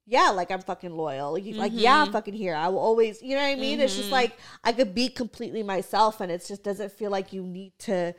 yeah, 0.04 0.30
like 0.30 0.50
I'm 0.50 0.60
fucking 0.60 0.94
loyal. 0.96 1.32
Like, 1.34 1.44
like, 1.54 1.72
yeah, 1.74 1.98
I'm 2.02 2.08
Mhm. 2.08 2.12
fucking 2.12 2.34
here. 2.34 2.56
I 2.56 2.66
will 2.68 2.80
always, 2.80 3.22
you 3.22 3.36
know 3.36 3.42
what 3.42 3.56
I 3.56 3.60
mean? 3.66 3.78
It's 3.80 3.94
just 3.94 4.08
Mhm. 4.08 4.18
like 4.20 4.32
I 4.64 4.72
could 4.72 4.94
be 4.96 5.08
completely 5.08 5.62
myself, 5.62 6.20
and 6.20 6.30
it 6.32 6.44
just 6.44 6.64
doesn't 6.64 6.90
feel 6.92 7.10
like 7.12 7.32
you 7.32 7.42
need 7.44 7.72
to 7.90 8.12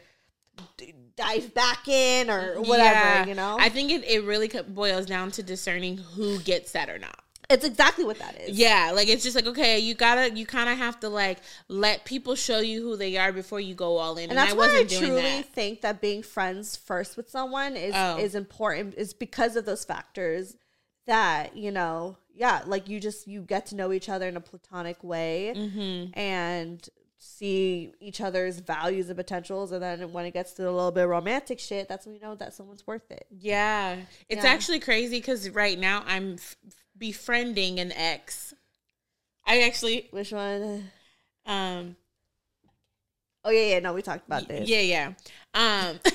d- 0.77 0.93
dive 1.17 1.53
back 1.53 1.87
in 1.89 2.29
or 2.29 2.61
whatever. 2.61 2.79
Yeah. 2.93 3.25
You 3.25 3.35
know, 3.35 3.57
I 3.59 3.67
think 3.69 3.91
it, 3.91 4.03
it 4.05 4.23
really 4.23 4.47
boils 4.47 5.05
down 5.07 5.31
to 5.31 5.43
discerning 5.43 5.97
who 5.97 6.39
gets 6.39 6.71
that 6.71 6.89
or 6.89 6.99
not. 6.99 7.22
It's 7.53 7.65
exactly 7.65 8.03
what 8.05 8.19
that 8.19 8.39
is. 8.41 8.57
Yeah, 8.57 8.91
like 8.93 9.07
it's 9.07 9.23
just 9.23 9.35
like 9.35 9.45
okay, 9.47 9.79
you 9.79 9.93
gotta, 9.95 10.31
you 10.35 10.45
kind 10.45 10.69
of 10.69 10.77
have 10.77 10.99
to 11.01 11.09
like 11.09 11.39
let 11.67 12.05
people 12.05 12.35
show 12.35 12.59
you 12.59 12.81
who 12.81 12.97
they 12.97 13.15
are 13.17 13.31
before 13.31 13.59
you 13.59 13.75
go 13.75 13.97
all 13.97 14.17
in. 14.17 14.29
and 14.29 14.37
that's 14.37 14.53
I 14.53 14.55
why 14.55 14.77
I 14.79 14.83
truly 14.83 15.21
that. 15.21 15.45
think 15.53 15.81
that 15.81 16.01
being 16.01 16.21
friends 16.23 16.75
first 16.75 17.15
with 17.17 17.29
someone 17.29 17.75
is 17.75 17.93
Oh. 17.95 18.17
is 18.17 18.35
important. 18.35 18.95
Is 18.95 19.13
because 19.13 19.55
of 19.55 19.65
those 19.65 19.85
factors 19.85 20.55
that 21.05 21.55
you 21.55 21.71
know, 21.71 22.17
yeah, 22.33 22.61
like 22.65 22.87
you 22.89 22.99
just 22.99 23.27
you 23.27 23.41
get 23.41 23.65
to 23.67 23.75
know 23.75 23.91
each 23.91 24.09
other 24.09 24.27
in 24.27 24.37
a 24.37 24.41
platonic 24.41 25.03
way 25.03 25.53
Mm-hmm. 25.55 26.17
and 26.19 26.87
see 27.25 27.93
each 28.01 28.19
other's 28.19 28.59
values 28.59 29.07
and 29.07 29.15
potentials, 29.17 29.71
and 29.71 29.81
then 29.81 30.11
when 30.11 30.25
it 30.25 30.31
gets 30.33 30.51
to 30.53 30.63
a 30.63 30.71
little 30.71 30.91
bit 30.91 31.03
romantic 31.07 31.57
shit, 31.57 31.87
that's 31.87 32.05
when 32.05 32.13
you 32.15 32.19
know 32.21 32.35
that 32.35 32.53
someone's 32.53 32.85
worth 32.85 33.09
it. 33.11 33.25
Yeah, 33.31 33.95
it's 34.27 34.43
Yeah. 34.43 34.49
actually 34.49 34.79
crazy 34.81 35.17
because 35.19 35.49
right 35.49 35.79
now 35.79 36.03
I'm 36.05 36.33
f- 36.33 36.57
befriending 37.07 37.81
an 37.81 37.91
ex. 37.91 38.53
I 39.45 39.63
actually, 39.63 40.07
Which 40.11 40.31
one? 40.31 40.89
um, 41.45 41.97
Oh 43.43 43.49
yeah, 43.51 43.65
yeah. 43.73 43.79
No, 43.79 43.91
we 43.93 44.01
talked 44.01 44.25
about 44.25 44.47
this. 44.47 44.69
yeah, 44.69 44.79
yeah. 44.79 45.13
Um, 45.53 45.99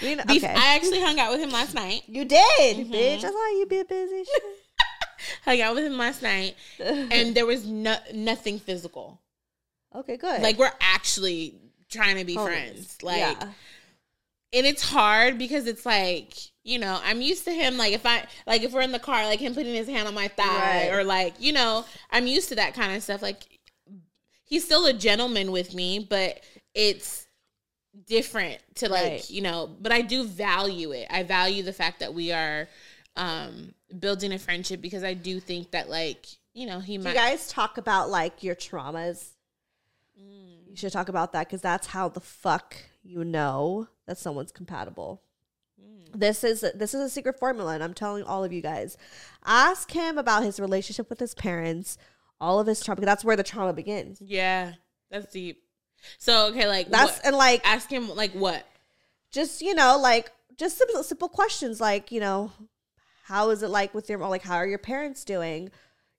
We 0.00 0.14
kn- 0.14 0.26
bef- 0.26 0.36
okay. 0.38 0.54
I 0.54 0.76
actually 0.76 1.00
hung 1.02 1.20
out 1.20 1.30
with 1.32 1.40
him 1.40 1.50
last 1.50 1.74
night. 1.74 2.04
you 2.06 2.24
did, 2.24 2.76
Mhm. 2.78 2.90
bitch. 2.90 3.18
I 3.24 3.30
saw 3.30 3.48
you 3.58 3.66
be 3.68 3.82
busy. 3.82 4.24
Hung 5.44 5.60
out 5.60 5.74
with 5.74 5.84
him 5.84 5.98
last 5.98 6.22
night, 6.22 6.54
and 6.78 7.34
there 7.34 7.44
was 7.44 7.66
no 7.66 7.96
nothing 8.14 8.58
physical. 8.60 9.20
okay, 9.94 10.16
good. 10.16 10.40
Like 10.40 10.56
we're 10.58 10.72
actually 10.80 11.56
trying 11.90 12.16
to 12.16 12.24
be 12.24 12.36
Homies. 12.36 12.44
friends. 12.46 13.02
Like, 13.02 13.18
yeah. 13.18 13.48
And 14.52 14.66
it's 14.66 14.82
hard 14.82 15.38
because 15.38 15.66
it's 15.66 15.84
like 15.84 16.34
you 16.64 16.78
know 16.78 16.98
i'm 17.04 17.20
used 17.20 17.44
to 17.44 17.52
him 17.52 17.76
like 17.76 17.92
if 17.92 18.04
i 18.06 18.24
like 18.46 18.62
if 18.62 18.72
we're 18.72 18.80
in 18.80 18.92
the 18.92 18.98
car 18.98 19.24
like 19.26 19.40
him 19.40 19.54
putting 19.54 19.74
his 19.74 19.88
hand 19.88 20.08
on 20.08 20.14
my 20.14 20.28
thigh 20.28 20.88
Right. 20.88 20.92
or 20.92 21.04
like 21.04 21.34
you 21.38 21.52
know 21.52 21.84
i'm 22.10 22.26
used 22.26 22.48
to 22.50 22.54
that 22.56 22.74
kind 22.74 22.94
of 22.94 23.02
stuff 23.02 23.22
like 23.22 23.42
he's 24.44 24.64
still 24.64 24.86
a 24.86 24.92
gentleman 24.92 25.52
with 25.52 25.74
me 25.74 25.98
but 25.98 26.40
it's 26.74 27.26
different 28.06 28.58
to 28.76 28.88
like 28.88 29.02
Right. 29.04 29.30
you 29.30 29.42
know 29.42 29.68
but 29.80 29.92
i 29.92 30.00
do 30.02 30.24
value 30.24 30.92
it 30.92 31.06
i 31.10 31.22
value 31.22 31.62
the 31.62 31.72
fact 31.72 32.00
that 32.00 32.14
we 32.14 32.32
are 32.32 32.68
um 33.16 33.74
building 33.98 34.32
a 34.32 34.38
friendship 34.38 34.80
because 34.80 35.02
i 35.04 35.14
do 35.14 35.40
think 35.40 35.72
that 35.72 35.88
like 35.90 36.26
you 36.54 36.66
know 36.66 36.80
he 36.80 36.96
Do 36.96 37.04
might 37.04 37.10
you 37.10 37.16
guys 37.16 37.48
talk 37.48 37.76
about 37.78 38.08
like 38.10 38.42
your 38.42 38.54
traumas? 38.54 39.30
Mm. 40.20 40.70
You 40.70 40.76
should 40.76 40.92
talk 40.92 41.08
about 41.08 41.32
that 41.32 41.46
because 41.46 41.60
that's 41.60 41.86
how 41.88 42.08
the 42.08 42.20
fuck 42.20 42.76
you 43.02 43.24
know 43.24 43.88
that 44.06 44.18
someone's 44.18 44.52
compatible. 44.52 45.22
Mm. 45.80 46.18
This 46.18 46.44
is 46.44 46.60
this 46.74 46.94
is 46.94 47.00
a 47.00 47.08
secret 47.10 47.38
formula, 47.38 47.74
and 47.74 47.82
I'm 47.82 47.94
telling 47.94 48.24
all 48.24 48.44
of 48.44 48.52
you 48.52 48.62
guys. 48.62 48.96
Ask 49.44 49.90
him 49.90 50.18
about 50.18 50.42
his 50.42 50.58
relationship 50.60 51.08
with 51.10 51.20
his 51.20 51.34
parents, 51.34 51.98
all 52.40 52.58
of 52.60 52.66
his 52.66 52.80
trauma. 52.82 53.00
That's 53.02 53.24
where 53.24 53.36
the 53.36 53.42
trauma 53.42 53.72
begins. 53.72 54.20
yeah 54.20 54.72
that's 55.10 55.32
deep 55.32 55.62
so 56.18 56.48
okay 56.48 56.68
like 56.68 56.90
That's 56.90 57.16
what- 57.16 57.26
and 57.26 57.34
like 57.36 57.66
ask 57.66 57.90
him 57.90 58.14
like 58.14 58.32
what 58.32 58.62
just 59.32 59.62
you 59.62 59.74
know 59.74 59.98
like 59.98 60.30
just 60.58 60.76
simple, 60.76 61.02
simple 61.02 61.30
questions 61.30 61.80
like 61.80 62.12
you 62.12 62.20
know 62.20 62.52
how 63.24 63.48
is 63.48 63.62
it 63.62 63.68
like 63.68 63.94
with 63.94 64.10
your 64.10 64.18
mom? 64.18 64.28
like 64.28 64.42
how 64.42 64.56
are 64.56 64.66
your 64.66 64.78
parents 64.78 65.24
doing 65.24 65.70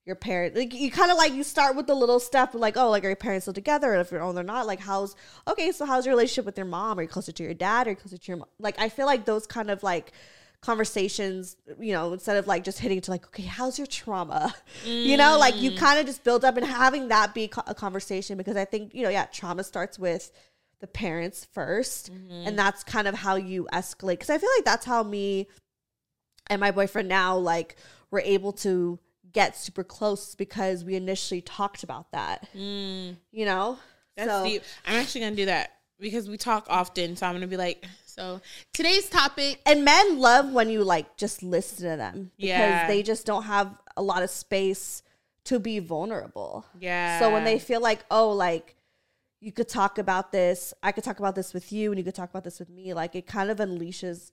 your 0.10 0.15
parents 0.15 0.58
like 0.58 0.74
you 0.74 0.89
kind 0.89 1.12
of 1.12 1.17
like 1.17 1.34
you 1.34 1.43
start 1.43 1.76
with 1.76 1.86
the 1.86 1.93
little 1.93 2.19
stuff 2.19 2.56
like 2.56 2.76
oh 2.76 2.89
like 2.89 3.06
are 3.06 3.10
your 3.10 3.15
parents 3.15 3.43
still 3.43 3.54
together? 3.54 3.93
And 3.93 4.02
if 4.02 4.12
you're 4.12 4.22
oh 4.22 4.34
they're 4.34 4.43
not 4.43 4.65
like 4.65 4.80
how's 4.80 5.15
okay 5.48 5.72
so 5.72 5.86
how's 5.86 6.06
your 6.06 6.15
relationship 6.15 6.45
with 6.45 6.58
your 6.58 6.65
mom? 6.65 6.98
Are 6.98 7.04
you 7.04 7.08
closer 7.08 7.32
to 7.32 7.43
your 7.43 7.54
dad? 7.54 7.86
Or 7.86 7.91
are 7.91 7.93
you 7.93 7.95
closer 7.95 8.17
to 8.17 8.28
your 8.28 8.38
mom 8.38 8.48
like 8.60 8.80
i 8.80 8.89
feel 8.89 9.06
like 9.06 9.26
those 9.26 9.45
kind 9.45 9.69
of 9.69 9.84
like 9.84 10.12
conversations 10.62 11.56
you 11.80 11.93
know 11.93 12.12
instead 12.12 12.36
of 12.36 12.48
like 12.48 12.63
just 12.63 12.80
hitting 12.80 13.00
to 13.00 13.12
like 13.12 13.26
okay 13.28 13.43
how's 13.43 13.78
your 13.78 13.88
trauma? 13.88 14.54
You 14.86 15.15
know 15.15 15.38
like 15.38 15.56
you 15.62 15.72
mm. 15.72 15.78
kind 15.78 16.00
of 16.00 16.06
just 16.08 16.24
build 16.24 16.43
up 16.43 16.58
and 16.58 16.65
having 16.65 17.10
that 17.10 17.36
be 17.36 17.48
co- 17.48 17.63
a 17.67 17.76
conversation 17.76 18.38
because 18.38 18.58
i 18.58 18.65
think 18.65 18.95
you 18.95 19.04
know 19.04 19.10
yeah 19.10 19.26
trauma 19.26 19.63
starts 19.63 20.00
with 20.00 20.32
the 20.80 20.88
parents 20.88 21.48
1st 21.56 22.10
and 22.10 22.19
mm-hmm. 22.19 22.56
that's 22.56 22.84
kind 22.84 23.08
of 23.08 23.13
how 23.13 23.36
you 23.36 23.67
escalate 23.72 24.13
because 24.13 24.30
i 24.30 24.38
feel 24.38 24.50
like 24.58 24.65
that's 24.65 24.86
how 24.86 25.04
me 25.04 25.48
and 26.48 26.60
my 26.60 26.72
boyfriend 26.72 27.08
now 27.08 27.38
like 27.38 27.76
were 28.12 28.22
able 28.22 28.52
to 28.52 29.00
get 29.32 29.56
super 29.56 29.84
close 29.84 30.36
because 30.36 30.84
we 30.84 30.96
initially 30.96 31.42
talked 31.42 31.84
about 31.84 32.12
that 32.12 32.48
mm. 32.56 33.15
you 33.32 33.46
know 33.46 33.78
That's 34.15 34.30
so 34.30 34.44
deep. 34.44 34.63
I'm 34.86 34.96
actually 35.02 35.22
gonna 35.22 35.36
do 35.36 35.46
that 35.46 35.72
because 36.00 36.30
we 36.30 36.38
talk 36.38 36.65
often. 36.70 37.15
So 37.18 37.26
I'm 37.28 37.34
gonna 37.36 37.46
be 37.48 37.58
like, 37.58 37.86
so 38.06 38.39
today's 38.74 39.10
topic. 39.10 39.62
and 39.65 39.84
men 39.84 40.18
love 40.20 40.52
when 40.54 40.70
you 40.70 40.84
like 40.84 41.18
just 41.18 41.44
listen 41.44 41.89
to 41.89 41.98
them 41.98 42.32
because 42.38 42.50
Yeah. 42.50 42.88
they 42.88 43.04
just 43.04 43.26
don't 43.26 43.44
have 43.44 43.76
a 43.98 44.02
lot 44.02 44.24
of 44.24 44.30
space 44.30 45.04
to 45.46 45.60
be 45.60 45.80
vulnerable 45.80 46.65
Yeah. 46.80 47.20
so 47.20 47.32
when 47.32 47.44
they 47.44 47.60
feel 47.60 47.82
like 47.82 48.04
oh 48.12 48.32
like 48.32 48.76
you 49.42 49.52
could 49.52 49.70
talk 49.70 49.98
about 49.98 50.32
this 50.32 50.74
i 50.84 50.92
could 50.92 51.04
talk 51.04 51.20
about 51.20 51.36
this 51.36 51.54
with 51.54 51.72
you 51.72 51.92
and 51.92 51.98
you 51.98 52.04
could 52.04 52.15
talk 52.15 52.30
about 52.30 52.44
this 52.44 52.60
with 52.60 52.70
me 52.70 52.94
like 52.94 53.15
it 53.15 53.26
kind 53.26 53.50
of 53.50 53.58
unleashes 53.58 54.32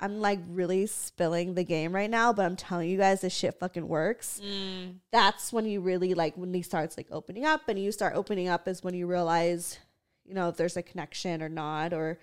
i'm 0.00 0.20
like 0.20 0.38
really 0.48 0.86
spilling 0.86 1.54
the 1.54 1.64
game 1.64 1.94
right 1.94 2.10
now 2.10 2.32
but 2.32 2.44
i'm 2.44 2.56
telling 2.56 2.88
you 2.90 2.98
guys 2.98 3.20
this 3.22 3.32
shit 3.34 3.58
fucking 3.58 3.86
works 3.88 4.40
Mm, 4.44 4.96
that's 5.10 5.52
when 5.52 5.64
you 5.66 5.80
really 5.80 6.14
like 6.14 6.36
when 6.36 6.52
he 6.52 6.62
starts 6.62 6.96
like 6.96 7.06
opening 7.10 7.44
up 7.44 7.62
and 7.68 7.78
you 7.78 7.90
start 7.92 8.14
opening 8.14 8.48
up 8.48 8.68
is 8.68 8.82
when 8.82 8.94
you 8.94 9.06
realize 9.06 9.78
you 10.24 10.34
know 10.34 10.48
if 10.48 10.56
there's 10.56 10.76
a 10.76 10.82
connection 10.82 11.42
or 11.42 11.48
not 11.48 11.92
or 11.92 12.18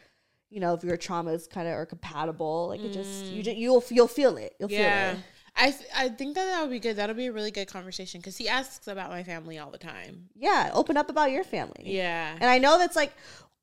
you 0.50 0.60
know 0.60 0.74
if 0.76 0.84
your 0.84 0.98
traumas 0.98 1.50
kind 1.50 1.68
of 1.68 1.74
are 1.74 1.86
compatible 1.86 2.68
like 2.68 2.82
it 2.82 2.94
just 2.94 3.26
you 3.26 3.42
just 3.42 3.58
you'll 3.58 3.84
you'll 3.90 4.08
feel 4.08 4.38
it 4.38 4.54
you'll 4.60 4.70
Mm. 4.70 4.74
yeah. 4.74 5.10
feel 5.12 5.20
it 5.20 5.26
I 5.56 5.70
th- 5.70 5.90
I 5.96 6.10
think 6.10 6.34
that 6.34 6.46
that 6.46 6.62
would 6.62 6.72
be 6.72 6.80
good. 6.80 6.96
That'll 6.96 7.16
be 7.16 7.28
a 7.28 7.32
really 7.32 7.52
good 7.52 7.68
conversation 7.68 8.20
because 8.20 8.36
he 8.38 8.50
asks 8.50 8.88
about 8.88 9.12
my 9.12 9.22
family 9.24 9.60
all 9.60 9.70
the 9.70 9.78
time. 9.78 10.30
yeah 10.36 10.72
open 10.74 10.98
up 10.98 11.10
about 11.12 11.32
your 11.32 11.44
family 11.44 11.84
Yeah. 11.86 12.34
and 12.34 12.46
i 12.50 12.58
know 12.58 12.78
that's 12.80 12.96
like 12.96 13.14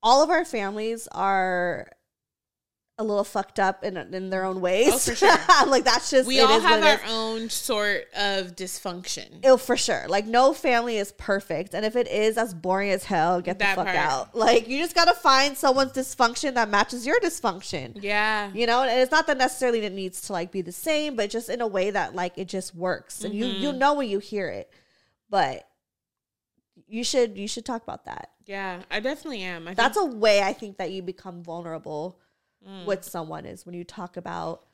all 0.03 0.23
of 0.23 0.31
our 0.31 0.45
families 0.45 1.09
are 1.13 1.89
a 3.01 3.05
little 3.05 3.25
fucked 3.25 3.59
up 3.59 3.83
in 3.83 3.97
in 3.97 4.31
their 4.31 4.45
own 4.45 4.61
ways 4.61 4.93
Oh, 4.93 4.99
for 4.99 5.15
sure. 5.17 5.37
like 5.67 5.85
that's 5.85 6.11
just 6.11 6.29
we 6.29 6.39
it 6.39 6.43
all 6.43 6.61
have 6.61 6.85
our 6.85 7.01
own 7.09 7.49
sort 7.51 8.05
of 8.15 8.55
dysfunction. 8.55 9.41
Oh, 9.45 9.57
for 9.57 9.77
sure. 9.77 10.05
Like 10.09 10.27
no 10.27 10.53
family 10.53 10.99
is 10.99 11.11
perfect, 11.13 11.75
and 11.75 11.85
if 11.85 11.97
it 11.97 12.07
is, 12.07 12.37
that's 12.37 12.55
boring 12.55 12.91
as 12.91 13.05
hell. 13.05 13.41
Get 13.41 13.59
the 13.59 13.65
fuck 13.65 13.87
part. 13.87 13.97
out. 13.97 14.35
Like 14.35 14.69
you 14.69 14.79
just 14.79 14.95
gotta 14.95 15.15
find 15.15 15.57
someone's 15.57 15.93
dysfunction 15.93 16.55
that 16.55 16.69
matches 16.69 17.07
your 17.07 17.19
dysfunction. 17.21 17.99
yeah. 18.03 18.53
You 18.53 18.67
know, 18.67 18.83
and 18.83 19.01
it's 19.01 19.11
not 19.11 19.27
that 19.27 19.39
necessarily 19.39 19.81
it 19.81 19.93
needs 19.93 20.21
to 20.23 20.33
like 20.33 20.53
be 20.53 20.61
the 20.63 20.71
same, 20.73 21.17
but 21.17 21.31
just 21.31 21.49
in 21.49 21.61
a 21.61 21.67
way 21.67 21.91
that 21.91 22.15
like 22.15 22.37
it 22.39 22.47
just 22.49 22.75
works, 22.75 23.25
and 23.25 23.35
you 23.35 23.47
Mm-hmm. 23.47 23.63
you 23.63 23.73
know 23.73 23.95
when 23.95 24.09
you 24.09 24.19
hear 24.21 24.49
it. 24.49 24.71
But 25.31 25.67
you 26.87 27.05
should 27.05 27.39
you 27.39 27.49
should 27.49 27.65
talk 27.65 27.83
about 27.83 28.05
that. 28.05 28.31
Yeah. 28.47 28.83
I 28.91 29.01
definitely 29.01 29.43
am. 29.43 29.69
I 29.69 29.75
That's 29.75 29.97
a 29.97 30.05
way 30.05 30.43
I 30.43 30.53
think 30.53 30.79
that 30.79 30.91
you 30.91 31.03
become 31.03 31.43
vulnerable 31.43 32.19
Mm. 32.69 32.85
with 32.85 33.05
someone 33.05 33.47
is 33.47 33.65
when 33.65 33.75
you 33.75 33.85
talk 33.85 34.17
about 34.19 34.65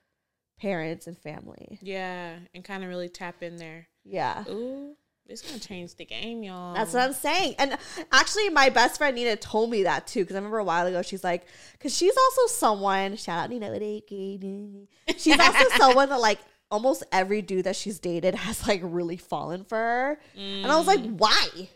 parents 0.61 1.07
and 1.07 1.17
family. 1.17 1.79
yeah, 1.83 2.35
and 2.55 2.65
kind 2.65 2.83
of 2.83 2.89
really 2.89 3.09
tap 3.09 3.43
in 3.43 3.57
there. 3.57 3.87
Yeah. 4.05 4.45
Ooh, 4.49 4.97
it's 5.29 5.43
gonna 5.43 5.59
change 5.61 5.95
the 5.97 6.05
game, 6.05 6.43
y'all. 6.43 6.75
That's 6.75 6.93
what 6.95 7.03
I'm 7.03 7.13
saying. 7.13 7.55
And 7.59 7.77
actually, 8.13 8.49
my 8.51 8.71
best 8.71 8.99
friend 8.99 9.15
Nina 9.17 9.37
told 9.37 9.71
me 9.71 9.83
that 9.85 10.07
too. 10.07 10.21
Because 10.21 10.35
I 10.37 10.39
remember 10.39 10.59
a 10.59 10.65
while 10.65 10.87
ago, 10.87 11.03
she's 11.03 11.23
like, 11.25 11.47
because 11.73 11.97
she's 11.97 12.15
also 12.17 12.53
someone. 12.55 13.17
Shout 13.17 13.39
out 13.45 13.51
Nina. 13.51 14.87
She's 15.17 15.39
also 15.39 15.65
someone 15.77 16.09
that 16.09 16.21
like 16.21 16.39
almost 16.71 17.05
every 17.13 17.43
dude 17.43 17.65
that 17.65 17.77
she's 17.77 17.99
dated 17.99 18.35
has 18.35 18.67
like 18.67 18.81
really 18.83 19.17
fallen 19.17 19.65
for 19.65 19.77
her. 19.77 20.19
And 20.37 20.67
I 20.71 20.77
was 20.77 20.87
like, 20.87 21.01
Mm. 21.01 21.19
why? 21.19 21.69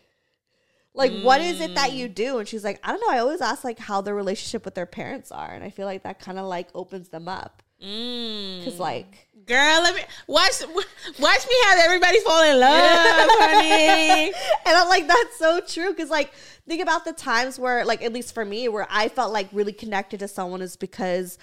Like, 0.93 1.13
what 1.21 1.39
is 1.41 1.61
it 1.61 1.75
that 1.75 1.93
you 1.93 2.09
do? 2.09 2.39
And 2.39 2.47
she's 2.47 2.63
like, 2.63 2.79
I 2.83 2.91
don't 2.91 2.99
know. 3.01 3.15
I 3.15 3.19
always 3.19 3.39
ask 3.39 3.63
like 3.63 3.79
how 3.79 4.01
their 4.01 4.15
relationship 4.15 4.65
with 4.65 4.75
their 4.75 4.85
parents 4.85 5.31
are, 5.31 5.51
and 5.51 5.63
I 5.63 5.69
feel 5.69 5.85
like 5.85 6.03
that 6.03 6.19
kind 6.19 6.37
of 6.37 6.45
like 6.45 6.67
opens 6.75 7.09
them 7.09 7.27
up. 7.27 7.63
Mm. 7.81 8.63
Cause 8.63 8.77
like 8.77 9.27
Girl, 9.45 9.81
let 9.81 9.95
me 9.95 10.01
watch 10.27 10.61
watch 11.19 11.47
me 11.47 11.55
have 11.65 11.79
everybody 11.79 12.19
fall 12.19 12.43
in 12.43 12.59
love, 12.59 13.29
honey. 13.39 14.25
and 14.65 14.77
I'm 14.77 14.87
like, 14.87 15.07
that's 15.07 15.37
so 15.37 15.61
true. 15.61 15.93
Cause 15.93 16.09
like, 16.09 16.31
think 16.67 16.81
about 16.81 17.05
the 17.05 17.13
times 17.13 17.57
where, 17.57 17.83
like, 17.85 18.03
at 18.03 18.13
least 18.13 18.33
for 18.33 18.45
me, 18.45 18.67
where 18.67 18.87
I 18.89 19.07
felt 19.09 19.33
like 19.33 19.47
really 19.51 19.73
connected 19.73 20.19
to 20.19 20.27
someone 20.27 20.61
is 20.61 20.75
because 20.75 21.37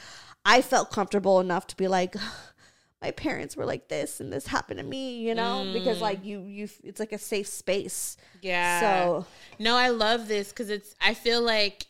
I 0.45 0.63
felt 0.63 0.91
comfortable 0.91 1.41
enough 1.41 1.67
to 1.69 1.77
be 1.77 1.89
like, 1.89 2.15
my 3.01 3.11
parents 3.13 3.57
were 3.57 3.65
like 3.65 3.89
this 3.89 4.21
and 4.21 4.33
this 4.33 4.47
happened 4.47 4.79
to 4.81 4.85
me, 4.85 5.19
you 5.19 5.35
know, 5.35 5.71
because 5.73 6.01
like 6.01 6.25
you, 6.25 6.41
you, 6.43 6.69
it's 6.83 6.99
like 6.99 7.13
a 7.13 7.19
safe 7.19 7.47
space. 7.47 8.17
Yeah. 8.43 8.81
So 8.81 9.27
no, 9.59 9.77
I 9.77 9.89
love 9.89 10.27
this 10.29 10.51
because 10.51 10.71
it's. 10.71 10.95
I 11.01 11.15
feel 11.15 11.41
like, 11.41 11.87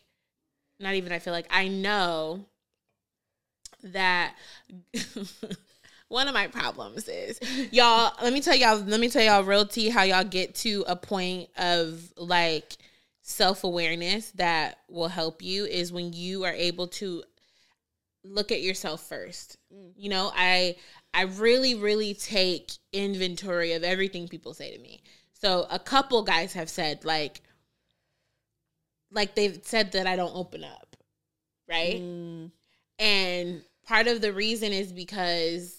not 0.79 0.93
even. 0.93 1.11
I 1.11 1.19
feel 1.19 1.33
like 1.33 1.47
I 1.49 1.67
know 1.67 2.45
that. 3.83 4.35
one 6.09 6.27
of 6.27 6.33
my 6.33 6.47
problems 6.47 7.07
is 7.07 7.39
y'all. 7.71 8.13
Let 8.21 8.33
me 8.33 8.41
tell 8.41 8.55
y'all. 8.55 8.77
Let 8.77 8.99
me 8.99 9.09
tell 9.09 9.23
y'all 9.23 9.43
real 9.43 9.65
tea 9.65 9.89
how 9.89 10.03
y'all 10.03 10.23
get 10.23 10.55
to 10.55 10.83
a 10.87 10.95
point 10.95 11.49
of 11.57 12.13
like 12.17 12.77
self 13.21 13.63
awareness 13.63 14.31
that 14.31 14.79
will 14.89 15.07
help 15.07 15.41
you 15.41 15.65
is 15.65 15.91
when 15.91 16.13
you 16.13 16.43
are 16.43 16.53
able 16.53 16.87
to 16.87 17.23
look 18.23 18.51
at 18.51 18.61
yourself 18.61 19.01
first. 19.01 19.57
Mm. 19.73 19.91
You 19.95 20.09
know, 20.09 20.31
I 20.35 20.75
I 21.13 21.23
really 21.23 21.75
really 21.75 22.13
take 22.13 22.71
inventory 22.93 23.73
of 23.73 23.83
everything 23.83 24.27
people 24.27 24.53
say 24.53 24.75
to 24.75 24.81
me. 24.81 25.01
So 25.33 25.67
a 25.69 25.79
couple 25.79 26.23
guys 26.23 26.53
have 26.53 26.69
said 26.69 27.05
like 27.05 27.41
like 29.11 29.35
they've 29.35 29.59
said 29.63 29.93
that 29.93 30.07
I 30.07 30.15
don't 30.15 30.35
open 30.35 30.63
up, 30.63 30.95
right? 31.67 32.01
Mm. 32.01 32.51
And 32.99 33.63
part 33.87 34.07
of 34.07 34.21
the 34.21 34.33
reason 34.33 34.71
is 34.71 34.91
because 34.91 35.78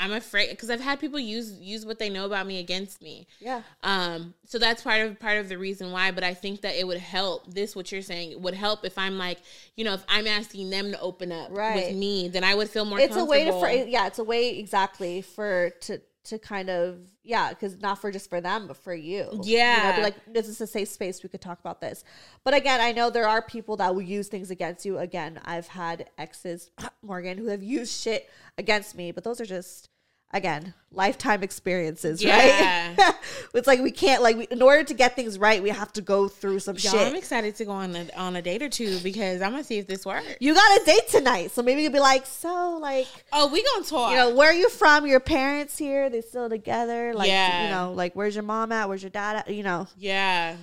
I'm 0.00 0.12
afraid 0.12 0.50
because 0.50 0.70
I've 0.70 0.80
had 0.80 0.98
people 0.98 1.20
use 1.20 1.52
use 1.60 1.84
what 1.86 1.98
they 1.98 2.08
know 2.08 2.24
about 2.24 2.46
me 2.46 2.58
against 2.58 3.02
me. 3.02 3.26
yeah, 3.38 3.62
Um, 3.82 4.34
so 4.46 4.58
that's 4.58 4.82
part 4.82 5.00
of 5.02 5.20
part 5.20 5.38
of 5.38 5.48
the 5.48 5.58
reason 5.58 5.92
why. 5.92 6.10
But 6.10 6.24
I 6.24 6.34
think 6.34 6.62
that 6.62 6.74
it 6.74 6.86
would 6.86 6.98
help. 6.98 7.52
This 7.52 7.76
what 7.76 7.92
you're 7.92 8.02
saying 8.02 8.40
would 8.42 8.54
help 8.54 8.84
if 8.84 8.96
I'm 8.98 9.18
like, 9.18 9.38
you 9.76 9.84
know, 9.84 9.94
if 9.94 10.04
I'm 10.08 10.26
asking 10.26 10.70
them 10.70 10.90
to 10.92 11.00
open 11.00 11.30
up 11.30 11.50
Right. 11.52 11.74
with 11.88 11.96
me, 11.96 12.28
then 12.28 12.42
I 12.44 12.54
would 12.54 12.68
feel 12.70 12.84
more. 12.86 12.98
it's 12.98 13.16
a 13.16 13.24
way 13.24 13.44
to, 13.44 13.52
for, 13.52 13.68
yeah, 13.68 14.06
it's 14.06 14.18
a 14.18 14.24
way 14.24 14.58
exactly 14.58 15.20
for 15.22 15.70
to 15.82 16.00
to 16.22 16.38
kind 16.38 16.68
of 16.70 16.98
yeah, 17.22 17.50
because 17.50 17.78
not 17.80 17.98
for 18.00 18.10
just 18.10 18.28
for 18.30 18.40
them, 18.40 18.66
but 18.66 18.76
for 18.76 18.94
you. 18.94 19.28
you 19.32 19.40
Yeah. 19.44 19.90
know, 19.90 19.96
be 19.96 20.02
like 20.02 20.16
this 20.32 20.48
is 20.48 20.60
a 20.60 20.66
safe 20.66 20.88
space. 20.88 21.22
We 21.22 21.28
could 21.28 21.40
talk 21.42 21.60
about 21.60 21.80
this. 21.80 22.04
But 22.44 22.54
again, 22.54 22.80
I 22.80 22.92
know 22.92 23.10
there 23.10 23.28
are 23.28 23.42
people 23.42 23.76
that 23.76 23.94
will 23.94 24.02
use 24.02 24.28
things 24.28 24.50
against 24.50 24.84
you. 24.86 24.98
Again, 24.98 25.40
I've 25.44 25.68
had 25.68 26.08
exes, 26.18 26.70
Morgan, 27.02 27.36
who 27.38 27.46
have 27.48 27.62
used 27.62 27.92
shit 28.00 28.28
against 28.58 28.94
me, 28.96 29.12
but 29.12 29.24
those 29.24 29.40
are 29.40 29.46
just 29.46 29.89
again 30.32 30.74
lifetime 30.92 31.42
experiences, 31.44 32.20
Yeah. 32.22 32.94
right? 32.98 33.14
it's 33.54 33.68
like 33.68 33.80
we 33.80 33.92
can't 33.92 34.22
like 34.22 34.36
we, 34.36 34.44
in 34.50 34.60
order 34.60 34.82
to 34.82 34.92
get 34.94 35.14
things 35.14 35.38
right, 35.38 35.62
we 35.62 35.70
have 35.70 35.92
to 35.92 36.00
go 36.02 36.26
through 36.26 36.58
some 36.60 36.74
Y'all, 36.76 36.92
shit. 36.92 37.06
I'm 37.06 37.14
excited 37.14 37.54
to 37.56 37.64
go 37.64 37.70
on 37.70 37.94
a, 37.94 38.08
on 38.16 38.34
a 38.34 38.42
date 38.42 38.60
or 38.62 38.68
two 38.68 38.98
because 39.00 39.40
I'm 39.40 39.52
gonna 39.52 39.62
see 39.62 39.78
if 39.78 39.86
this 39.86 40.04
works. 40.04 40.26
you 40.40 40.52
got 40.52 40.80
a 40.82 40.84
date 40.84 41.06
tonight, 41.08 41.52
so 41.52 41.62
maybe 41.62 41.82
you'll 41.82 41.92
be 41.92 42.00
like, 42.00 42.26
so 42.26 42.78
like 42.80 43.06
Oh, 43.32 43.46
we 43.52 43.62
gonna 43.62 43.84
talk. 43.84 44.10
you 44.10 44.16
know, 44.16 44.34
where 44.34 44.50
are 44.50 44.54
you 44.54 44.68
from? 44.68 45.06
Your 45.06 45.20
parents 45.20 45.78
here? 45.78 46.10
They 46.10 46.22
still 46.22 46.48
together? 46.48 47.14
Like, 47.14 47.28
Yeah. 47.28 47.64
you 47.64 47.70
know, 47.70 47.92
like 47.92 48.14
where's 48.16 48.34
your 48.34 48.42
mom 48.44 48.72
at? 48.72 48.88
Where's 48.88 49.02
your 49.02 49.10
dad 49.10 49.36
at? 49.36 49.50
You 49.54 49.62
know, 49.62 49.86
Yeah. 49.96 50.56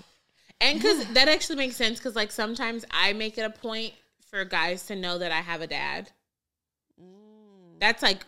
And 0.59 0.80
because 0.82 1.05
that 1.13 1.28
actually 1.28 1.57
makes 1.57 1.76
sense 1.76 1.99
because, 1.99 2.15
like, 2.15 2.32
sometimes 2.32 2.84
I 2.89 3.13
make 3.13 3.38
it 3.38 3.43
a 3.43 3.49
point 3.51 3.93
for 4.30 4.43
guys 4.43 4.88
to 4.88 4.95
know 4.95 5.20
that 5.20 5.32
I 5.32 5.41
have 5.41 5.61
a 5.61 5.68
dad. 5.68 6.09
Mm. 6.99 7.80
That's 7.80 8.01
like, 8.01 8.26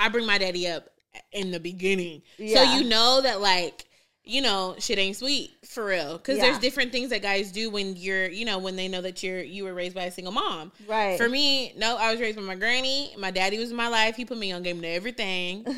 I 0.00 0.08
bring 0.08 0.26
my 0.26 0.38
daddy 0.38 0.66
up 0.66 0.88
in 1.32 1.50
the 1.50 1.60
beginning. 1.60 2.22
Yeah. 2.38 2.56
So 2.56 2.62
you 2.76 2.84
know 2.84 3.20
that, 3.22 3.40
like, 3.40 3.84
you 4.24 4.42
know, 4.42 4.76
shit 4.78 4.98
ain't 4.98 5.16
sweet 5.16 5.50
for 5.66 5.84
real. 5.84 6.16
Because 6.18 6.36
Yeah. 6.38 6.44
there's 6.44 6.58
different 6.58 6.92
things 6.92 7.10
that 7.10 7.20
guys 7.22 7.50
do 7.50 7.68
when 7.70 7.96
you're, 7.96 8.28
you 8.28 8.44
know, 8.44 8.58
when 8.58 8.76
they 8.76 8.86
know 8.86 9.00
that 9.00 9.22
you're 9.22 9.42
you 9.42 9.64
were 9.64 9.74
raised 9.74 9.94
by 9.94 10.04
a 10.04 10.10
single 10.12 10.32
mom. 10.32 10.72
Right. 10.86 11.16
For 11.16 11.28
me, 11.28 11.72
no, 11.76 11.96
I 11.96 12.12
was 12.12 12.20
raised 12.20 12.36
by 12.36 12.42
my 12.42 12.54
granny. 12.54 13.12
My 13.18 13.30
daddy 13.30 13.58
was 13.58 13.70
in 13.70 13.76
my 13.76 13.88
life. 13.88 14.16
He 14.16 14.24
put 14.24 14.38
me 14.38 14.52
on 14.52 14.62
game 14.62 14.80
to 14.82 14.88
everything. 14.88 15.64
and 15.66 15.76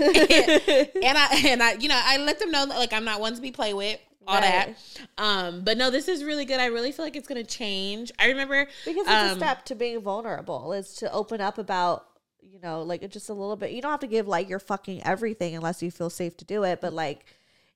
I 1.18 1.42
and 1.46 1.62
I, 1.62 1.72
you 1.80 1.88
know, 1.88 2.00
I 2.02 2.18
let 2.18 2.38
them 2.38 2.50
know 2.50 2.66
that 2.66 2.78
like 2.78 2.92
I'm 2.92 3.04
not 3.04 3.20
one 3.20 3.34
to 3.34 3.40
be 3.40 3.50
played 3.52 3.74
with. 3.74 3.98
All 4.26 4.34
Right. 4.34 4.42
that. 4.42 4.76
Um, 5.18 5.62
but 5.64 5.76
no, 5.76 5.90
this 5.90 6.06
is 6.06 6.22
really 6.22 6.44
good. 6.44 6.60
I 6.60 6.66
really 6.66 6.92
feel 6.92 7.04
like 7.04 7.16
it's 7.16 7.26
gonna 7.26 7.42
change. 7.42 8.12
I 8.18 8.28
remember 8.28 8.66
because 8.84 9.06
it's 9.06 9.10
a 9.10 9.32
um, 9.32 9.38
step 9.38 9.64
to 9.66 9.74
being 9.74 10.00
vulnerable. 10.00 10.72
Is 10.72 10.94
to 10.96 11.10
open 11.12 11.40
up 11.40 11.58
about, 11.58 12.06
you 12.42 12.58
know, 12.60 12.82
like 12.82 13.02
it's 13.02 13.12
just 13.12 13.28
a 13.28 13.32
little 13.34 13.56
bit. 13.56 13.70
You 13.72 13.80
don't 13.80 13.90
have 13.90 14.00
to 14.00 14.06
give 14.06 14.28
like 14.28 14.48
your 14.48 14.58
fucking 14.58 15.02
everything 15.04 15.54
unless 15.56 15.82
you 15.82 15.90
feel 15.90 16.10
safe 16.10 16.36
to 16.38 16.44
do 16.44 16.64
it. 16.64 16.80
But 16.80 16.92
like, 16.92 17.24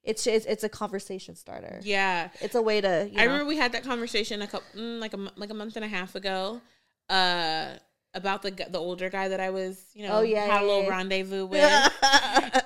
it's 0.02 0.26
it's, 0.26 0.46
it's 0.46 0.64
a 0.64 0.68
conversation 0.68 1.34
starter. 1.36 1.80
Yeah. 1.82 2.28
It's 2.40 2.54
a 2.54 2.62
way 2.62 2.80
to. 2.80 3.08
You 3.10 3.20
I 3.20 3.24
know, 3.24 3.32
remember 3.32 3.46
we 3.48 3.56
had 3.56 3.72
that 3.72 3.84
conversation 3.84 4.42
a 4.42 4.46
couple, 4.46 4.66
mm, 4.80 5.00
like 5.00 5.14
a 5.14 5.18
like 5.36 5.50
a 5.50 5.54
month 5.54 5.76
and 5.76 5.84
a 5.84 5.88
half 5.88 6.14
ago, 6.14 6.60
uh, 7.08 7.74
about 8.14 8.42
the 8.42 8.50
the 8.50 8.78
older 8.78 9.10
guy 9.10 9.28
that 9.28 9.40
I 9.40 9.50
was, 9.50 9.84
you 9.94 10.06
know, 10.06 10.18
Oh, 10.18 10.20
yeah, 10.22 10.46
had 10.46 10.62
a 10.62 10.66
little 10.66 10.82
yeah. 10.84 10.88
rendezvous 10.90 11.46
with, 11.52 11.92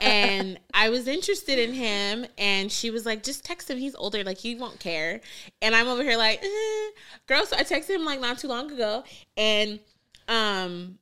and 0.01 0.59
I 0.72 0.88
was 0.90 1.09
interested 1.09 1.59
in 1.59 1.72
him, 1.74 2.24
and 2.38 2.70
she 2.70 2.90
was 2.90 3.05
like, 3.05 3.22
"Just 3.22 3.44
text 3.44 3.68
him. 3.70 3.76
He's 3.78 3.94
older. 3.96 4.22
Like 4.24 4.38
he 4.38 4.55
won't 4.55 4.78
care." 4.80 5.20
And 5.61 5.74
I'm 5.74 5.88
over 5.88 6.03
here 6.03 6.16
like, 6.16 6.42
eh. 6.42 6.88
"Girl," 7.26 7.44
so 7.46 7.57
I 7.57 7.64
texted 7.64 7.96
him 7.96 8.05
like 8.05 8.20
not 8.20 8.38
too 8.38 8.48
long 8.48 8.70
ago, 8.70 9.03
and 9.36 9.80
um, 10.28 10.98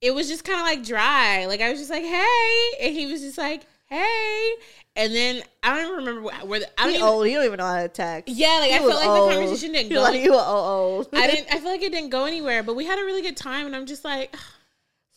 it 0.00 0.12
was 0.14 0.28
just 0.28 0.44
kind 0.44 0.60
of 0.60 0.66
like 0.66 0.84
dry. 0.84 1.46
Like 1.46 1.60
I 1.60 1.70
was 1.70 1.78
just 1.78 1.90
like, 1.90 2.04
"Hey," 2.04 2.70
and 2.80 2.94
he 2.94 3.06
was 3.06 3.20
just 3.20 3.38
like, 3.38 3.66
"Hey," 3.86 4.50
and 4.94 5.14
then 5.14 5.42
I 5.62 5.74
don't 5.76 5.84
even 5.86 5.96
remember 6.04 6.30
wh- 6.30 6.46
where 6.48 6.60
the, 6.60 6.80
I 6.80 6.84
don't 6.84 6.90
he 6.90 6.96
even, 6.96 7.08
old. 7.08 7.26
You 7.28 7.34
don't 7.36 7.44
even 7.46 7.58
know 7.58 7.66
how 7.66 7.82
to 7.82 7.88
text. 7.88 8.34
yeah, 8.34 8.58
like 8.60 8.70
He 8.70 8.76
I 8.76 8.78
felt 8.78 8.94
like 8.94 9.08
old. 9.08 9.30
the 9.30 9.34
conversation 9.34 9.72
didn't 9.72 9.90
You're 9.92 10.00
go. 10.04 10.10
like, 10.10 10.22
you 10.22 10.32
were 10.32 10.44
old. 10.46 11.08
I 11.12 11.26
didn't. 11.30 11.52
I 11.54 11.58
feel 11.60 11.70
like 11.70 11.82
it 11.82 11.92
didn't 11.92 12.10
go 12.10 12.24
anywhere. 12.24 12.62
But 12.62 12.76
we 12.76 12.84
had 12.84 12.98
a 12.98 13.04
really 13.04 13.22
good 13.22 13.36
time, 13.36 13.66
and 13.66 13.74
I'm 13.76 13.86
just 13.86 14.04
like, 14.04 14.34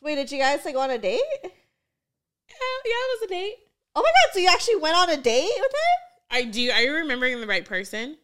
Wait, 0.02 0.16
did 0.16 0.32
you 0.32 0.38
guys 0.40 0.64
like 0.66 0.74
go 0.76 0.82
on 0.82 0.92
a 0.92 0.98
date? 0.98 1.22
yeah, 1.44 1.50
yeah, 2.86 2.92
it 2.92 3.20
was 3.22 3.26
a 3.26 3.34
date. 3.34 3.56
Oh 3.96 4.02
my 4.02 4.10
god! 4.10 4.34
So 4.34 4.40
you 4.40 4.48
actually 4.48 4.78
went 4.78 4.96
on 4.98 5.10
a 5.10 5.18
date 5.18 5.50
with 5.56 5.72
him? 5.72 6.00
I 6.32 6.44
do. 6.46 6.72
Are 6.72 6.82
you 6.82 6.94
remembering 6.94 7.42
the 7.42 7.48
right 7.48 7.66
person? 7.66 8.18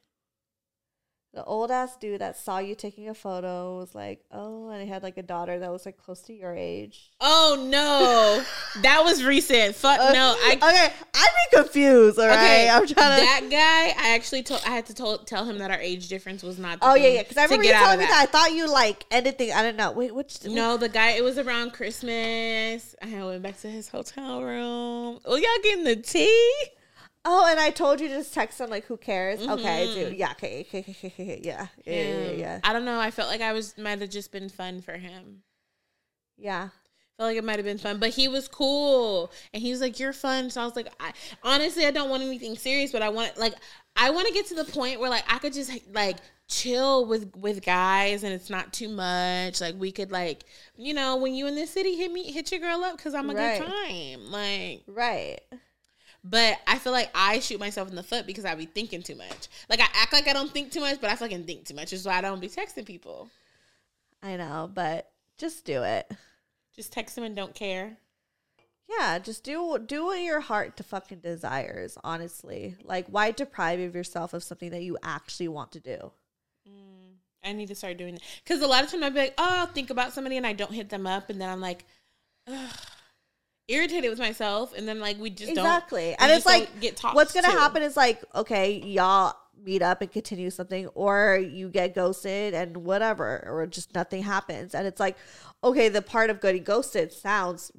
The 1.36 1.44
old 1.44 1.70
ass 1.70 1.98
dude 1.98 2.22
that 2.22 2.38
saw 2.38 2.60
you 2.60 2.76
taking 2.76 3.10
a 3.10 3.14
photo 3.14 3.78
was 3.78 3.94
like, 3.94 4.24
oh, 4.32 4.70
and 4.70 4.82
he 4.82 4.88
had 4.88 5.04
like 5.04 5.18
a 5.18 5.22
daughter 5.22 5.60
that 5.60 5.70
was 5.70 5.86
like 5.86 5.98
close 5.98 6.22
to 6.22 6.34
your 6.34 6.56
age. 6.56 7.12
Oh 7.20 7.68
no, 7.70 8.42
that 8.84 9.04
was 9.04 9.22
recent. 9.22 9.76
Fuck 9.76 10.00
no. 10.14 10.34
I 10.38 10.56
okay, 10.56 10.94
I'd 11.14 11.50
be 11.52 11.58
confused. 11.58 12.18
All 12.18 12.26
right, 12.26 12.38
okay. 12.38 12.70
I'm 12.70 12.88
trying 12.88 13.20
to. 13.20 13.26
that 13.26 13.42
guy. 13.52 14.02
I 14.02 14.16
actually 14.16 14.44
told. 14.44 14.62
I 14.66 14.70
had 14.70 14.86
to 14.86 14.94
tell 14.94 15.18
tell 15.18 15.44
him 15.44 15.58
that 15.58 15.72
our 15.72 15.80
age 15.80 16.08
difference 16.08 16.42
was 16.42 16.58
not. 16.58 16.80
Oh 16.82 16.96
yeah, 16.96 17.10
yeah. 17.10 17.24
Because 17.24 17.36
I 17.36 17.44
remember 17.44 17.66
you 17.66 17.74
telling 17.74 18.00
me 18.00 18.06
that. 18.06 18.28
I 18.30 18.32
thought 18.32 18.54
you 18.54 18.72
like 18.72 19.04
anything. 19.12 19.52
I 19.52 19.62
don't 19.62 19.76
know. 19.76 19.92
Wait, 19.92 20.16
which? 20.16 20.46
No, 20.46 20.78
the 20.78 20.88
guy. 20.88 21.12
It 21.12 21.24
was 21.26 21.38
around 21.38 21.74
Christmas. 21.74 22.96
I 23.02 23.24
went 23.26 23.44
back 23.44 23.60
to 23.60 23.70
his 23.70 23.90
hotel 23.90 24.42
room. 24.42 25.20
Oh, 25.26 25.36
y'all 25.36 25.64
getting 25.64 25.84
the 25.84 25.98
tea? 25.98 26.54
Oh, 27.28 27.48
and 27.50 27.60
I 27.60 27.72
told 27.72 28.00
you 28.00 28.08
to 28.08 28.14
just 28.16 28.34
text 28.34 28.62
him 28.62 28.70
like, 28.70 28.86
who 28.86 28.98
cares? 28.98 29.42
Okay, 29.42 29.88
Mhm. 29.88 29.94
dude. 29.96 30.18
Yeah. 30.18 30.32
Okay. 30.34 30.60
Okay. 30.70 30.80
Okay. 30.80 30.96
okay, 30.98 31.08
okay, 31.24 31.40
Yeah. 31.44 31.68
Yeah. 31.86 31.94
Yeah. 31.96 32.20
Yeah. 32.20 32.32
Yeah. 32.32 32.60
I 32.64 32.72
don't 32.72 32.86
know. 32.86 33.00
I 33.00 33.10
felt 33.12 33.30
like 33.30 33.42
I 33.42 33.52
was 33.54 33.76
might 33.78 34.00
have 34.02 34.10
just 34.12 34.32
been 34.32 34.48
fun 34.50 34.82
for 34.82 34.94
him. 34.94 35.44
yeah. 36.38 36.70
felt 37.18 37.30
like 37.30 37.38
it 37.38 37.46
might 37.46 37.56
have 37.56 37.64
been 37.66 37.78
fun, 37.78 37.98
but 37.98 38.10
he 38.10 38.28
was 38.28 38.48
cool 38.50 39.32
and 39.54 39.64
he 39.64 39.72
was 39.72 39.80
like, 39.80 40.00
"You're 40.02 40.12
fun." 40.12 40.50
So 40.50 40.62
I 40.62 40.66
was 40.66 40.76
like, 40.76 40.90
I 41.00 41.14
honestly, 41.44 41.86
I 41.86 41.92
don't 41.92 42.10
want 42.10 42.22
anything 42.24 42.58
serious, 42.58 42.92
but 42.92 43.02
I 43.02 43.08
want 43.08 43.38
like 43.38 43.54
I 43.96 44.10
want 44.10 44.28
to 44.28 44.34
get 44.34 44.48
to 44.48 44.54
the 44.56 44.66
point 44.66 45.00
where 45.00 45.10
like 45.10 45.24
I 45.32 45.40
could 45.40 45.54
just 45.54 45.72
like 45.94 46.18
chill 46.50 47.06
with 47.06 47.34
with 47.38 47.64
guys 47.66 48.24
and 48.26 48.34
it's 48.34 48.50
not 48.50 48.74
too 48.74 48.90
much. 48.90 49.62
Like 49.62 49.76
we 49.78 49.94
could 49.94 50.12
like 50.12 50.44
you 50.76 50.94
know 50.94 51.16
when 51.16 51.34
you 51.34 51.48
in 51.48 51.56
the 51.56 51.66
city, 51.66 51.96
hit 51.96 52.12
me, 52.12 52.30
hit 52.32 52.52
your 52.52 52.60
girl 52.60 52.84
up 52.84 52.98
because 52.98 53.14
I'm 53.16 53.30
a 53.30 53.34
Right. 53.34 53.60
good 53.62 53.66
time. 53.66 54.32
Like 54.32 54.84
Right. 54.86 55.40
But 56.28 56.58
I 56.66 56.80
feel 56.80 56.92
like 56.92 57.12
I 57.14 57.40
shoot 57.40 57.60
myself 57.60 57.88
in 57.88 57.96
the 57.96 58.02
foot 58.02 58.26
because 58.26 58.46
I 58.46 58.56
be 58.56 58.66
thinking 58.66 59.04
too 59.04 59.16
much. 59.16 59.48
Like 59.70 59.80
I 59.80 59.88
act 59.94 60.12
like 60.12 60.28
I 60.28 60.34
don't 60.34 60.50
think 60.50 60.72
too 60.72 60.80
much, 60.80 61.00
but 61.00 61.12
I 61.12 61.16
fucking 61.16 61.44
think 61.44 61.66
too 61.66 61.76
much. 61.76 61.94
Is 61.94 62.06
why 62.06 62.18
I 62.18 62.22
don't 62.22 62.42
be 62.42 62.50
texting 62.50 62.86
people. 62.86 63.30
I 64.24 64.36
know, 64.36 64.70
but 64.74 65.12
just 65.38 65.66
do 65.66 65.84
it. 65.84 66.12
Just 66.76 66.92
text 66.92 67.14
them 67.16 67.24
and 67.24 67.36
don't 67.36 67.54
care. 67.54 67.98
Yeah, 68.90 69.20
just 69.20 69.44
do 69.44 69.78
do 69.78 70.06
what 70.06 70.20
your 70.22 70.40
heart 70.40 70.78
to 70.78 70.84
fucking 70.84 71.20
desires. 71.20 71.96
Honestly, 72.04 72.76
like 72.84 73.06
why 73.08 73.30
deprive 73.30 73.80
of 73.80 73.94
yourself 73.94 74.34
of 74.34 74.44
something 74.44 74.72
that 74.72 74.82
you 74.82 74.98
actually 75.04 75.48
want 75.48 75.72
to 75.74 75.80
do? 75.80 76.12
Mm, 76.68 77.18
I 77.44 77.54
need 77.54 77.68
to 77.68 77.76
start 77.76 77.98
doing 77.98 78.16
that 78.16 78.24
because 78.44 78.64
a 78.64 78.68
lot 78.68 78.84
of 78.84 78.90
times 78.90 79.04
I'd 79.04 79.14
be 79.14 79.20
like, 79.20 79.36
oh, 79.38 79.48
I'll 79.48 79.68
think 79.68 79.92
about 79.92 80.14
somebody 80.14 80.38
and 80.38 80.48
I 80.48 80.54
don't 80.54 80.74
hit 80.74 80.90
them 80.90 81.06
up, 81.06 81.30
and 81.30 81.40
then 81.40 81.50
I'm 81.50 81.62
like, 81.62 81.86
ugh, 82.48 82.70
irritated 83.68 84.10
with 84.10 84.20
myself, 84.20 84.74
and 84.78 84.88
then 84.88 85.00
like 85.00 85.20
we 85.20 85.30
just 85.30 85.52
exactly, 85.52 85.56
don't 85.56 86.12
exactly 86.12 86.16
and 86.20 86.32
it's 86.32 86.46
like 86.46 86.80
get 86.80 86.96
talked. 86.96 87.16
what's 87.16 87.34
gonna 87.34 87.48
to. 87.48 87.54
happen 87.54 87.84
is 87.84 87.98
like 87.98 88.24
okay, 88.34 88.74
y'all 88.74 89.36
meet 89.64 89.82
up 89.82 90.02
and 90.02 90.12
continue 90.12 90.50
something 90.50 90.88
or 90.90 91.38
you 91.38 91.70
get 91.70 91.96
ghosted 91.96 92.54
and 92.54 92.78
whatever 92.78 93.44
or 93.48 93.66
just 93.66 93.96
nothing 93.96 94.22
happens 94.22 94.76
and 94.76 94.86
it's 94.86 95.00
like 95.00 95.18
okay 95.64 95.90
the 95.90 96.02
part 96.02 96.30
of 96.30 96.42
getting 96.42 96.64
ghosted 96.64 97.12
sounds 97.12 97.72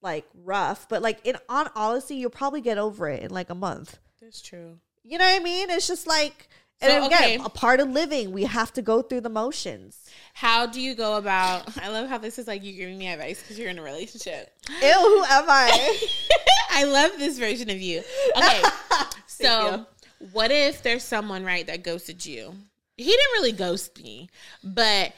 like 0.00 0.24
rough 0.44 0.88
but 0.88 1.02
like 1.02 1.18
in 1.24 1.36
on 1.48 1.68
honesty 1.74 2.14
you'll 2.14 2.30
probably 2.30 2.60
get 2.60 2.78
over 2.78 3.08
it 3.08 3.22
in 3.22 3.30
like 3.30 3.50
a 3.50 3.54
month 3.54 3.98
That's 4.22 4.40
true. 4.40 4.78
you 5.02 5.18
know 5.18 5.24
what 5.24 5.40
i 5.40 5.42
mean 5.44 5.68
it's 5.68 5.88
just 5.88 6.06
like 6.06 6.48
and 6.80 6.90
So, 6.90 7.06
again 7.06 7.22
okay. 7.22 7.36
a 7.44 7.48
part 7.48 7.80
of 7.80 7.88
living 7.90 8.32
we 8.32 8.44
have 8.44 8.72
to 8.74 8.82
go 8.82 9.02
through 9.02 9.20
the 9.22 9.28
motions 9.30 9.98
How 10.34 10.66
do 10.66 10.80
you 10.80 10.94
go 10.94 11.16
about? 11.16 11.76
I 11.78 11.88
love 11.88 12.08
how 12.08 12.18
this 12.18 12.38
is 12.38 12.46
like 12.46 12.62
you 12.64 12.72
giving 12.72 12.98
me 12.98 13.08
advice 13.08 13.40
because 13.42 13.58
you're 13.58 13.68
in 13.70 13.78
a 13.78 13.82
relationship. 13.82 14.52
ew 14.68 14.92
who 14.92 15.24
am 15.24 15.44
i 15.48 16.08
I 16.72 16.84
love 16.84 17.12
this 17.18 17.36
version 17.38 17.68
of 17.68 17.80
you. 17.80 18.00
Okay, 18.36 18.62
so 19.26 19.86
what 20.32 20.52
if 20.52 20.82
there's 20.82 21.02
someone 21.02 21.44
right 21.44 21.66
that 21.66 21.82
ghosted 21.82 22.24
you? 22.24 22.54
He 22.96 23.04
didn't 23.04 23.32
really 23.32 23.52
ghost 23.52 24.00
me, 24.02 24.30
but 24.62 25.12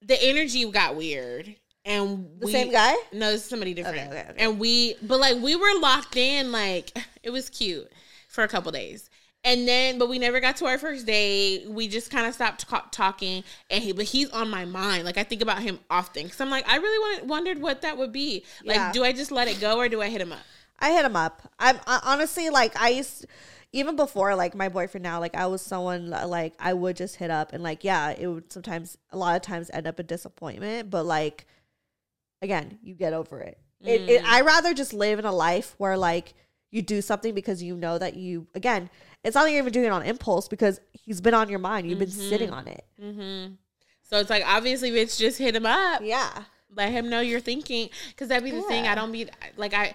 the 0.00 0.16
energy 0.22 0.70
got 0.70 0.94
weird. 0.94 1.56
And 1.84 2.28
The 2.38 2.46
we, 2.46 2.52
same 2.52 2.70
guy? 2.70 2.94
No, 3.12 3.32
this 3.32 3.42
is 3.42 3.48
somebody 3.48 3.74
different. 3.74 4.10
Okay, 4.12 4.26
okay. 4.30 4.34
And 4.38 4.58
we, 4.60 4.94
but 5.02 5.18
like 5.18 5.38
we 5.42 5.56
were 5.56 5.80
locked 5.80 6.16
in. 6.16 6.52
Like 6.52 6.96
it 7.22 7.30
was 7.30 7.50
cute 7.50 7.90
for 8.28 8.44
a 8.44 8.48
couple 8.48 8.70
days, 8.70 9.10
and 9.44 9.66
then 9.68 9.98
but 9.98 10.08
we 10.08 10.18
never 10.18 10.40
got 10.40 10.56
to 10.56 10.66
our 10.66 10.78
first 10.78 11.06
date. 11.06 11.68
We 11.68 11.88
just 11.88 12.10
kind 12.10 12.26
of 12.26 12.34
stopped 12.34 12.66
talking. 12.92 13.44
And 13.70 13.82
he, 13.82 13.92
but 13.92 14.04
he's 14.06 14.30
on 14.30 14.50
my 14.50 14.64
mind. 14.64 15.04
Like 15.04 15.16
I 15.16 15.24
think 15.24 15.42
about 15.42 15.62
him 15.62 15.78
often 15.88 16.24
because 16.24 16.40
I'm 16.40 16.50
like 16.50 16.68
I 16.68 16.76
really 16.76 16.98
wanted, 16.98 17.28
wondered 17.28 17.62
what 17.62 17.82
that 17.82 17.96
would 17.96 18.12
be. 18.12 18.44
Like, 18.64 18.76
Yeah. 18.76 18.92
do 18.92 19.04
I 19.04 19.12
just 19.12 19.30
let 19.30 19.48
it 19.48 19.60
go 19.60 19.78
or 19.78 19.88
do 19.88 20.02
I 20.02 20.08
hit 20.08 20.20
him 20.20 20.32
up? 20.32 20.40
I 20.80 20.92
hit 20.92 21.04
him 21.04 21.16
up. 21.16 21.42
I'm 21.58 21.78
I, 21.86 22.00
honestly 22.04 22.50
like 22.50 22.80
I 22.80 22.90
used 22.90 23.26
even 23.72 23.96
before 23.96 24.34
like 24.34 24.54
my 24.54 24.68
boyfriend 24.68 25.02
now 25.02 25.20
like 25.20 25.34
I 25.34 25.46
was 25.46 25.62
someone 25.62 26.10
like 26.10 26.54
I 26.58 26.72
would 26.72 26.96
just 26.96 27.16
hit 27.16 27.30
up 27.30 27.52
and 27.52 27.62
like 27.62 27.84
yeah 27.84 28.10
it 28.10 28.26
would 28.26 28.52
sometimes 28.52 28.96
a 29.10 29.18
lot 29.18 29.36
of 29.36 29.42
times 29.42 29.70
end 29.72 29.86
up 29.86 30.00
in 30.00 30.06
disappointment 30.06 30.88
but 30.88 31.04
like 31.04 31.46
again 32.42 32.78
you 32.82 32.94
get 32.94 33.12
over 33.12 33.40
it. 33.40 33.58
It, 33.80 34.00
it 34.10 34.22
mm. 34.22 34.26
I 34.26 34.40
rather 34.40 34.74
just 34.74 34.92
live 34.92 35.20
in 35.20 35.24
a 35.24 35.32
life 35.32 35.74
where 35.78 35.96
like 35.96 36.34
you 36.70 36.82
do 36.82 37.00
something 37.00 37.34
because 37.34 37.62
you 37.62 37.76
know 37.76 37.98
that 37.98 38.14
you 38.16 38.46
again 38.54 38.90
it's 39.24 39.34
not 39.34 39.42
like 39.44 39.52
you're 39.52 39.60
even 39.62 39.72
doing 39.72 39.86
it 39.86 39.92
on 39.92 40.02
impulse 40.02 40.48
because 40.48 40.80
he's 40.92 41.20
been 41.20 41.34
on 41.34 41.48
your 41.48 41.58
mind 41.58 41.88
you've 41.88 41.98
been 41.98 42.10
sitting 42.10 42.50
on 42.50 42.68
it. 42.68 42.84
Mm-hmm. 43.02 43.54
So 44.02 44.18
it's 44.18 44.30
like 44.30 44.42
obviously, 44.46 44.90
bitch, 44.90 45.18
just 45.18 45.38
hit 45.38 45.54
him 45.56 45.66
up. 45.66 46.00
Yeah. 46.02 46.44
Let 46.74 46.92
him 46.92 47.08
know 47.10 47.20
you're 47.20 47.40
thinking, 47.40 47.88
because 48.08 48.28
that'd 48.28 48.44
be 48.44 48.50
the 48.50 48.62
thing. 48.62 48.86
I 48.86 48.94
don't 48.94 49.10
be 49.12 49.26
like 49.56 49.72
I. 49.74 49.94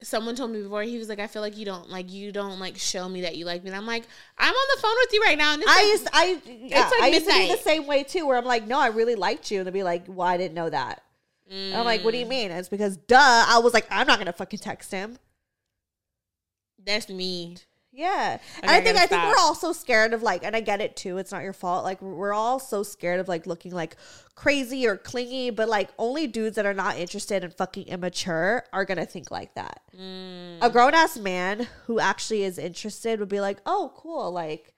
Someone 0.00 0.36
told 0.36 0.52
me 0.52 0.62
before 0.62 0.82
he 0.84 0.96
was 0.96 1.08
like, 1.08 1.18
I 1.18 1.26
feel 1.26 1.42
like 1.42 1.56
you 1.56 1.64
don't 1.64 1.90
like 1.90 2.12
you 2.12 2.30
don't 2.30 2.60
like 2.60 2.76
show 2.78 3.08
me 3.08 3.22
that 3.22 3.36
you 3.36 3.44
like 3.44 3.64
me. 3.64 3.70
And 3.70 3.76
I'm 3.76 3.86
like, 3.86 4.04
I'm 4.38 4.52
on 4.54 4.66
the 4.76 4.80
phone 4.82 4.94
with 5.00 5.12
you 5.12 5.22
right 5.24 5.36
now, 5.38 5.54
and 5.54 5.62
it's 5.62 5.70
I 5.70 5.74
like- 5.74 5.86
used 5.86 6.08
I 6.12 6.42
yeah, 6.68 6.80
like 6.90 7.02
I 7.02 7.08
used 7.08 7.26
to 7.28 7.32
be 7.32 7.50
the 7.50 7.56
same 7.62 7.86
way 7.88 8.04
too, 8.04 8.24
where 8.26 8.36
I'm 8.38 8.44
like, 8.44 8.66
no, 8.66 8.78
I 8.78 8.88
really 8.88 9.16
liked 9.16 9.50
you, 9.50 9.58
and 9.58 9.66
they'd 9.66 9.72
be 9.72 9.82
like, 9.82 10.04
well, 10.06 10.28
I 10.28 10.36
didn't 10.36 10.54
know 10.54 10.70
that. 10.70 11.02
And 11.50 11.74
I'm 11.74 11.84
like, 11.84 12.04
what 12.04 12.12
do 12.12 12.18
you 12.18 12.26
Mm. 12.26 12.28
mean? 12.28 12.50
It's 12.52 12.68
because 12.68 12.96
duh, 12.96 13.16
I 13.48 13.58
was 13.58 13.74
like, 13.74 13.86
I'm 13.90 14.06
not 14.06 14.18
gonna 14.20 14.32
fucking 14.32 14.60
text 14.60 14.92
him. 14.92 15.18
That's 16.84 17.08
me. 17.08 17.56
Yeah, 17.90 18.38
and 18.62 18.70
I 18.70 18.80
think 18.80 18.96
I 18.98 19.06
think 19.06 19.22
we're 19.22 19.38
all 19.40 19.54
so 19.54 19.72
scared 19.72 20.12
of 20.12 20.22
like, 20.22 20.44
and 20.44 20.54
I 20.54 20.60
get 20.60 20.80
it 20.80 20.94
too. 20.94 21.16
It's 21.18 21.32
not 21.32 21.42
your 21.42 21.54
fault. 21.54 21.84
Like 21.84 22.00
we're 22.02 22.34
all 22.34 22.60
so 22.60 22.82
scared 22.82 23.18
of 23.18 23.28
like 23.28 23.46
looking 23.46 23.72
like 23.72 23.96
crazy 24.36 24.86
or 24.86 24.96
clingy, 24.96 25.50
but 25.50 25.68
like 25.68 25.88
only 25.98 26.26
dudes 26.26 26.56
that 26.56 26.66
are 26.66 26.74
not 26.74 26.96
interested 26.98 27.42
and 27.42 27.52
fucking 27.52 27.88
immature 27.88 28.62
are 28.72 28.84
gonna 28.84 29.06
think 29.06 29.30
like 29.30 29.54
that. 29.54 29.80
Mm. 29.98 30.58
A 30.60 30.70
grown 30.70 30.94
ass 30.94 31.16
man 31.16 31.66
who 31.86 31.98
actually 31.98 32.44
is 32.44 32.58
interested 32.58 33.18
would 33.20 33.28
be 33.30 33.40
like, 33.40 33.58
oh, 33.66 33.92
cool, 33.96 34.30
like 34.30 34.74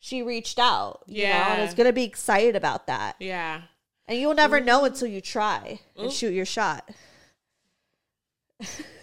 she 0.00 0.22
reached 0.22 0.58
out, 0.58 1.04
you 1.06 1.22
know, 1.24 1.30
and 1.30 1.58
Yeah. 1.60 1.64
is 1.64 1.74
gonna 1.74 1.92
be 1.92 2.04
excited 2.04 2.54
about 2.56 2.88
that. 2.88 3.16
Yeah. 3.20 3.62
And 4.08 4.18
you'll 4.18 4.34
never 4.34 4.58
know 4.60 4.84
until 4.84 5.08
you 5.08 5.20
try 5.20 5.78
and 5.96 6.08
Ooh. 6.08 6.10
shoot 6.10 6.32
your 6.34 6.44
shot. 6.44 6.90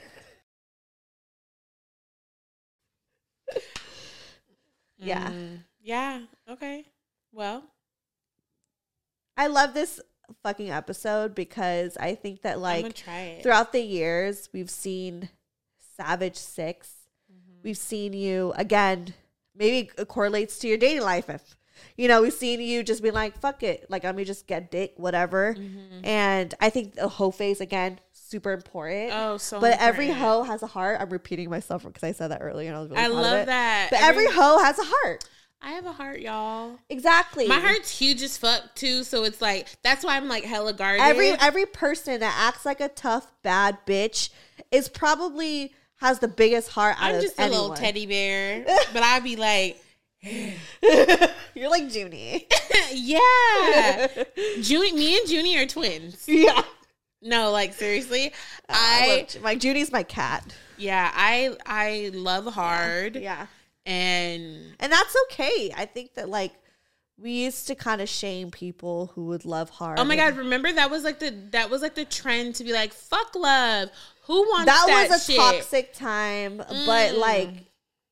yeah. 5.06 5.30
Mm. 5.30 5.60
Yeah. 5.82 6.22
Okay. 6.49 6.86
Well. 7.32 7.64
I 9.38 9.47
love 9.47 9.74
this 9.74 9.99
fucking 10.41 10.72
episode 10.72 11.36
because 11.36 11.97
I 11.97 12.16
think 12.16 12.41
that 12.41 12.60
like 12.60 12.95
try 12.95 13.39
throughout 13.43 13.74
the 13.74 13.82
years 13.82 14.49
we've 14.53 14.70
seen 14.70 15.30
Savage 15.97 16.38
6 16.38 16.95
Mm-hmm. 17.32 17.60
We've 17.64 17.78
seen 17.78 18.14
you 18.14 18.53
again. 18.56 19.14
Maybe 19.56 19.89
it 19.97 20.08
correlates 20.08 20.60
to 20.60 20.68
your 20.68 20.78
dating 20.78 21.03
life. 21.03 21.30
If 21.30 21.56
you 21.97 22.08
know, 22.08 22.22
we've 22.22 22.34
seen 22.34 22.62
you 22.62 22.84
just 22.84 23.03
be 23.03 23.12
like, 23.12 23.38
"Fuck 23.38 23.64
it," 23.64 23.86
like 23.89 24.03
let 24.03 24.16
me 24.16 24.24
just 24.24 24.47
get 24.47 24.72
dick, 24.72 24.93
whatever. 24.97 25.56
Mm-hmm. 25.56 26.06
And 26.06 26.53
I 26.60 26.70
think 26.70 26.95
the 26.95 27.08
whole 27.08 27.32
phase 27.32 27.62
again 27.62 27.99
super 28.36 28.51
important. 28.51 29.11
Oh, 29.13 29.38
so 29.38 29.61
but 29.61 29.79
every 29.79 30.09
hoe 30.09 30.43
has 30.43 30.61
a 30.61 30.67
heart. 30.67 30.99
I'm 30.99 31.09
repeating 31.09 31.49
myself 31.49 31.83
because 31.83 32.03
I 32.03 32.11
said 32.11 32.31
that 32.31 32.39
earlier, 32.41 32.67
and 32.67 32.77
I 32.77 32.81
was 32.81 32.89
really 32.89 33.01
I 33.01 33.07
love 33.07 33.45
that. 33.45 33.88
But 33.89 34.01
every, 34.01 34.25
hoe 34.25 34.59
has 34.59 34.77
a 34.77 34.83
heart. 34.83 35.23
I 35.61 35.71
have 35.71 35.86
a 35.86 35.93
heart, 35.93 36.19
y'all. 36.19 36.77
Exactly. 36.89 37.47
My 37.47 37.59
heart's 37.59 37.97
huge 37.97 38.21
as 38.21 38.38
fuck 38.38 38.75
too, 38.75 39.03
so 39.03 39.23
it's 39.23 39.41
like 39.41 39.69
that's 39.83 40.03
why 40.03 40.17
I'm 40.17 40.27
like 40.27 40.43
hella 40.43 40.73
guarded. 40.73 41.01
Every 41.01 41.31
every 41.31 41.65
person 41.65 42.19
that 42.19 42.36
acts 42.38 42.65
like 42.65 42.81
a 42.81 42.89
tough 42.89 43.31
bad 43.41 43.77
bitch 43.88 44.29
is 44.69 44.89
probably 44.89 45.73
has 45.97 46.19
the 46.19 46.27
biggest 46.27 46.69
heart 46.69 46.97
out 46.97 47.11
I'm 47.11 47.15
of 47.15 47.21
just 47.21 47.39
a 47.39 47.47
little 47.47 47.73
teddy 47.73 48.05
bear, 48.05 48.65
but 48.93 49.01
I'd 49.01 49.23
be 49.23 49.38
like, 49.38 49.81
You're 51.53 51.69
like 51.69 51.93
Junie. 51.93 52.47
yeah, 52.93 54.07
Junie. 54.57 54.93
Me 54.93 55.17
and 55.19 55.29
Junie 55.29 55.57
are 55.57 55.67
twins. 55.67 56.25
Yeah. 56.27 56.63
No, 57.26 57.51
like 57.51 57.73
seriously, 57.73 58.32
I 58.69 59.28
I 59.36 59.39
my 59.41 59.55
Judy's 59.55 59.91
my 59.91 60.03
cat. 60.03 60.43
yeah, 60.78 61.11
I 61.13 61.55
I 61.65 62.11
love 62.13 62.45
hard. 62.53 63.15
Yeah. 63.15 63.47
and 63.86 64.76
And 64.80 64.91
that's 64.91 65.15
okay. 65.26 65.73
I 65.76 65.86
think 65.86 66.13
that 66.15 66.30
like 66.30 66.53
we 67.17 67.32
used 67.32 67.67
to 67.67 67.76
kind 67.76 68.01
of 68.01 68.09
shame 68.09 68.51
people 68.51 69.11
who 69.15 69.26
would 69.26 69.45
love 69.45 69.69
hard. 69.69 69.99
oh 69.99 70.03
my 70.03 70.15
god, 70.15 70.38
remember 70.38 70.71
that 70.71 70.91
was 70.91 71.03
like 71.03 71.19
the 71.19 71.32
that 71.51 71.69
was 71.69 71.82
like 71.82 71.95
the 71.95 72.05
trend 72.05 72.55
to 72.55 72.63
be 72.63 72.73
like 72.73 72.93
fuck 72.93 73.34
love. 73.36 73.89
Who 74.28 74.41
wants 74.41 74.65
that, 74.65 74.86
that, 74.88 75.09
was 75.09 75.21
a 75.21 75.26
shit? 75.26 75.38
toxic 75.38 75.93
time, 75.93 76.57
but 76.57 76.67
Mm. 77.13 77.17
like 77.19 77.49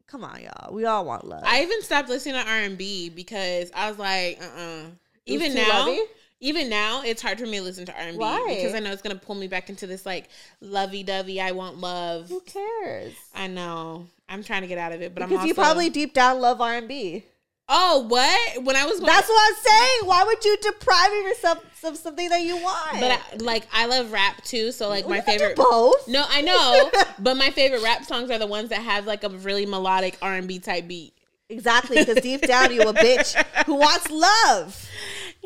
come 0.08 0.24
on, 0.24 0.42
y'all. 0.42 0.74
We 0.74 0.86
all 0.86 1.06
want 1.06 1.26
love. 1.28 1.44
I 1.46 1.64
even 1.64 1.82
stopped 1.82 2.08
listening 2.10 2.36
to 2.36 2.48
R 2.50 2.58
and 2.60 2.78
B 2.78 3.10
because 3.10 3.72
I 3.76 3.90
was 3.90 3.98
like, 4.00 4.40
uh, 4.42 4.46
uh 4.46 4.84
was 4.84 4.92
Even 5.26 5.54
now, 5.56 5.80
lovey? 5.86 6.00
Even 6.44 6.68
now, 6.68 7.02
it's 7.04 7.22
hard 7.22 7.40
for 7.40 7.46
me 7.46 7.58
to 7.58 7.64
listen 7.64 7.86
to 7.86 7.94
R 7.94 8.00
and 8.02 8.18
B 8.18 8.20
Why? 8.20 8.56
because 8.56 8.74
I 8.74 8.80
know 8.80 8.92
it's 8.92 9.02
gonna 9.02 9.16
pull 9.16 9.36
me 9.36 9.48
back 9.48 9.70
into 9.70 9.88
this 9.88 10.06
like 10.06 10.28
lovey 10.60 11.02
dovey. 11.02 11.40
I 11.40 11.52
want 11.52 11.78
love. 11.78 12.28
Who 12.28 12.42
cares? 12.42 13.14
I 13.34 13.48
know. 13.48 14.08
I'm 14.28 14.44
trying 14.44 14.62
to 14.62 14.68
get 14.68 14.78
out 14.78 14.92
of 14.92 15.02
it, 15.02 15.16
but 15.16 15.22
because 15.22 15.32
I'm 15.32 15.38
also, 15.38 15.48
you 15.48 15.54
probably 15.54 15.90
deep 15.90 16.14
down 16.14 16.42
love 16.42 16.60
R 16.60 16.74
and 16.74 16.88
B. 16.88 17.24
Oh, 17.70 18.06
what? 18.10 18.64
When 18.66 18.76
I 18.76 18.86
was 18.86 19.00
That's 19.00 19.30
what 19.30 19.52
I'm 19.52 19.64
saying. 19.64 20.00
Why 20.04 20.26
would 20.26 20.44
you 20.44 20.58
deprive 20.58 21.14
yourself 21.14 21.64
of 21.86 21.96
something 21.96 22.28
that 22.28 22.42
you 22.42 22.58
want? 22.58 23.00
But 23.00 23.12
I, 23.12 23.22
like 23.38 23.66
I 23.72 23.86
love 23.86 24.12
rap 24.12 24.44
too, 24.44 24.74
so 24.74 24.90
like 24.90 25.08
my 25.08 25.22
favorite 25.22 25.56
both. 25.56 26.10
No, 26.10 26.26
I 26.28 26.42
know, 26.42 26.92
but 27.20 27.38
my 27.38 27.52
favorite 27.52 27.84
rap 27.84 28.04
songs 28.04 28.30
are 28.30 28.38
the 28.38 28.48
ones 28.48 28.70
that 28.70 28.82
have 28.82 29.06
like 29.06 29.24
a 29.24 29.30
really 29.30 29.66
melodic 29.66 30.18
R 30.22 30.34
and 30.34 30.48
B 30.48 30.60
type 30.60 30.90
beat. 30.90 31.14
Exactly, 31.48 31.98
because 31.98 32.22
deep 32.22 32.42
down 32.42 32.74
you 32.74 32.82
a 32.82 32.94
bitch 32.94 33.34
who 33.66 33.76
wants 33.76 34.10
love. 34.10 34.90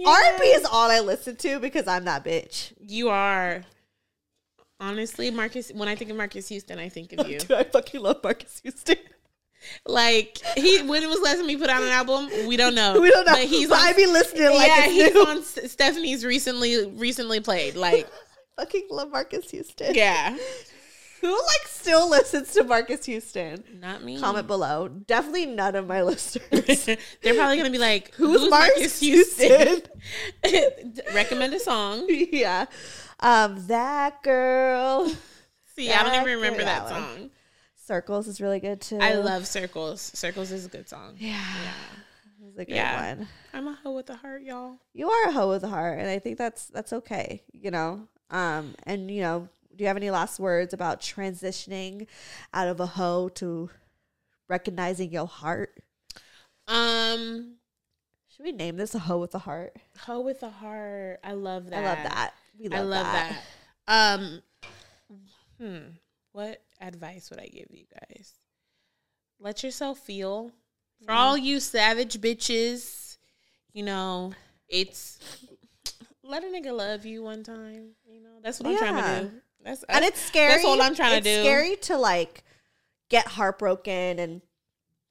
R&B 0.06 0.43
is 0.45 0.66
all 0.66 0.89
I 0.91 1.00
listen 1.00 1.36
to 1.38 1.60
because 1.60 1.88
I'm 1.88 2.06
that 2.06 2.24
bitch. 2.24 2.74
You 2.80 3.10
are 3.10 3.64
honestly 4.80 5.32
Marques. 5.32 5.72
When 5.74 5.88
I 5.89 5.95
think 5.95 6.12
of 6.12 6.18
Marques 6.18 6.48
Houston, 6.50 6.80
I 6.80 6.89
think 6.89 7.14
of 7.14 7.28
you. 7.30 7.39
I 7.56 7.64
fucking 7.64 8.02
love 8.02 8.20
Marques 8.24 8.60
Houston. 8.62 8.98
Like 9.88 10.38
he, 10.56 10.84
when 10.84 11.02
it 11.02 11.10
was 11.10 11.20
last 11.22 11.38
time 11.38 11.50
he 11.50 11.58
put 11.58 11.70
out 11.70 11.82
an 11.82 11.89
album, 11.89 12.30
we 12.48 12.58
don't 12.58 12.76
know. 12.76 13.00
We 13.02 13.10
don't 13.10 13.26
know, 13.26 13.34
But 13.34 13.45
he's 13.45 13.68
but 13.70 13.80
on, 13.80 13.88
I 13.88 13.93
be 13.93 14.06
listening 14.06 14.50
like 14.54 14.68
yeah, 14.68 14.86
he's 14.86 15.14
new. 15.14 15.26
on 15.26 15.38
Stefanie's 15.41 16.24
recently 16.24 16.86
recently 16.91 17.39
played. 17.39 17.76
Like 17.76 18.08
fucking 18.58 18.88
love 18.91 19.10
Marques 19.12 19.50
Houston. 19.50 19.95
yeah, 19.95 20.38
Who 21.28 21.34
like 21.36 21.67
still 21.67 22.09
listens 22.09 22.53
to 22.53 22.63
Marques 22.63 23.05
Houston? 23.05 23.63
not 23.82 24.01
me. 24.03 24.19
Comment 24.19 24.47
below. 24.47 24.88
Definitely 24.88 25.47
none 25.47 25.75
of 25.75 25.86
my 25.88 26.01
listeners. 26.11 26.86
They're 27.21 27.34
probably 27.34 27.57
gonna 27.57 27.69
be 27.69 27.78
like, 27.78 28.13
Who's, 28.15 28.41
"Who's, 28.41 28.49
Marques, 28.49 28.78
Marques 28.78 28.99
Houston? 29.01 29.82
Houston?" 30.43 30.93
Recommend 31.13 31.53
a 31.53 31.59
song. 31.59 32.05
yeah. 32.09 32.65
Um, 33.19 33.65
that 33.67 34.23
girl. 34.23 35.11
See, 35.75 35.91
I 35.91 36.03
don't 36.03 36.13
even 36.21 36.36
remember 36.38 36.59
girl. 36.59 36.65
that 36.65 36.89
song. 36.89 37.30
Circles 37.86 38.28
is 38.28 38.39
really 38.41 38.59
good 38.59 38.82
too. 38.82 38.99
I 38.99 39.13
love 39.15 39.47
Circles. 39.47 40.01
Circles 40.01 40.51
is 40.51 40.65
a 40.65 40.69
good 40.69 40.88
song. 40.89 41.15
Yeah. 41.17 41.41
It's 42.49 42.57
a 42.59 42.65
good 42.65 42.75
Yeah. 42.75 43.15
one. 43.15 43.28
I'm 43.53 43.67
a 43.67 43.73
hoe 43.84 43.91
with 43.93 44.09
a 44.09 44.15
heart, 44.15 44.43
y'all. 44.43 44.78
You 44.93 45.09
are 45.09 45.30
a 45.30 45.32
hoe 45.32 45.49
with 45.49 45.63
a 45.63 45.67
heart, 45.67 45.99
and 45.99 46.09
I 46.09 46.19
think 46.19 46.38
that's 46.38 46.67
that's 46.67 46.93
okay. 46.93 47.43
You 47.51 47.71
know. 47.71 48.07
Um, 48.30 48.75
and 48.84 49.09
you 49.09 49.21
know, 49.21 49.47
do 49.78 49.84
you 49.84 49.88
have 49.88 49.97
any 49.97 50.09
last 50.09 50.39
words 50.39 50.73
about 50.73 51.01
transitioning 51.01 52.07
out 52.53 52.67
of 52.67 52.80
a 52.80 52.88
hoe 52.88 53.30
to 53.36 53.69
recognizing 54.49 55.11
your 55.11 55.28
heart? 55.28 55.80
Um, 56.67 57.57
Should 58.36 58.43
we 58.43 58.51
name 58.51 58.75
this 58.78 58.95
a 58.95 58.99
hoe 58.99 59.19
with 59.19 59.36
a 59.36 59.39
heart? 59.39 59.75
hoe 59.99 60.21
with 60.21 60.41
a 60.43 60.49
heart. 60.49 61.19
I 61.23 61.34
love 61.34 61.69
that. 61.69 61.80
I 61.80 61.86
love 61.86 61.97
that. 62.03 62.34
We 62.59 62.69
love, 62.69 62.80
I 62.80 62.84
love 62.84 63.05
that. 63.05 63.43
that. 63.88 64.13
Um, 64.13 64.41
hmm. 65.61 65.78
What 66.32 66.61
advice 66.82 67.30
would 67.30 67.39
I 67.39 67.47
give 67.47 67.67
you 67.69 67.86
guys? 68.09 68.34
Let 69.39 69.63
yourself 69.63 69.99
feel. 69.99 70.51
For 71.05 71.11
all 71.11 71.38
you 71.38 71.59
savage 71.59 72.19
bitches, 72.19 73.17
you 73.71 73.84
know, 73.84 74.34
it's 74.67 75.19
let 76.23 76.43
a 76.43 76.47
nigga 76.47 76.75
love 76.75 77.05
you 77.05 77.21
one 77.21 77.43
time. 77.43 77.91
You 78.05 78.21
know, 78.21 78.39
that's 78.41 78.59
what 78.59 78.69
I'm 78.69 78.78
trying 78.78 79.23
to 79.25 79.30
do. 79.30 79.41
That's 79.68 79.84
and 79.89 80.05
it's 80.05 80.20
scary. 80.22 80.53
That's 80.53 80.65
all 80.65 80.82
I'm 80.82 80.95
trying 80.95 81.18
it's 81.18 81.26
to 81.28 81.36
do. 81.36 81.41
scary 81.43 81.76
to 81.76 81.97
like 81.97 82.43
get 83.09 83.28
heartbroken 83.28 84.20
and 84.20 84.41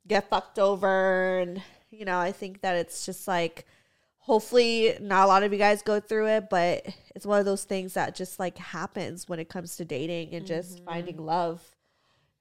get 0.09 0.29
fucked 0.31 0.59
over, 0.59 1.39
and 1.39 1.63
you 1.91 2.05
know, 2.05 2.19
I 2.19 2.33
think 2.33 2.63
that 2.63 2.77
it's 2.77 3.05
just 3.07 3.29
like, 3.29 3.67
hopefully, 4.19 4.97
not 5.01 5.25
a 5.25 5.29
lot 5.29 5.43
of 5.43 5.53
you 5.53 5.59
guys 5.59 5.83
go 5.83 6.01
through 6.01 6.29
it, 6.29 6.49
but 6.51 6.87
it's 7.15 7.27
one 7.27 7.39
of 7.39 7.45
those 7.45 7.65
things 7.65 7.95
that 7.95 8.15
just 8.15 8.39
like 8.39 8.57
happens 8.59 9.29
when 9.29 9.39
it 9.39 9.49
comes 9.49 9.77
to 9.77 9.85
dating 9.85 10.35
and 10.35 10.47
just 10.47 10.77
Mm-hmm. 10.77 10.85
finding 10.87 11.17
love. 11.19 11.63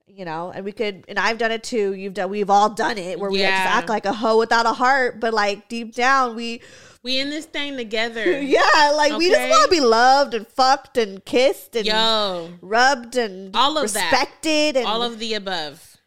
You 0.07 0.23
know, 0.23 0.51
and 0.53 0.63
we 0.63 0.71
could, 0.71 1.03
and 1.07 1.17
I've 1.17 1.39
done 1.39 1.51
it 1.51 1.63
too. 1.63 1.93
You've 1.93 2.13
done, 2.13 2.29
we've 2.29 2.49
all 2.49 2.69
done 2.69 2.97
it, 2.99 3.19
where 3.19 3.29
we 3.31 3.39
just 3.39 3.49
Yeah. 3.51 3.65
act 3.77 3.89
like 3.89 4.05
a 4.05 4.13
hoe 4.13 4.37
without 4.37 4.65
a 4.67 4.71
heart, 4.73 5.19
but 5.19 5.33
like 5.33 5.67
deep 5.67 5.95
down, 5.95 6.35
we 6.35 6.61
We 7.03 7.19
in 7.19 7.29
this 7.31 7.45
thing 7.45 7.75
together. 7.75 8.39
yeah, 8.41 8.93
like 8.95 9.17
we 9.17 9.29
just 9.29 9.49
want 9.49 9.63
to 9.63 9.69
be 9.69 9.81
loved 9.81 10.33
and 10.35 10.47
fucked 10.47 10.97
and 10.99 11.25
kissed 11.25 11.75
and 11.75 11.85
Yo, 11.87 12.49
rubbed 12.61 13.15
and 13.17 13.55
all 13.55 13.77
of 13.79 13.91
that. 13.93 14.11
respected 14.11 14.77
and 14.77 14.85
all 14.87 15.01
of 15.03 15.17
the 15.19 15.33
above. 15.33 15.97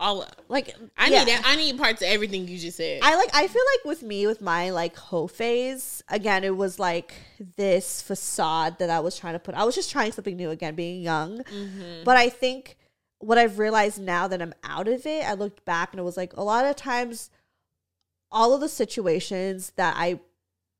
All 0.00 0.22
of. 0.22 0.28
like 0.48 0.76
I 0.96 1.08
yeah. 1.08 1.24
need 1.24 1.40
I 1.44 1.56
need 1.56 1.76
parts 1.78 2.00
of 2.02 2.06
everything 2.08 2.46
you 2.46 2.56
just 2.58 2.76
said. 2.76 3.00
I 3.02 3.16
like 3.16 3.30
I 3.34 3.48
feel 3.48 3.62
like 3.74 3.84
with 3.84 4.02
me 4.04 4.28
with 4.28 4.40
my 4.40 4.70
like 4.70 4.94
hoe 4.96 5.26
phase 5.26 6.04
again 6.08 6.44
it 6.44 6.56
was 6.56 6.78
like 6.78 7.12
this 7.56 8.00
facade 8.00 8.78
that 8.78 8.90
I 8.90 9.00
was 9.00 9.18
trying 9.18 9.32
to 9.32 9.40
put 9.40 9.56
I 9.56 9.64
was 9.64 9.74
just 9.74 9.90
trying 9.90 10.12
something 10.12 10.36
new 10.36 10.50
again 10.50 10.76
being 10.76 11.02
young 11.02 11.38
Mm-hmm. 11.38 12.04
but 12.04 12.16
I 12.16 12.28
think 12.28 12.76
what 13.20 13.38
I've 13.38 13.58
realized 13.58 14.00
now 14.00 14.28
that 14.28 14.40
I'm 14.42 14.54
out 14.64 14.88
of 14.88 15.04
it 15.06 15.24
I 15.24 15.34
looked 15.34 15.64
back 15.64 15.92
and 15.92 16.00
it 16.00 16.04
was 16.04 16.16
like 16.16 16.34
a 16.36 16.42
lot 16.42 16.64
of 16.64 16.76
times 16.76 17.30
all 18.30 18.54
of 18.54 18.60
the 18.60 18.68
situations 18.68 19.72
that 19.76 19.94
I 19.96 20.20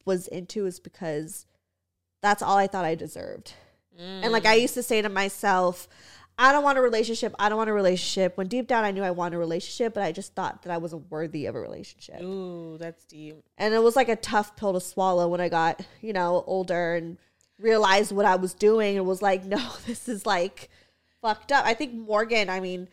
was 0.04 0.28
into 0.28 0.66
is 0.66 0.78
because 0.80 1.46
that's 2.22 2.42
all 2.42 2.56
I 2.56 2.66
thought 2.66 2.84
I 2.84 2.94
deserved 2.94 3.54
and 3.98 4.32
like 4.32 4.46
I 4.46 4.56
Mm. 4.58 4.62
used 4.62 4.74
to 4.74 4.82
say 4.84 5.02
to 5.02 5.08
myself, 5.08 5.88
I 6.38 6.52
don't 6.52 6.62
want 6.62 6.78
a 6.78 6.80
relationship. 6.80 7.34
I 7.36 7.48
don't 7.48 7.58
want 7.58 7.68
a 7.68 7.72
relationship. 7.72 8.36
When 8.36 8.46
deep 8.46 8.68
down 8.68 8.84
I 8.84 8.92
knew 8.92 9.02
I 9.02 9.10
wanted 9.10 9.34
a 9.34 9.38
relationship, 9.40 9.92
but 9.92 10.04
I 10.04 10.12
just 10.12 10.36
thought 10.36 10.62
that 10.62 10.72
I 10.72 10.76
wasn't 10.78 11.10
worthy 11.10 11.46
of 11.46 11.56
a 11.56 11.60
relationship. 11.60 12.22
Ooh, 12.22 12.76
that's 12.78 13.02
deep. 13.02 13.38
And 13.56 13.74
it 13.74 13.82
was 13.82 13.96
like 13.96 14.08
a 14.08 14.14
tough 14.14 14.54
pill 14.54 14.72
to 14.74 14.80
swallow 14.80 15.26
when 15.26 15.40
I 15.40 15.48
got, 15.48 15.84
you 16.00 16.12
know, 16.12 16.44
older 16.46 16.94
and 16.94 17.18
realized 17.58 18.12
what 18.12 18.24
I 18.24 18.36
was 18.36 18.54
doing 18.54 18.96
and 18.96 19.04
was 19.04 19.20
like, 19.20 19.44
no, 19.44 19.58
this 19.88 20.08
is 20.08 20.24
like 20.26 20.70
fucked 21.20 21.52
up. 21.52 21.64
I 21.64 21.74
think 21.74 21.94
Morgan, 21.94 22.48
I 22.48 22.60
mean, 22.60 22.88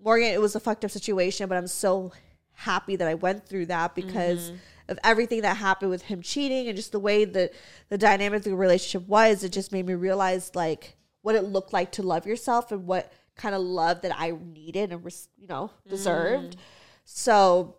Morgan, 0.00 0.28
it 0.28 0.40
was 0.40 0.54
a 0.54 0.60
fucked 0.60 0.84
up 0.84 0.90
situation, 0.90 1.48
but 1.48 1.58
I'm 1.58 1.66
so 1.66 2.12
happy 2.52 2.96
that 2.96 3.06
I 3.08 3.14
went 3.14 3.46
through 3.46 3.66
that 3.66 3.94
because 3.94 4.50
mm-hmm. 4.50 4.56
of 4.88 4.98
everything 5.04 5.42
that 5.42 5.56
happened 5.56 5.90
with 5.90 6.02
him 6.02 6.22
cheating 6.22 6.68
and 6.68 6.76
just 6.76 6.92
the 6.92 6.98
way 6.98 7.24
that 7.24 7.52
the 7.88 7.98
dynamic 7.98 8.38
of 8.38 8.44
the 8.44 8.56
relationship 8.56 9.08
was. 9.08 9.44
It 9.44 9.52
just 9.52 9.72
made 9.72 9.86
me 9.86 9.94
realize 9.94 10.54
like 10.54 10.96
what 11.22 11.34
it 11.34 11.44
looked 11.44 11.72
like 11.72 11.92
to 11.92 12.02
love 12.02 12.26
yourself 12.26 12.72
and 12.72 12.86
what 12.86 13.12
kind 13.36 13.54
of 13.54 13.60
love 13.62 14.02
that 14.02 14.12
I 14.16 14.32
needed 14.32 14.92
and 14.92 15.04
you 15.38 15.46
know 15.46 15.70
deserved. 15.88 16.56
Mm. 16.56 16.60
So, 17.04 17.76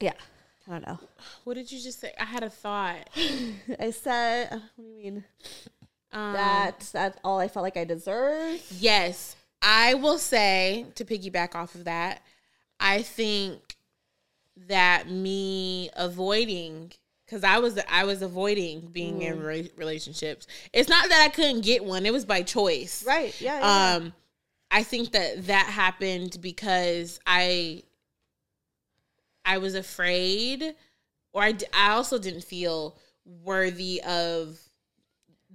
yeah, 0.00 0.12
I 0.66 0.72
don't 0.72 0.86
know. 0.86 0.98
What 1.44 1.54
did 1.54 1.72
you 1.72 1.80
just 1.80 2.00
say? 2.00 2.12
I 2.20 2.24
had 2.24 2.42
a 2.42 2.50
thought. 2.50 3.08
I 3.80 3.90
said, 3.90 4.50
what 4.50 4.60
do 4.76 4.82
you 4.82 4.96
mean? 4.96 5.24
Um, 6.12 6.32
that 6.32 6.88
that's 6.92 7.18
all 7.22 7.38
I 7.38 7.48
felt 7.48 7.62
like 7.64 7.76
I 7.76 7.84
deserved. 7.84 8.62
Yes, 8.78 9.36
I 9.62 9.94
will 9.94 10.18
say 10.18 10.86
to 10.94 11.04
piggyback 11.04 11.54
off 11.54 11.74
of 11.74 11.84
that, 11.84 12.22
I 12.80 13.02
think 13.02 13.76
that 14.68 15.08
me 15.08 15.90
avoiding 15.96 16.92
because 17.26 17.44
I 17.44 17.58
was 17.58 17.78
I 17.88 18.04
was 18.04 18.22
avoiding 18.22 18.88
being 18.92 19.22
in 19.22 19.42
re- 19.42 19.70
relationships. 19.76 20.46
It's 20.72 20.88
not 20.88 21.08
that 21.10 21.22
I 21.22 21.28
couldn't 21.28 21.60
get 21.60 21.84
one; 21.84 22.06
it 22.06 22.12
was 22.12 22.24
by 22.24 22.42
choice. 22.42 23.04
Right? 23.06 23.38
Yeah. 23.40 23.60
yeah. 23.60 23.96
Um, 23.96 24.14
I 24.70 24.82
think 24.82 25.12
that 25.12 25.46
that 25.46 25.66
happened 25.66 26.38
because 26.40 27.20
I 27.26 27.82
I 29.44 29.58
was 29.58 29.74
afraid, 29.74 30.74
or 31.32 31.42
I, 31.42 31.52
d- 31.52 31.66
I 31.72 31.92
also 31.92 32.18
didn't 32.18 32.44
feel 32.44 32.96
worthy 33.24 34.02
of 34.02 34.58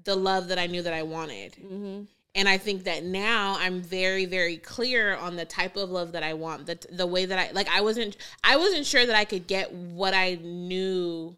the 0.04 0.16
love 0.16 0.48
that 0.50 0.60
I 0.60 0.68
knew 0.68 0.82
that 0.82 0.94
I 0.94 1.04
wanted. 1.04 1.54
Mm-hmm. 1.54 2.04
And 2.36 2.50
I 2.50 2.58
think 2.58 2.86
that 2.86 3.04
now 3.04 3.58
I'm 3.60 3.82
very, 3.82 4.26
very 4.26 4.58
clear 4.58 5.16
on 5.16 5.36
the 5.36 5.46
type 5.46 5.78
of 5.78 5.92
love 5.92 6.14
that 6.14 6.24
I 6.24 6.34
want. 6.34 6.66
The 6.66 6.80
the 6.92 7.06
way 7.06 7.26
that 7.26 7.38
I 7.38 7.52
like 7.52 7.68
I 7.70 7.82
wasn't 7.82 8.18
I 8.44 8.58
wasn't 8.58 8.86
sure 8.86 9.06
that 9.06 9.16
I 9.16 9.24
could 9.24 9.46
get 9.46 9.72
what 9.72 10.16
I 10.16 10.40
knew 10.42 11.38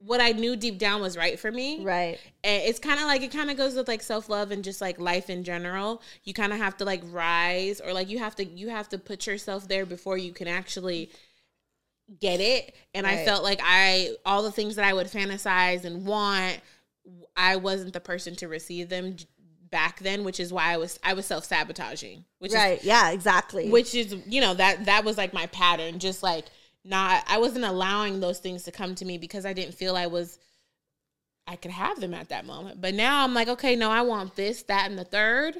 what 0.00 0.20
I 0.20 0.30
knew 0.30 0.54
deep 0.54 0.78
down 0.78 1.00
was 1.00 1.16
right 1.16 1.38
for 1.40 1.50
me. 1.50 1.82
right. 1.84 2.18
And 2.44 2.62
it's 2.62 2.78
kind 2.78 3.00
of 3.00 3.06
like 3.06 3.22
it 3.22 3.32
kind 3.32 3.50
of 3.50 3.56
goes 3.56 3.74
with 3.74 3.88
like 3.88 4.00
self-love 4.00 4.52
and 4.52 4.62
just 4.62 4.80
like 4.80 5.00
life 5.00 5.28
in 5.28 5.42
general. 5.42 6.02
You 6.22 6.34
kind 6.34 6.52
of 6.52 6.58
have 6.58 6.76
to 6.76 6.84
like 6.84 7.02
rise 7.06 7.80
or 7.80 7.92
like 7.92 8.08
you 8.08 8.18
have 8.20 8.36
to 8.36 8.44
you 8.44 8.68
have 8.68 8.88
to 8.90 8.98
put 8.98 9.26
yourself 9.26 9.66
there 9.66 9.84
before 9.84 10.16
you 10.16 10.32
can 10.32 10.46
actually 10.46 11.10
get 12.20 12.40
it. 12.40 12.74
And 12.94 13.06
I 13.06 13.24
felt 13.24 13.42
like 13.42 13.60
I 13.62 14.14
all 14.24 14.44
the 14.44 14.52
things 14.52 14.76
that 14.76 14.84
I 14.84 14.92
would 14.92 15.08
fantasize 15.08 15.84
and 15.84 16.06
want 16.06 16.60
I 17.36 17.56
wasn't 17.56 17.92
the 17.92 18.00
person 18.00 18.34
to 18.36 18.48
receive 18.48 18.88
them 18.88 19.16
back 19.70 20.00
then, 20.00 20.24
which 20.24 20.40
is 20.40 20.52
why 20.52 20.72
I 20.72 20.76
was 20.76 20.98
I 21.02 21.12
was 21.14 21.26
self-sabotaging, 21.26 22.24
which 22.38 22.50
is 22.52 22.56
Right. 22.56 22.82
yeah. 22.82 23.10
Exactly. 23.10 23.68
which 23.70 23.94
is 23.94 24.14
you 24.26 24.40
know 24.40 24.54
that 24.54 24.86
that 24.86 25.04
was 25.04 25.16
like 25.16 25.32
my 25.32 25.46
pattern 25.46 25.98
just 25.98 26.22
like 26.22 26.46
not 26.84 27.24
i 27.28 27.38
wasn't 27.38 27.64
allowing 27.64 28.20
those 28.20 28.38
things 28.38 28.62
to 28.62 28.70
come 28.70 28.94
to 28.94 29.04
me 29.04 29.18
because 29.18 29.44
i 29.44 29.52
didn't 29.52 29.74
feel 29.74 29.96
i 29.96 30.06
was 30.06 30.38
i 31.46 31.56
could 31.56 31.72
have 31.72 32.00
them 32.00 32.14
at 32.14 32.28
that 32.28 32.46
moment 32.46 32.80
but 32.80 32.94
now 32.94 33.24
i'm 33.24 33.34
like 33.34 33.48
okay 33.48 33.74
no 33.74 33.90
i 33.90 34.00
want 34.00 34.34
this 34.36 34.62
that 34.62 34.88
and 34.88 34.96
the 34.98 35.04
third 35.04 35.56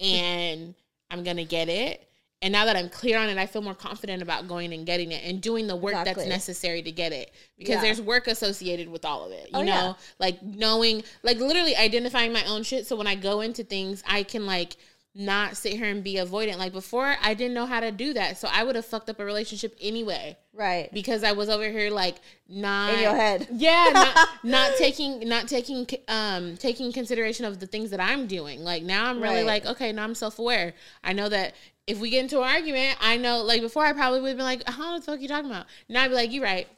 and 0.00 0.74
i'm 1.10 1.22
gonna 1.22 1.44
get 1.44 1.68
it 1.68 2.07
and 2.42 2.52
now 2.52 2.64
that 2.64 2.76
i'm 2.76 2.88
clear 2.88 3.18
on 3.18 3.28
it 3.28 3.36
i 3.38 3.46
feel 3.46 3.62
more 3.62 3.74
confident 3.74 4.22
about 4.22 4.46
going 4.48 4.72
and 4.72 4.86
getting 4.86 5.10
it 5.12 5.22
and 5.24 5.40
doing 5.40 5.66
the 5.66 5.76
work 5.76 5.94
Exactly. 5.94 6.24
that's 6.24 6.28
necessary 6.28 6.82
to 6.82 6.92
get 6.92 7.12
it 7.12 7.32
because 7.58 7.76
Yeah. 7.76 7.80
there's 7.82 8.00
work 8.00 8.26
associated 8.28 8.88
with 8.88 9.04
all 9.04 9.24
of 9.24 9.32
it 9.32 9.44
you 9.44 9.58
Oh, 9.58 9.62
know 9.62 9.72
yeah. 9.72 9.92
like 10.18 10.42
knowing 10.42 11.02
like 11.22 11.38
literally 11.38 11.74
identifying 11.76 12.32
my 12.32 12.44
own 12.44 12.62
shit 12.62 12.86
so 12.86 12.96
when 12.96 13.06
i 13.06 13.14
go 13.14 13.40
into 13.40 13.64
things 13.64 14.02
i 14.06 14.22
can 14.22 14.46
like 14.46 14.76
not 15.14 15.56
sit 15.56 15.72
here 15.72 15.86
and 15.86 16.04
be 16.04 16.14
avoidant 16.14 16.58
like 16.58 16.72
before 16.72 17.16
i 17.22 17.34
didn't 17.34 17.54
know 17.54 17.66
how 17.66 17.80
to 17.80 17.90
do 17.90 18.12
that 18.12 18.38
so 18.38 18.46
i 18.52 18.62
would 18.62 18.76
have 18.76 18.86
fucked 18.86 19.10
up 19.10 19.18
a 19.18 19.24
relationship 19.24 19.74
anyway 19.80 20.36
right. 20.52 20.90
because 20.92 21.24
i 21.24 21.32
was 21.32 21.48
over 21.48 21.68
here 21.68 21.90
like 21.90 22.16
not 22.48 22.94
In 22.94 23.00
your 23.00 23.16
head. 23.16 23.48
yeah 23.52 23.90
not, 23.92 24.28
not 24.44 24.72
taking 24.78 25.26
not 25.28 25.48
taking 25.48 25.86
um 26.06 26.56
taking 26.58 26.92
consideration 26.92 27.44
of 27.46 27.58
the 27.58 27.66
things 27.66 27.90
that 27.90 27.98
i'm 28.00 28.28
doing 28.28 28.62
like 28.62 28.84
now 28.84 29.06
i'm 29.06 29.20
really 29.20 29.36
Right. 29.38 29.64
like 29.64 29.66
okay 29.66 29.90
now 29.90 30.04
i'm 30.04 30.14
self-aware 30.14 30.74
i 31.02 31.12
know 31.12 31.28
that 31.28 31.54
if 31.88 31.98
we 31.98 32.10
get 32.10 32.20
into 32.22 32.38
an 32.40 32.48
argument 32.48 32.96
i 33.00 33.16
know 33.16 33.38
like 33.42 33.60
before 33.62 33.84
i 33.84 33.92
probably 33.92 34.20
would 34.20 34.28
have 34.28 34.36
been 34.36 34.46
like 34.46 34.62
how 34.68 34.96
the 34.98 35.04
fuck 35.04 35.20
you 35.20 35.26
talking 35.28 35.50
about 35.50 35.66
now 35.88 36.02
i'd 36.04 36.08
be 36.08 36.14
like 36.14 36.30
you 36.32 36.42
right 36.42 36.68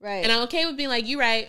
Right. 0.00 0.22
and 0.22 0.30
I'm 0.30 0.42
okay 0.42 0.66
with 0.66 0.76
being 0.76 0.90
like, 0.90 1.06
you 1.06 1.18
right. 1.18 1.48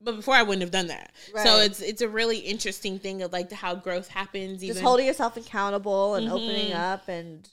But 0.00 0.16
before 0.16 0.34
I 0.34 0.42
wouldn't 0.42 0.62
have 0.62 0.72
done 0.72 0.88
that. 0.88 1.12
So 1.44 1.60
it's 1.60 1.80
it's 1.80 2.02
a 2.02 2.08
really 2.08 2.38
interesting 2.38 2.98
thing 2.98 3.22
of 3.22 3.32
like 3.32 3.52
how 3.52 3.76
growth 3.76 4.08
happens. 4.08 4.62
just 4.62 4.80
holding 4.80 5.06
yourself 5.06 5.36
accountable 5.36 6.16
and 6.16 6.28
opening 6.28 6.72
Mhm. 6.72 6.92
up 6.92 7.06
and 7.08 7.48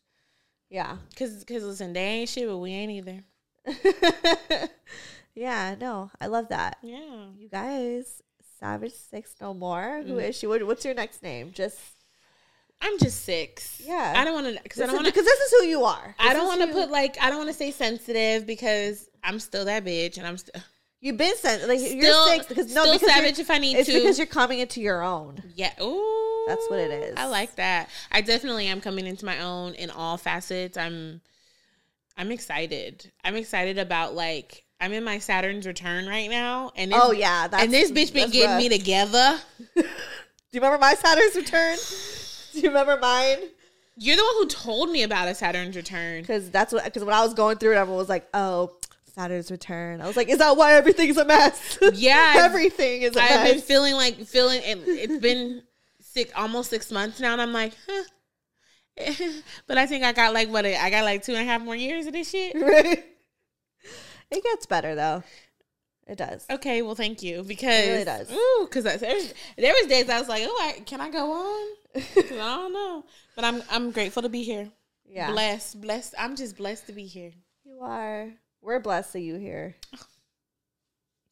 yeah. 0.71 0.97
because 1.11 1.37
because 1.43 1.63
listen, 1.63 1.93
they 1.93 2.01
ain't 2.01 2.29
shit, 2.29 2.47
but 2.47 2.57
we 2.57 2.71
ain't 2.71 2.91
either. 2.91 3.23
yeah. 5.35 5.75
No, 5.79 6.11
I 6.19 6.27
love 6.27 6.49
that. 6.49 6.77
Yeah. 6.81 7.27
You 7.37 7.49
guys, 7.49 8.21
Savage 8.59 8.93
Six 8.93 9.35
No 9.41 9.53
More. 9.53 10.01
Who 10.05 10.15
Mm. 10.15 10.29
is 10.29 10.35
she? 10.37 10.47
What, 10.47 10.65
what's 10.65 10.85
your 10.85 10.93
next 10.95 11.21
name? 11.23 11.51
Just 11.51 11.79
I'm 12.85 12.99
just 12.99 13.23
six. 13.23 13.81
Yeah. 13.83 14.13
I 14.15 14.25
don't 14.25 14.33
want 14.33 14.55
to 14.55 14.61
because 14.61 14.79
I 14.81 14.85
this 14.85 14.91
don't 14.93 14.95
is- 14.95 15.03
want 15.03 15.07
to 15.07 15.11
because 15.13 15.25
this 15.25 15.39
is 15.39 15.51
who 15.59 15.65
you 15.67 15.83
are. 15.85 16.15
I 16.19 16.33
don't 16.33 16.45
want 16.47 16.61
to 16.61 16.67
put 16.67 16.91
like 16.91 17.17
I 17.21 17.29
don't 17.29 17.37
want 17.37 17.49
to 17.49 17.55
say 17.55 17.71
sensitive 17.71 18.45
because 18.45 19.09
I'm 19.23 19.39
still 19.39 19.65
that 19.65 19.85
bitch 19.85 20.17
and 20.17 20.27
I'm 20.27 20.37
still 20.37 20.61
You've 20.99 21.17
been 21.17 21.35
sent 21.35 21.67
like 21.67 21.79
you're 21.81 22.27
six 22.29 22.45
because 22.45 22.73
no 22.73 22.83
still 22.83 22.93
because 22.93 23.09
savage 23.13 23.39
if 23.39 23.49
I 23.51 23.57
need 23.57 23.75
it's 23.77 23.89
to. 23.89 23.93
because 23.95 24.17
you're 24.17 24.27
coming 24.27 24.59
into 24.59 24.79
your 24.81 25.01
own. 25.01 25.41
yeah. 25.55 25.71
Ooh, 25.81 26.45
That's 26.47 26.65
what 26.69 26.79
it 26.79 26.91
is. 26.91 27.15
I 27.17 27.25
like 27.25 27.55
that. 27.55 27.89
I 28.11 28.21
definitely 28.21 28.67
am 28.67 28.79
coming 28.81 29.05
into 29.05 29.25
my 29.25 29.39
own 29.41 29.73
in 29.75 29.89
all 29.89 30.17
facets. 30.17 30.77
I'm 30.77 31.19
I'm 32.17 32.31
excited. 32.31 33.11
I'm 33.23 33.35
excited 33.35 33.77
about 33.79 34.13
like 34.15 34.63
I'm 34.79 34.93
in 34.93 35.03
my 35.05 35.19
Saturn's 35.19 35.65
return 35.67 36.05
right 36.07 36.29
now, 36.29 36.71
and 36.75 36.91
this, 36.91 36.99
Oh 37.01 37.11
yeah, 37.11 37.47
that's, 37.47 37.63
and 37.63 37.73
this 37.73 37.91
bitch 37.91 38.13
been 38.13 38.29
getting 38.29 38.49
rough. 38.51 38.57
me 38.59 38.69
together. 38.69 39.39
Do 39.75 39.81
you 40.51 40.61
remember 40.61 40.77
my 40.79 40.93
Saturn's 40.93 41.35
return? 41.35 41.77
Do 42.53 42.59
you 42.59 42.67
remember 42.69 42.97
mine? 42.97 43.37
You're 43.97 44.15
the 44.15 44.23
one 44.23 44.33
who 44.35 44.47
told 44.47 44.89
me 44.89 45.03
about 45.03 45.27
a 45.27 45.35
Saturn's 45.35 45.75
return. 45.75 46.21
because 46.21 46.49
that's 46.49 46.73
what 46.73 46.83
because 46.83 47.03
when 47.03 47.13
I 47.13 47.23
was 47.23 47.33
going 47.33 47.57
through 47.57 47.73
it, 47.73 47.77
everyone 47.77 47.99
was 47.99 48.09
like, 48.09 48.27
"Oh, 48.33 48.71
Saturn's 49.13 49.51
return." 49.51 50.01
I 50.01 50.07
was 50.07 50.17
like, 50.17 50.29
"Is 50.29 50.39
that 50.39 50.57
why 50.57 50.73
everything's 50.73 51.17
a 51.17 51.25
mess?" 51.25 51.77
Yeah, 51.93 52.33
everything 52.37 53.03
is 53.03 53.15
a 53.15 53.21
I've 53.21 53.51
been 53.51 53.61
feeling 53.61 53.93
like 53.93 54.25
feeling 54.25 54.61
it, 54.63 54.79
it's 54.87 55.21
been 55.21 55.61
six 55.99 56.31
almost 56.35 56.69
six 56.71 56.91
months 56.91 57.19
now, 57.19 57.33
and 57.33 57.41
I'm 57.41 57.53
like, 57.53 57.73
huh. 57.87 58.03
but 59.67 59.77
I 59.77 59.85
think 59.87 60.03
I 60.03 60.11
got 60.11 60.33
like 60.33 60.49
what 60.49 60.65
I 60.65 60.89
got 60.89 61.03
like 61.03 61.23
two 61.23 61.33
and 61.33 61.41
a 61.41 61.45
half 61.45 61.61
more 61.61 61.75
years 61.75 62.05
of 62.07 62.13
this 62.13 62.29
shit. 62.29 62.53
it 62.55 64.43
gets 64.43 64.65
better 64.65 64.95
though. 64.95 65.23
It 66.05 66.17
does. 66.17 66.45
Okay, 66.49 66.81
well, 66.81 66.95
thank 66.95 67.23
you 67.23 67.43
because 67.43 67.85
It 67.87 67.91
really 67.91 68.03
does. 68.03 68.31
Ooh, 68.31 68.67
because 68.69 68.83
there 68.83 68.97
was, 69.15 69.33
there 69.57 69.73
was 69.73 69.87
days 69.87 70.09
I 70.09 70.19
was 70.19 70.27
like, 70.27 70.43
oh, 70.45 70.61
I, 70.75 70.81
can 70.81 70.99
I 70.99 71.09
go 71.09 71.31
on? 71.31 71.67
I 71.95 72.01
don't 72.31 72.73
know, 72.73 73.05
but 73.35 73.45
I'm 73.45 73.61
I'm 73.71 73.91
grateful 73.91 74.21
to 74.23 74.29
be 74.29 74.43
here. 74.43 74.69
Yeah. 75.05 75.31
blessed, 75.31 75.79
blessed. 75.81 76.15
I'm 76.17 76.35
just 76.35 76.57
blessed 76.57 76.87
to 76.87 76.93
be 76.93 77.05
here. 77.05 77.31
You 77.65 77.79
are. 77.81 78.29
We're 78.61 78.79
blessed 78.79 79.13
that 79.13 79.21
you 79.21 79.35
here. 79.35 79.75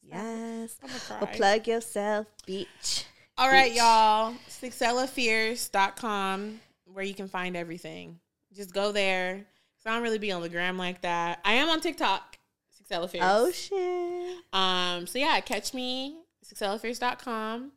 Yes. 0.04 0.78
I'm 0.82 0.88
gonna 0.90 1.00
cry. 1.00 1.18
Well, 1.22 1.30
plug 1.36 1.68
yourself, 1.68 2.28
bitch. 2.48 3.06
All 3.38 3.50
right, 3.50 3.72
y'all. 3.74 4.34
Sixelaafiercee.com, 4.50 6.60
where 6.86 7.06
you 7.06 7.14
can 7.14 7.28
find 7.28 7.56
everything. 7.56 8.20
Just 8.54 8.74
go 8.74 8.92
there. 8.92 9.36
'Cause 9.38 9.86
I 9.86 9.94
don't 9.94 10.04
really 10.04 10.18
be 10.18 10.32
on 10.32 10.42
the 10.42 10.50
gram 10.50 10.78
like 10.78 11.02
that. 11.02 11.40
I 11.46 11.54
am 11.54 11.70
on 11.70 11.82
TikTok, 11.82 12.38
Sixelaafiercee. 12.78 13.20
Oh 13.22 13.52
shit. 13.52 14.38
Um, 14.54 15.08
so 15.08 15.18
yeah, 15.18 15.40
catch 15.40 15.74
me, 15.74 16.18
Sixelaafiercee.com. 16.46 17.72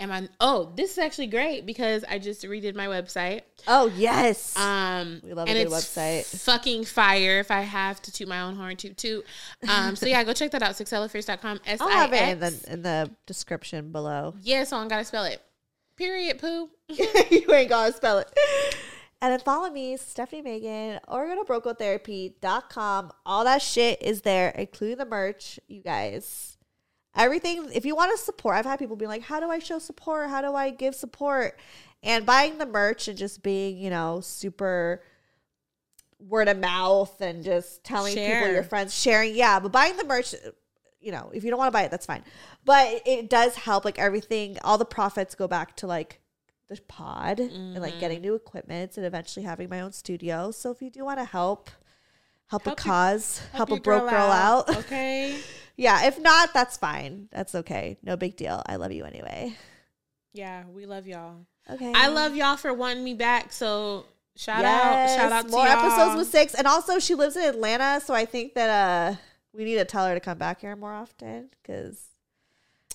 Am 0.00 0.10
I 0.10 0.28
oh, 0.40 0.72
this 0.74 0.92
is 0.92 0.98
actually 0.98 1.26
great 1.26 1.66
because 1.66 2.04
I 2.08 2.18
just 2.18 2.42
redid 2.44 2.74
my 2.74 2.86
website. 2.86 3.42
Oh 3.68 3.92
yes. 3.94 4.56
Um 4.56 5.20
We 5.22 5.34
love 5.34 5.48
a 5.48 5.52
good 5.52 5.66
it's 5.66 5.72
website. 5.72 6.24
Fucking 6.40 6.86
fire 6.86 7.38
if 7.38 7.50
I 7.50 7.60
have 7.60 8.00
to 8.02 8.12
toot 8.12 8.26
my 8.26 8.40
own 8.40 8.56
horn, 8.56 8.76
toot 8.76 8.96
toot. 8.96 9.26
Um, 9.68 9.94
so 9.96 10.06
yeah, 10.06 10.24
go 10.24 10.32
check 10.32 10.50
that 10.52 10.62
out, 10.62 10.72
Sixelaafiercee.com. 10.72 11.60
S 11.66 11.80
I'll 11.82 11.88
I 11.88 11.92
have 11.92 12.12
it 12.14 12.28
in 12.30 12.40
the 12.40 12.72
in 12.72 12.82
the 12.82 13.10
description 13.26 13.92
below. 13.92 14.34
Yeah, 14.42 14.64
so 14.64 14.78
I 14.78 14.88
gotta 14.88 15.04
spell 15.04 15.24
it. 15.24 15.42
Period, 15.96 16.38
poo. 16.38 16.70
you 16.88 17.52
ain't 17.52 17.68
gotta 17.68 17.92
spell 17.92 18.18
it. 18.18 18.32
And 19.22 19.32
then 19.32 19.40
follow 19.40 19.68
me, 19.68 19.96
Stefanie 19.98 20.42
Maegan, 20.42 20.98
or 21.06 21.26
go 21.26 21.44
to 21.44 21.74
brokegirltherapy.com. 21.74 23.12
All 23.26 23.44
that 23.44 23.60
shit 23.60 24.00
is 24.00 24.22
there, 24.22 24.48
including 24.48 24.96
the 24.96 25.04
merch, 25.04 25.60
you 25.68 25.82
guys. 25.82 26.56
Everything, 27.16 27.68
if 27.74 27.84
you 27.84 27.96
want 27.96 28.16
to 28.16 28.24
support, 28.24 28.56
I've 28.56 28.64
had 28.64 28.78
people 28.78 28.96
be 28.96 29.06
like, 29.06 29.22
How 29.22 29.40
do 29.40 29.50
I 29.50 29.58
show 29.58 29.78
support? 29.78 30.30
How 30.30 30.40
do 30.42 30.54
I 30.54 30.70
give 30.70 30.94
support? 30.94 31.58
And 32.02 32.24
buying 32.24 32.58
the 32.58 32.66
merch 32.66 33.08
and 33.08 33.18
just 33.18 33.42
being, 33.42 33.76
you 33.78 33.90
know, 33.90 34.20
super 34.20 35.02
word 36.18 36.48
of 36.48 36.58
mouth 36.58 37.20
and 37.20 37.42
just 37.42 37.82
telling 37.84 38.14
people 38.14 38.52
your 38.52 38.62
friends, 38.62 38.94
sharing. 38.98 39.34
Yeah, 39.34 39.58
but 39.60 39.72
buying 39.72 39.96
the 39.96 40.04
merch, 40.04 40.34
you 41.00 41.12
know, 41.12 41.30
if 41.34 41.44
you 41.44 41.50
don't 41.50 41.58
want 41.58 41.68
to 41.68 41.72
buy 41.76 41.82
it, 41.82 41.90
that's 41.90 42.06
fine. 42.06 42.22
But 42.64 43.02
it 43.06 43.28
does 43.28 43.54
help. 43.56 43.84
Like 43.84 43.98
everything, 43.98 44.56
all 44.62 44.78
the 44.78 44.84
profits 44.84 45.34
go 45.34 45.48
back 45.48 45.76
to 45.76 45.86
like 45.86 46.20
the 46.68 46.80
pod 46.88 47.40
and 47.40 47.74
like 47.80 47.92
Mm-hmm. 47.92 48.00
getting 48.00 48.20
new 48.20 48.34
equipment 48.34 48.96
and 48.96 49.04
eventually 49.04 49.44
having 49.44 49.68
my 49.68 49.80
own 49.80 49.92
studio. 49.92 50.50
So 50.52 50.70
if 50.70 50.80
you 50.80 50.90
do 50.90 51.04
want 51.04 51.18
to 51.18 51.24
help, 51.24 51.70
help, 52.50 52.64
Help 52.64 52.78
a 52.78 52.82
cause, 52.82 53.40
help, 53.52 53.68
your 53.70 53.78
a 53.78 53.80
broke 53.80 54.10
girl, 54.10 54.30
out. 54.30 54.68
Okay. 54.76 55.38
yeah, 55.76 56.06
if 56.06 56.18
not, 56.20 56.52
that's 56.52 56.76
fine. 56.76 57.28
That's 57.32 57.54
okay. 57.54 57.96
No 58.02 58.16
big 58.16 58.36
deal. 58.36 58.62
I 58.66 58.76
love 58.76 58.92
you 58.92 59.04
anyway. 59.04 59.54
Yeah, 60.32 60.64
we 60.72 60.86
love 60.86 61.06
y'all. 61.06 61.46
Okay. 61.70 61.92
I 61.94 62.08
love 62.08 62.34
y'all 62.36 62.56
for 62.56 62.72
wanting 62.74 63.04
me 63.04 63.14
back. 63.14 63.52
So 63.52 64.06
shout 64.36 64.62
Yes, 64.62 65.10
out, 65.10 65.16
shout 65.16 65.32
out 65.32 65.44
to 65.46 65.50
more 65.50 65.66
episodes 65.66 66.16
with 66.16 66.28
six, 66.28 66.54
and 66.54 66.66
also 66.66 66.98
she 66.98 67.14
lives 67.14 67.36
in 67.36 67.44
Atlanta, 67.44 68.00
so 68.04 68.14
I 68.14 68.24
think 68.26 68.54
that 68.54 68.70
uh 68.70 69.16
we 69.52 69.64
need 69.64 69.76
to 69.76 69.84
tell 69.84 70.06
her 70.06 70.14
to 70.14 70.20
come 70.20 70.38
back 70.38 70.60
here 70.60 70.76
more 70.76 70.92
often 70.92 71.50
because 71.62 72.00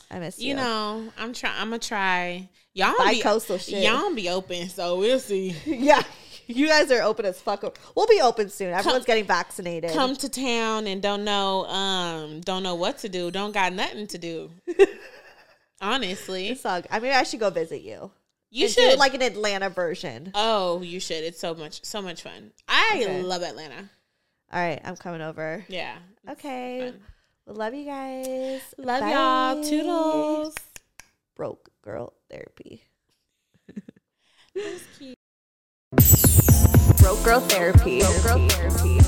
I 0.09 0.19
miss 0.19 0.39
you. 0.39 0.49
You 0.49 0.55
know, 0.55 1.07
I'm 1.17 1.33
trying. 1.33 1.59
I'm 1.59 1.69
gonna 1.69 1.79
try. 1.79 2.49
Y'all 2.73 2.91
be, 2.97 3.15
Bi-coastal 3.21 3.57
shit. 3.57 3.83
Y'all 3.83 4.13
be 4.13 4.29
open, 4.29 4.67
so 4.69 4.97
we'll 4.97 5.19
see. 5.19 5.55
yeah, 5.65 6.01
you 6.47 6.67
guys 6.67 6.91
are 6.91 7.01
open 7.01 7.25
as 7.25 7.39
fuck. 7.41 7.63
We'll 7.95 8.07
be 8.07 8.21
open 8.21 8.49
soon. 8.49 8.73
Everyone's 8.73 9.05
getting 9.05 9.25
vaccinated. 9.25 9.91
Come 9.91 10.15
to 10.17 10.29
town 10.29 10.87
and 10.87 11.01
don't 11.01 11.23
know, 11.23 11.65
um, 11.65 12.41
don't 12.41 12.63
know 12.63 12.75
what 12.75 12.97
to 12.99 13.09
do. 13.09 13.31
Don't 13.31 13.51
got 13.53 13.73
nothing 13.73 14.07
to 14.07 14.17
do. 14.17 14.51
Honestly, 15.81 16.49
It's 16.49 16.65
all, 16.65 16.81
I 16.89 16.99
mean, 16.99 17.11
I 17.11 17.23
should 17.23 17.39
go 17.39 17.49
visit 17.49 17.81
you. 17.81 18.11
you 18.49 18.69
should 18.69 18.97
like 18.97 19.13
an 19.13 19.21
Atlanta 19.21 19.69
version. 19.69 20.31
Oh, 20.33 20.81
you 20.81 20.99
should. 20.99 21.23
It's 21.23 21.39
so 21.39 21.53
much, 21.53 21.83
so 21.83 22.01
much 22.01 22.21
fun. 22.23 22.51
I 22.67 23.01
Okay. 23.03 23.21
love 23.21 23.43
Atlanta. 23.43 23.89
All 24.53 24.59
right, 24.61 24.79
I'm 24.85 24.95
coming 24.95 25.21
over. 25.21 25.65
Yeah. 25.67 25.97
Okay. 26.29 26.93
Well, 27.45 27.55
love 27.57 27.73
you 27.73 27.83
guys. 27.85 28.61
Love 28.77 29.09
y'all. 29.09 29.63
Toodles. 29.63 30.55
Broke 31.35 31.69
girl 31.83 32.13
therapy. 32.29 32.83
Broke 36.97 37.23
girl 37.23 37.39
therapy. 37.41 37.99
Girl 38.01 38.47
therapy. 38.49 38.99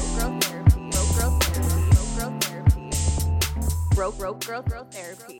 Broke 3.96 4.18
broke 4.18 4.46
girl 4.46 4.62
girl 4.62 4.88
therapy. 4.92 5.40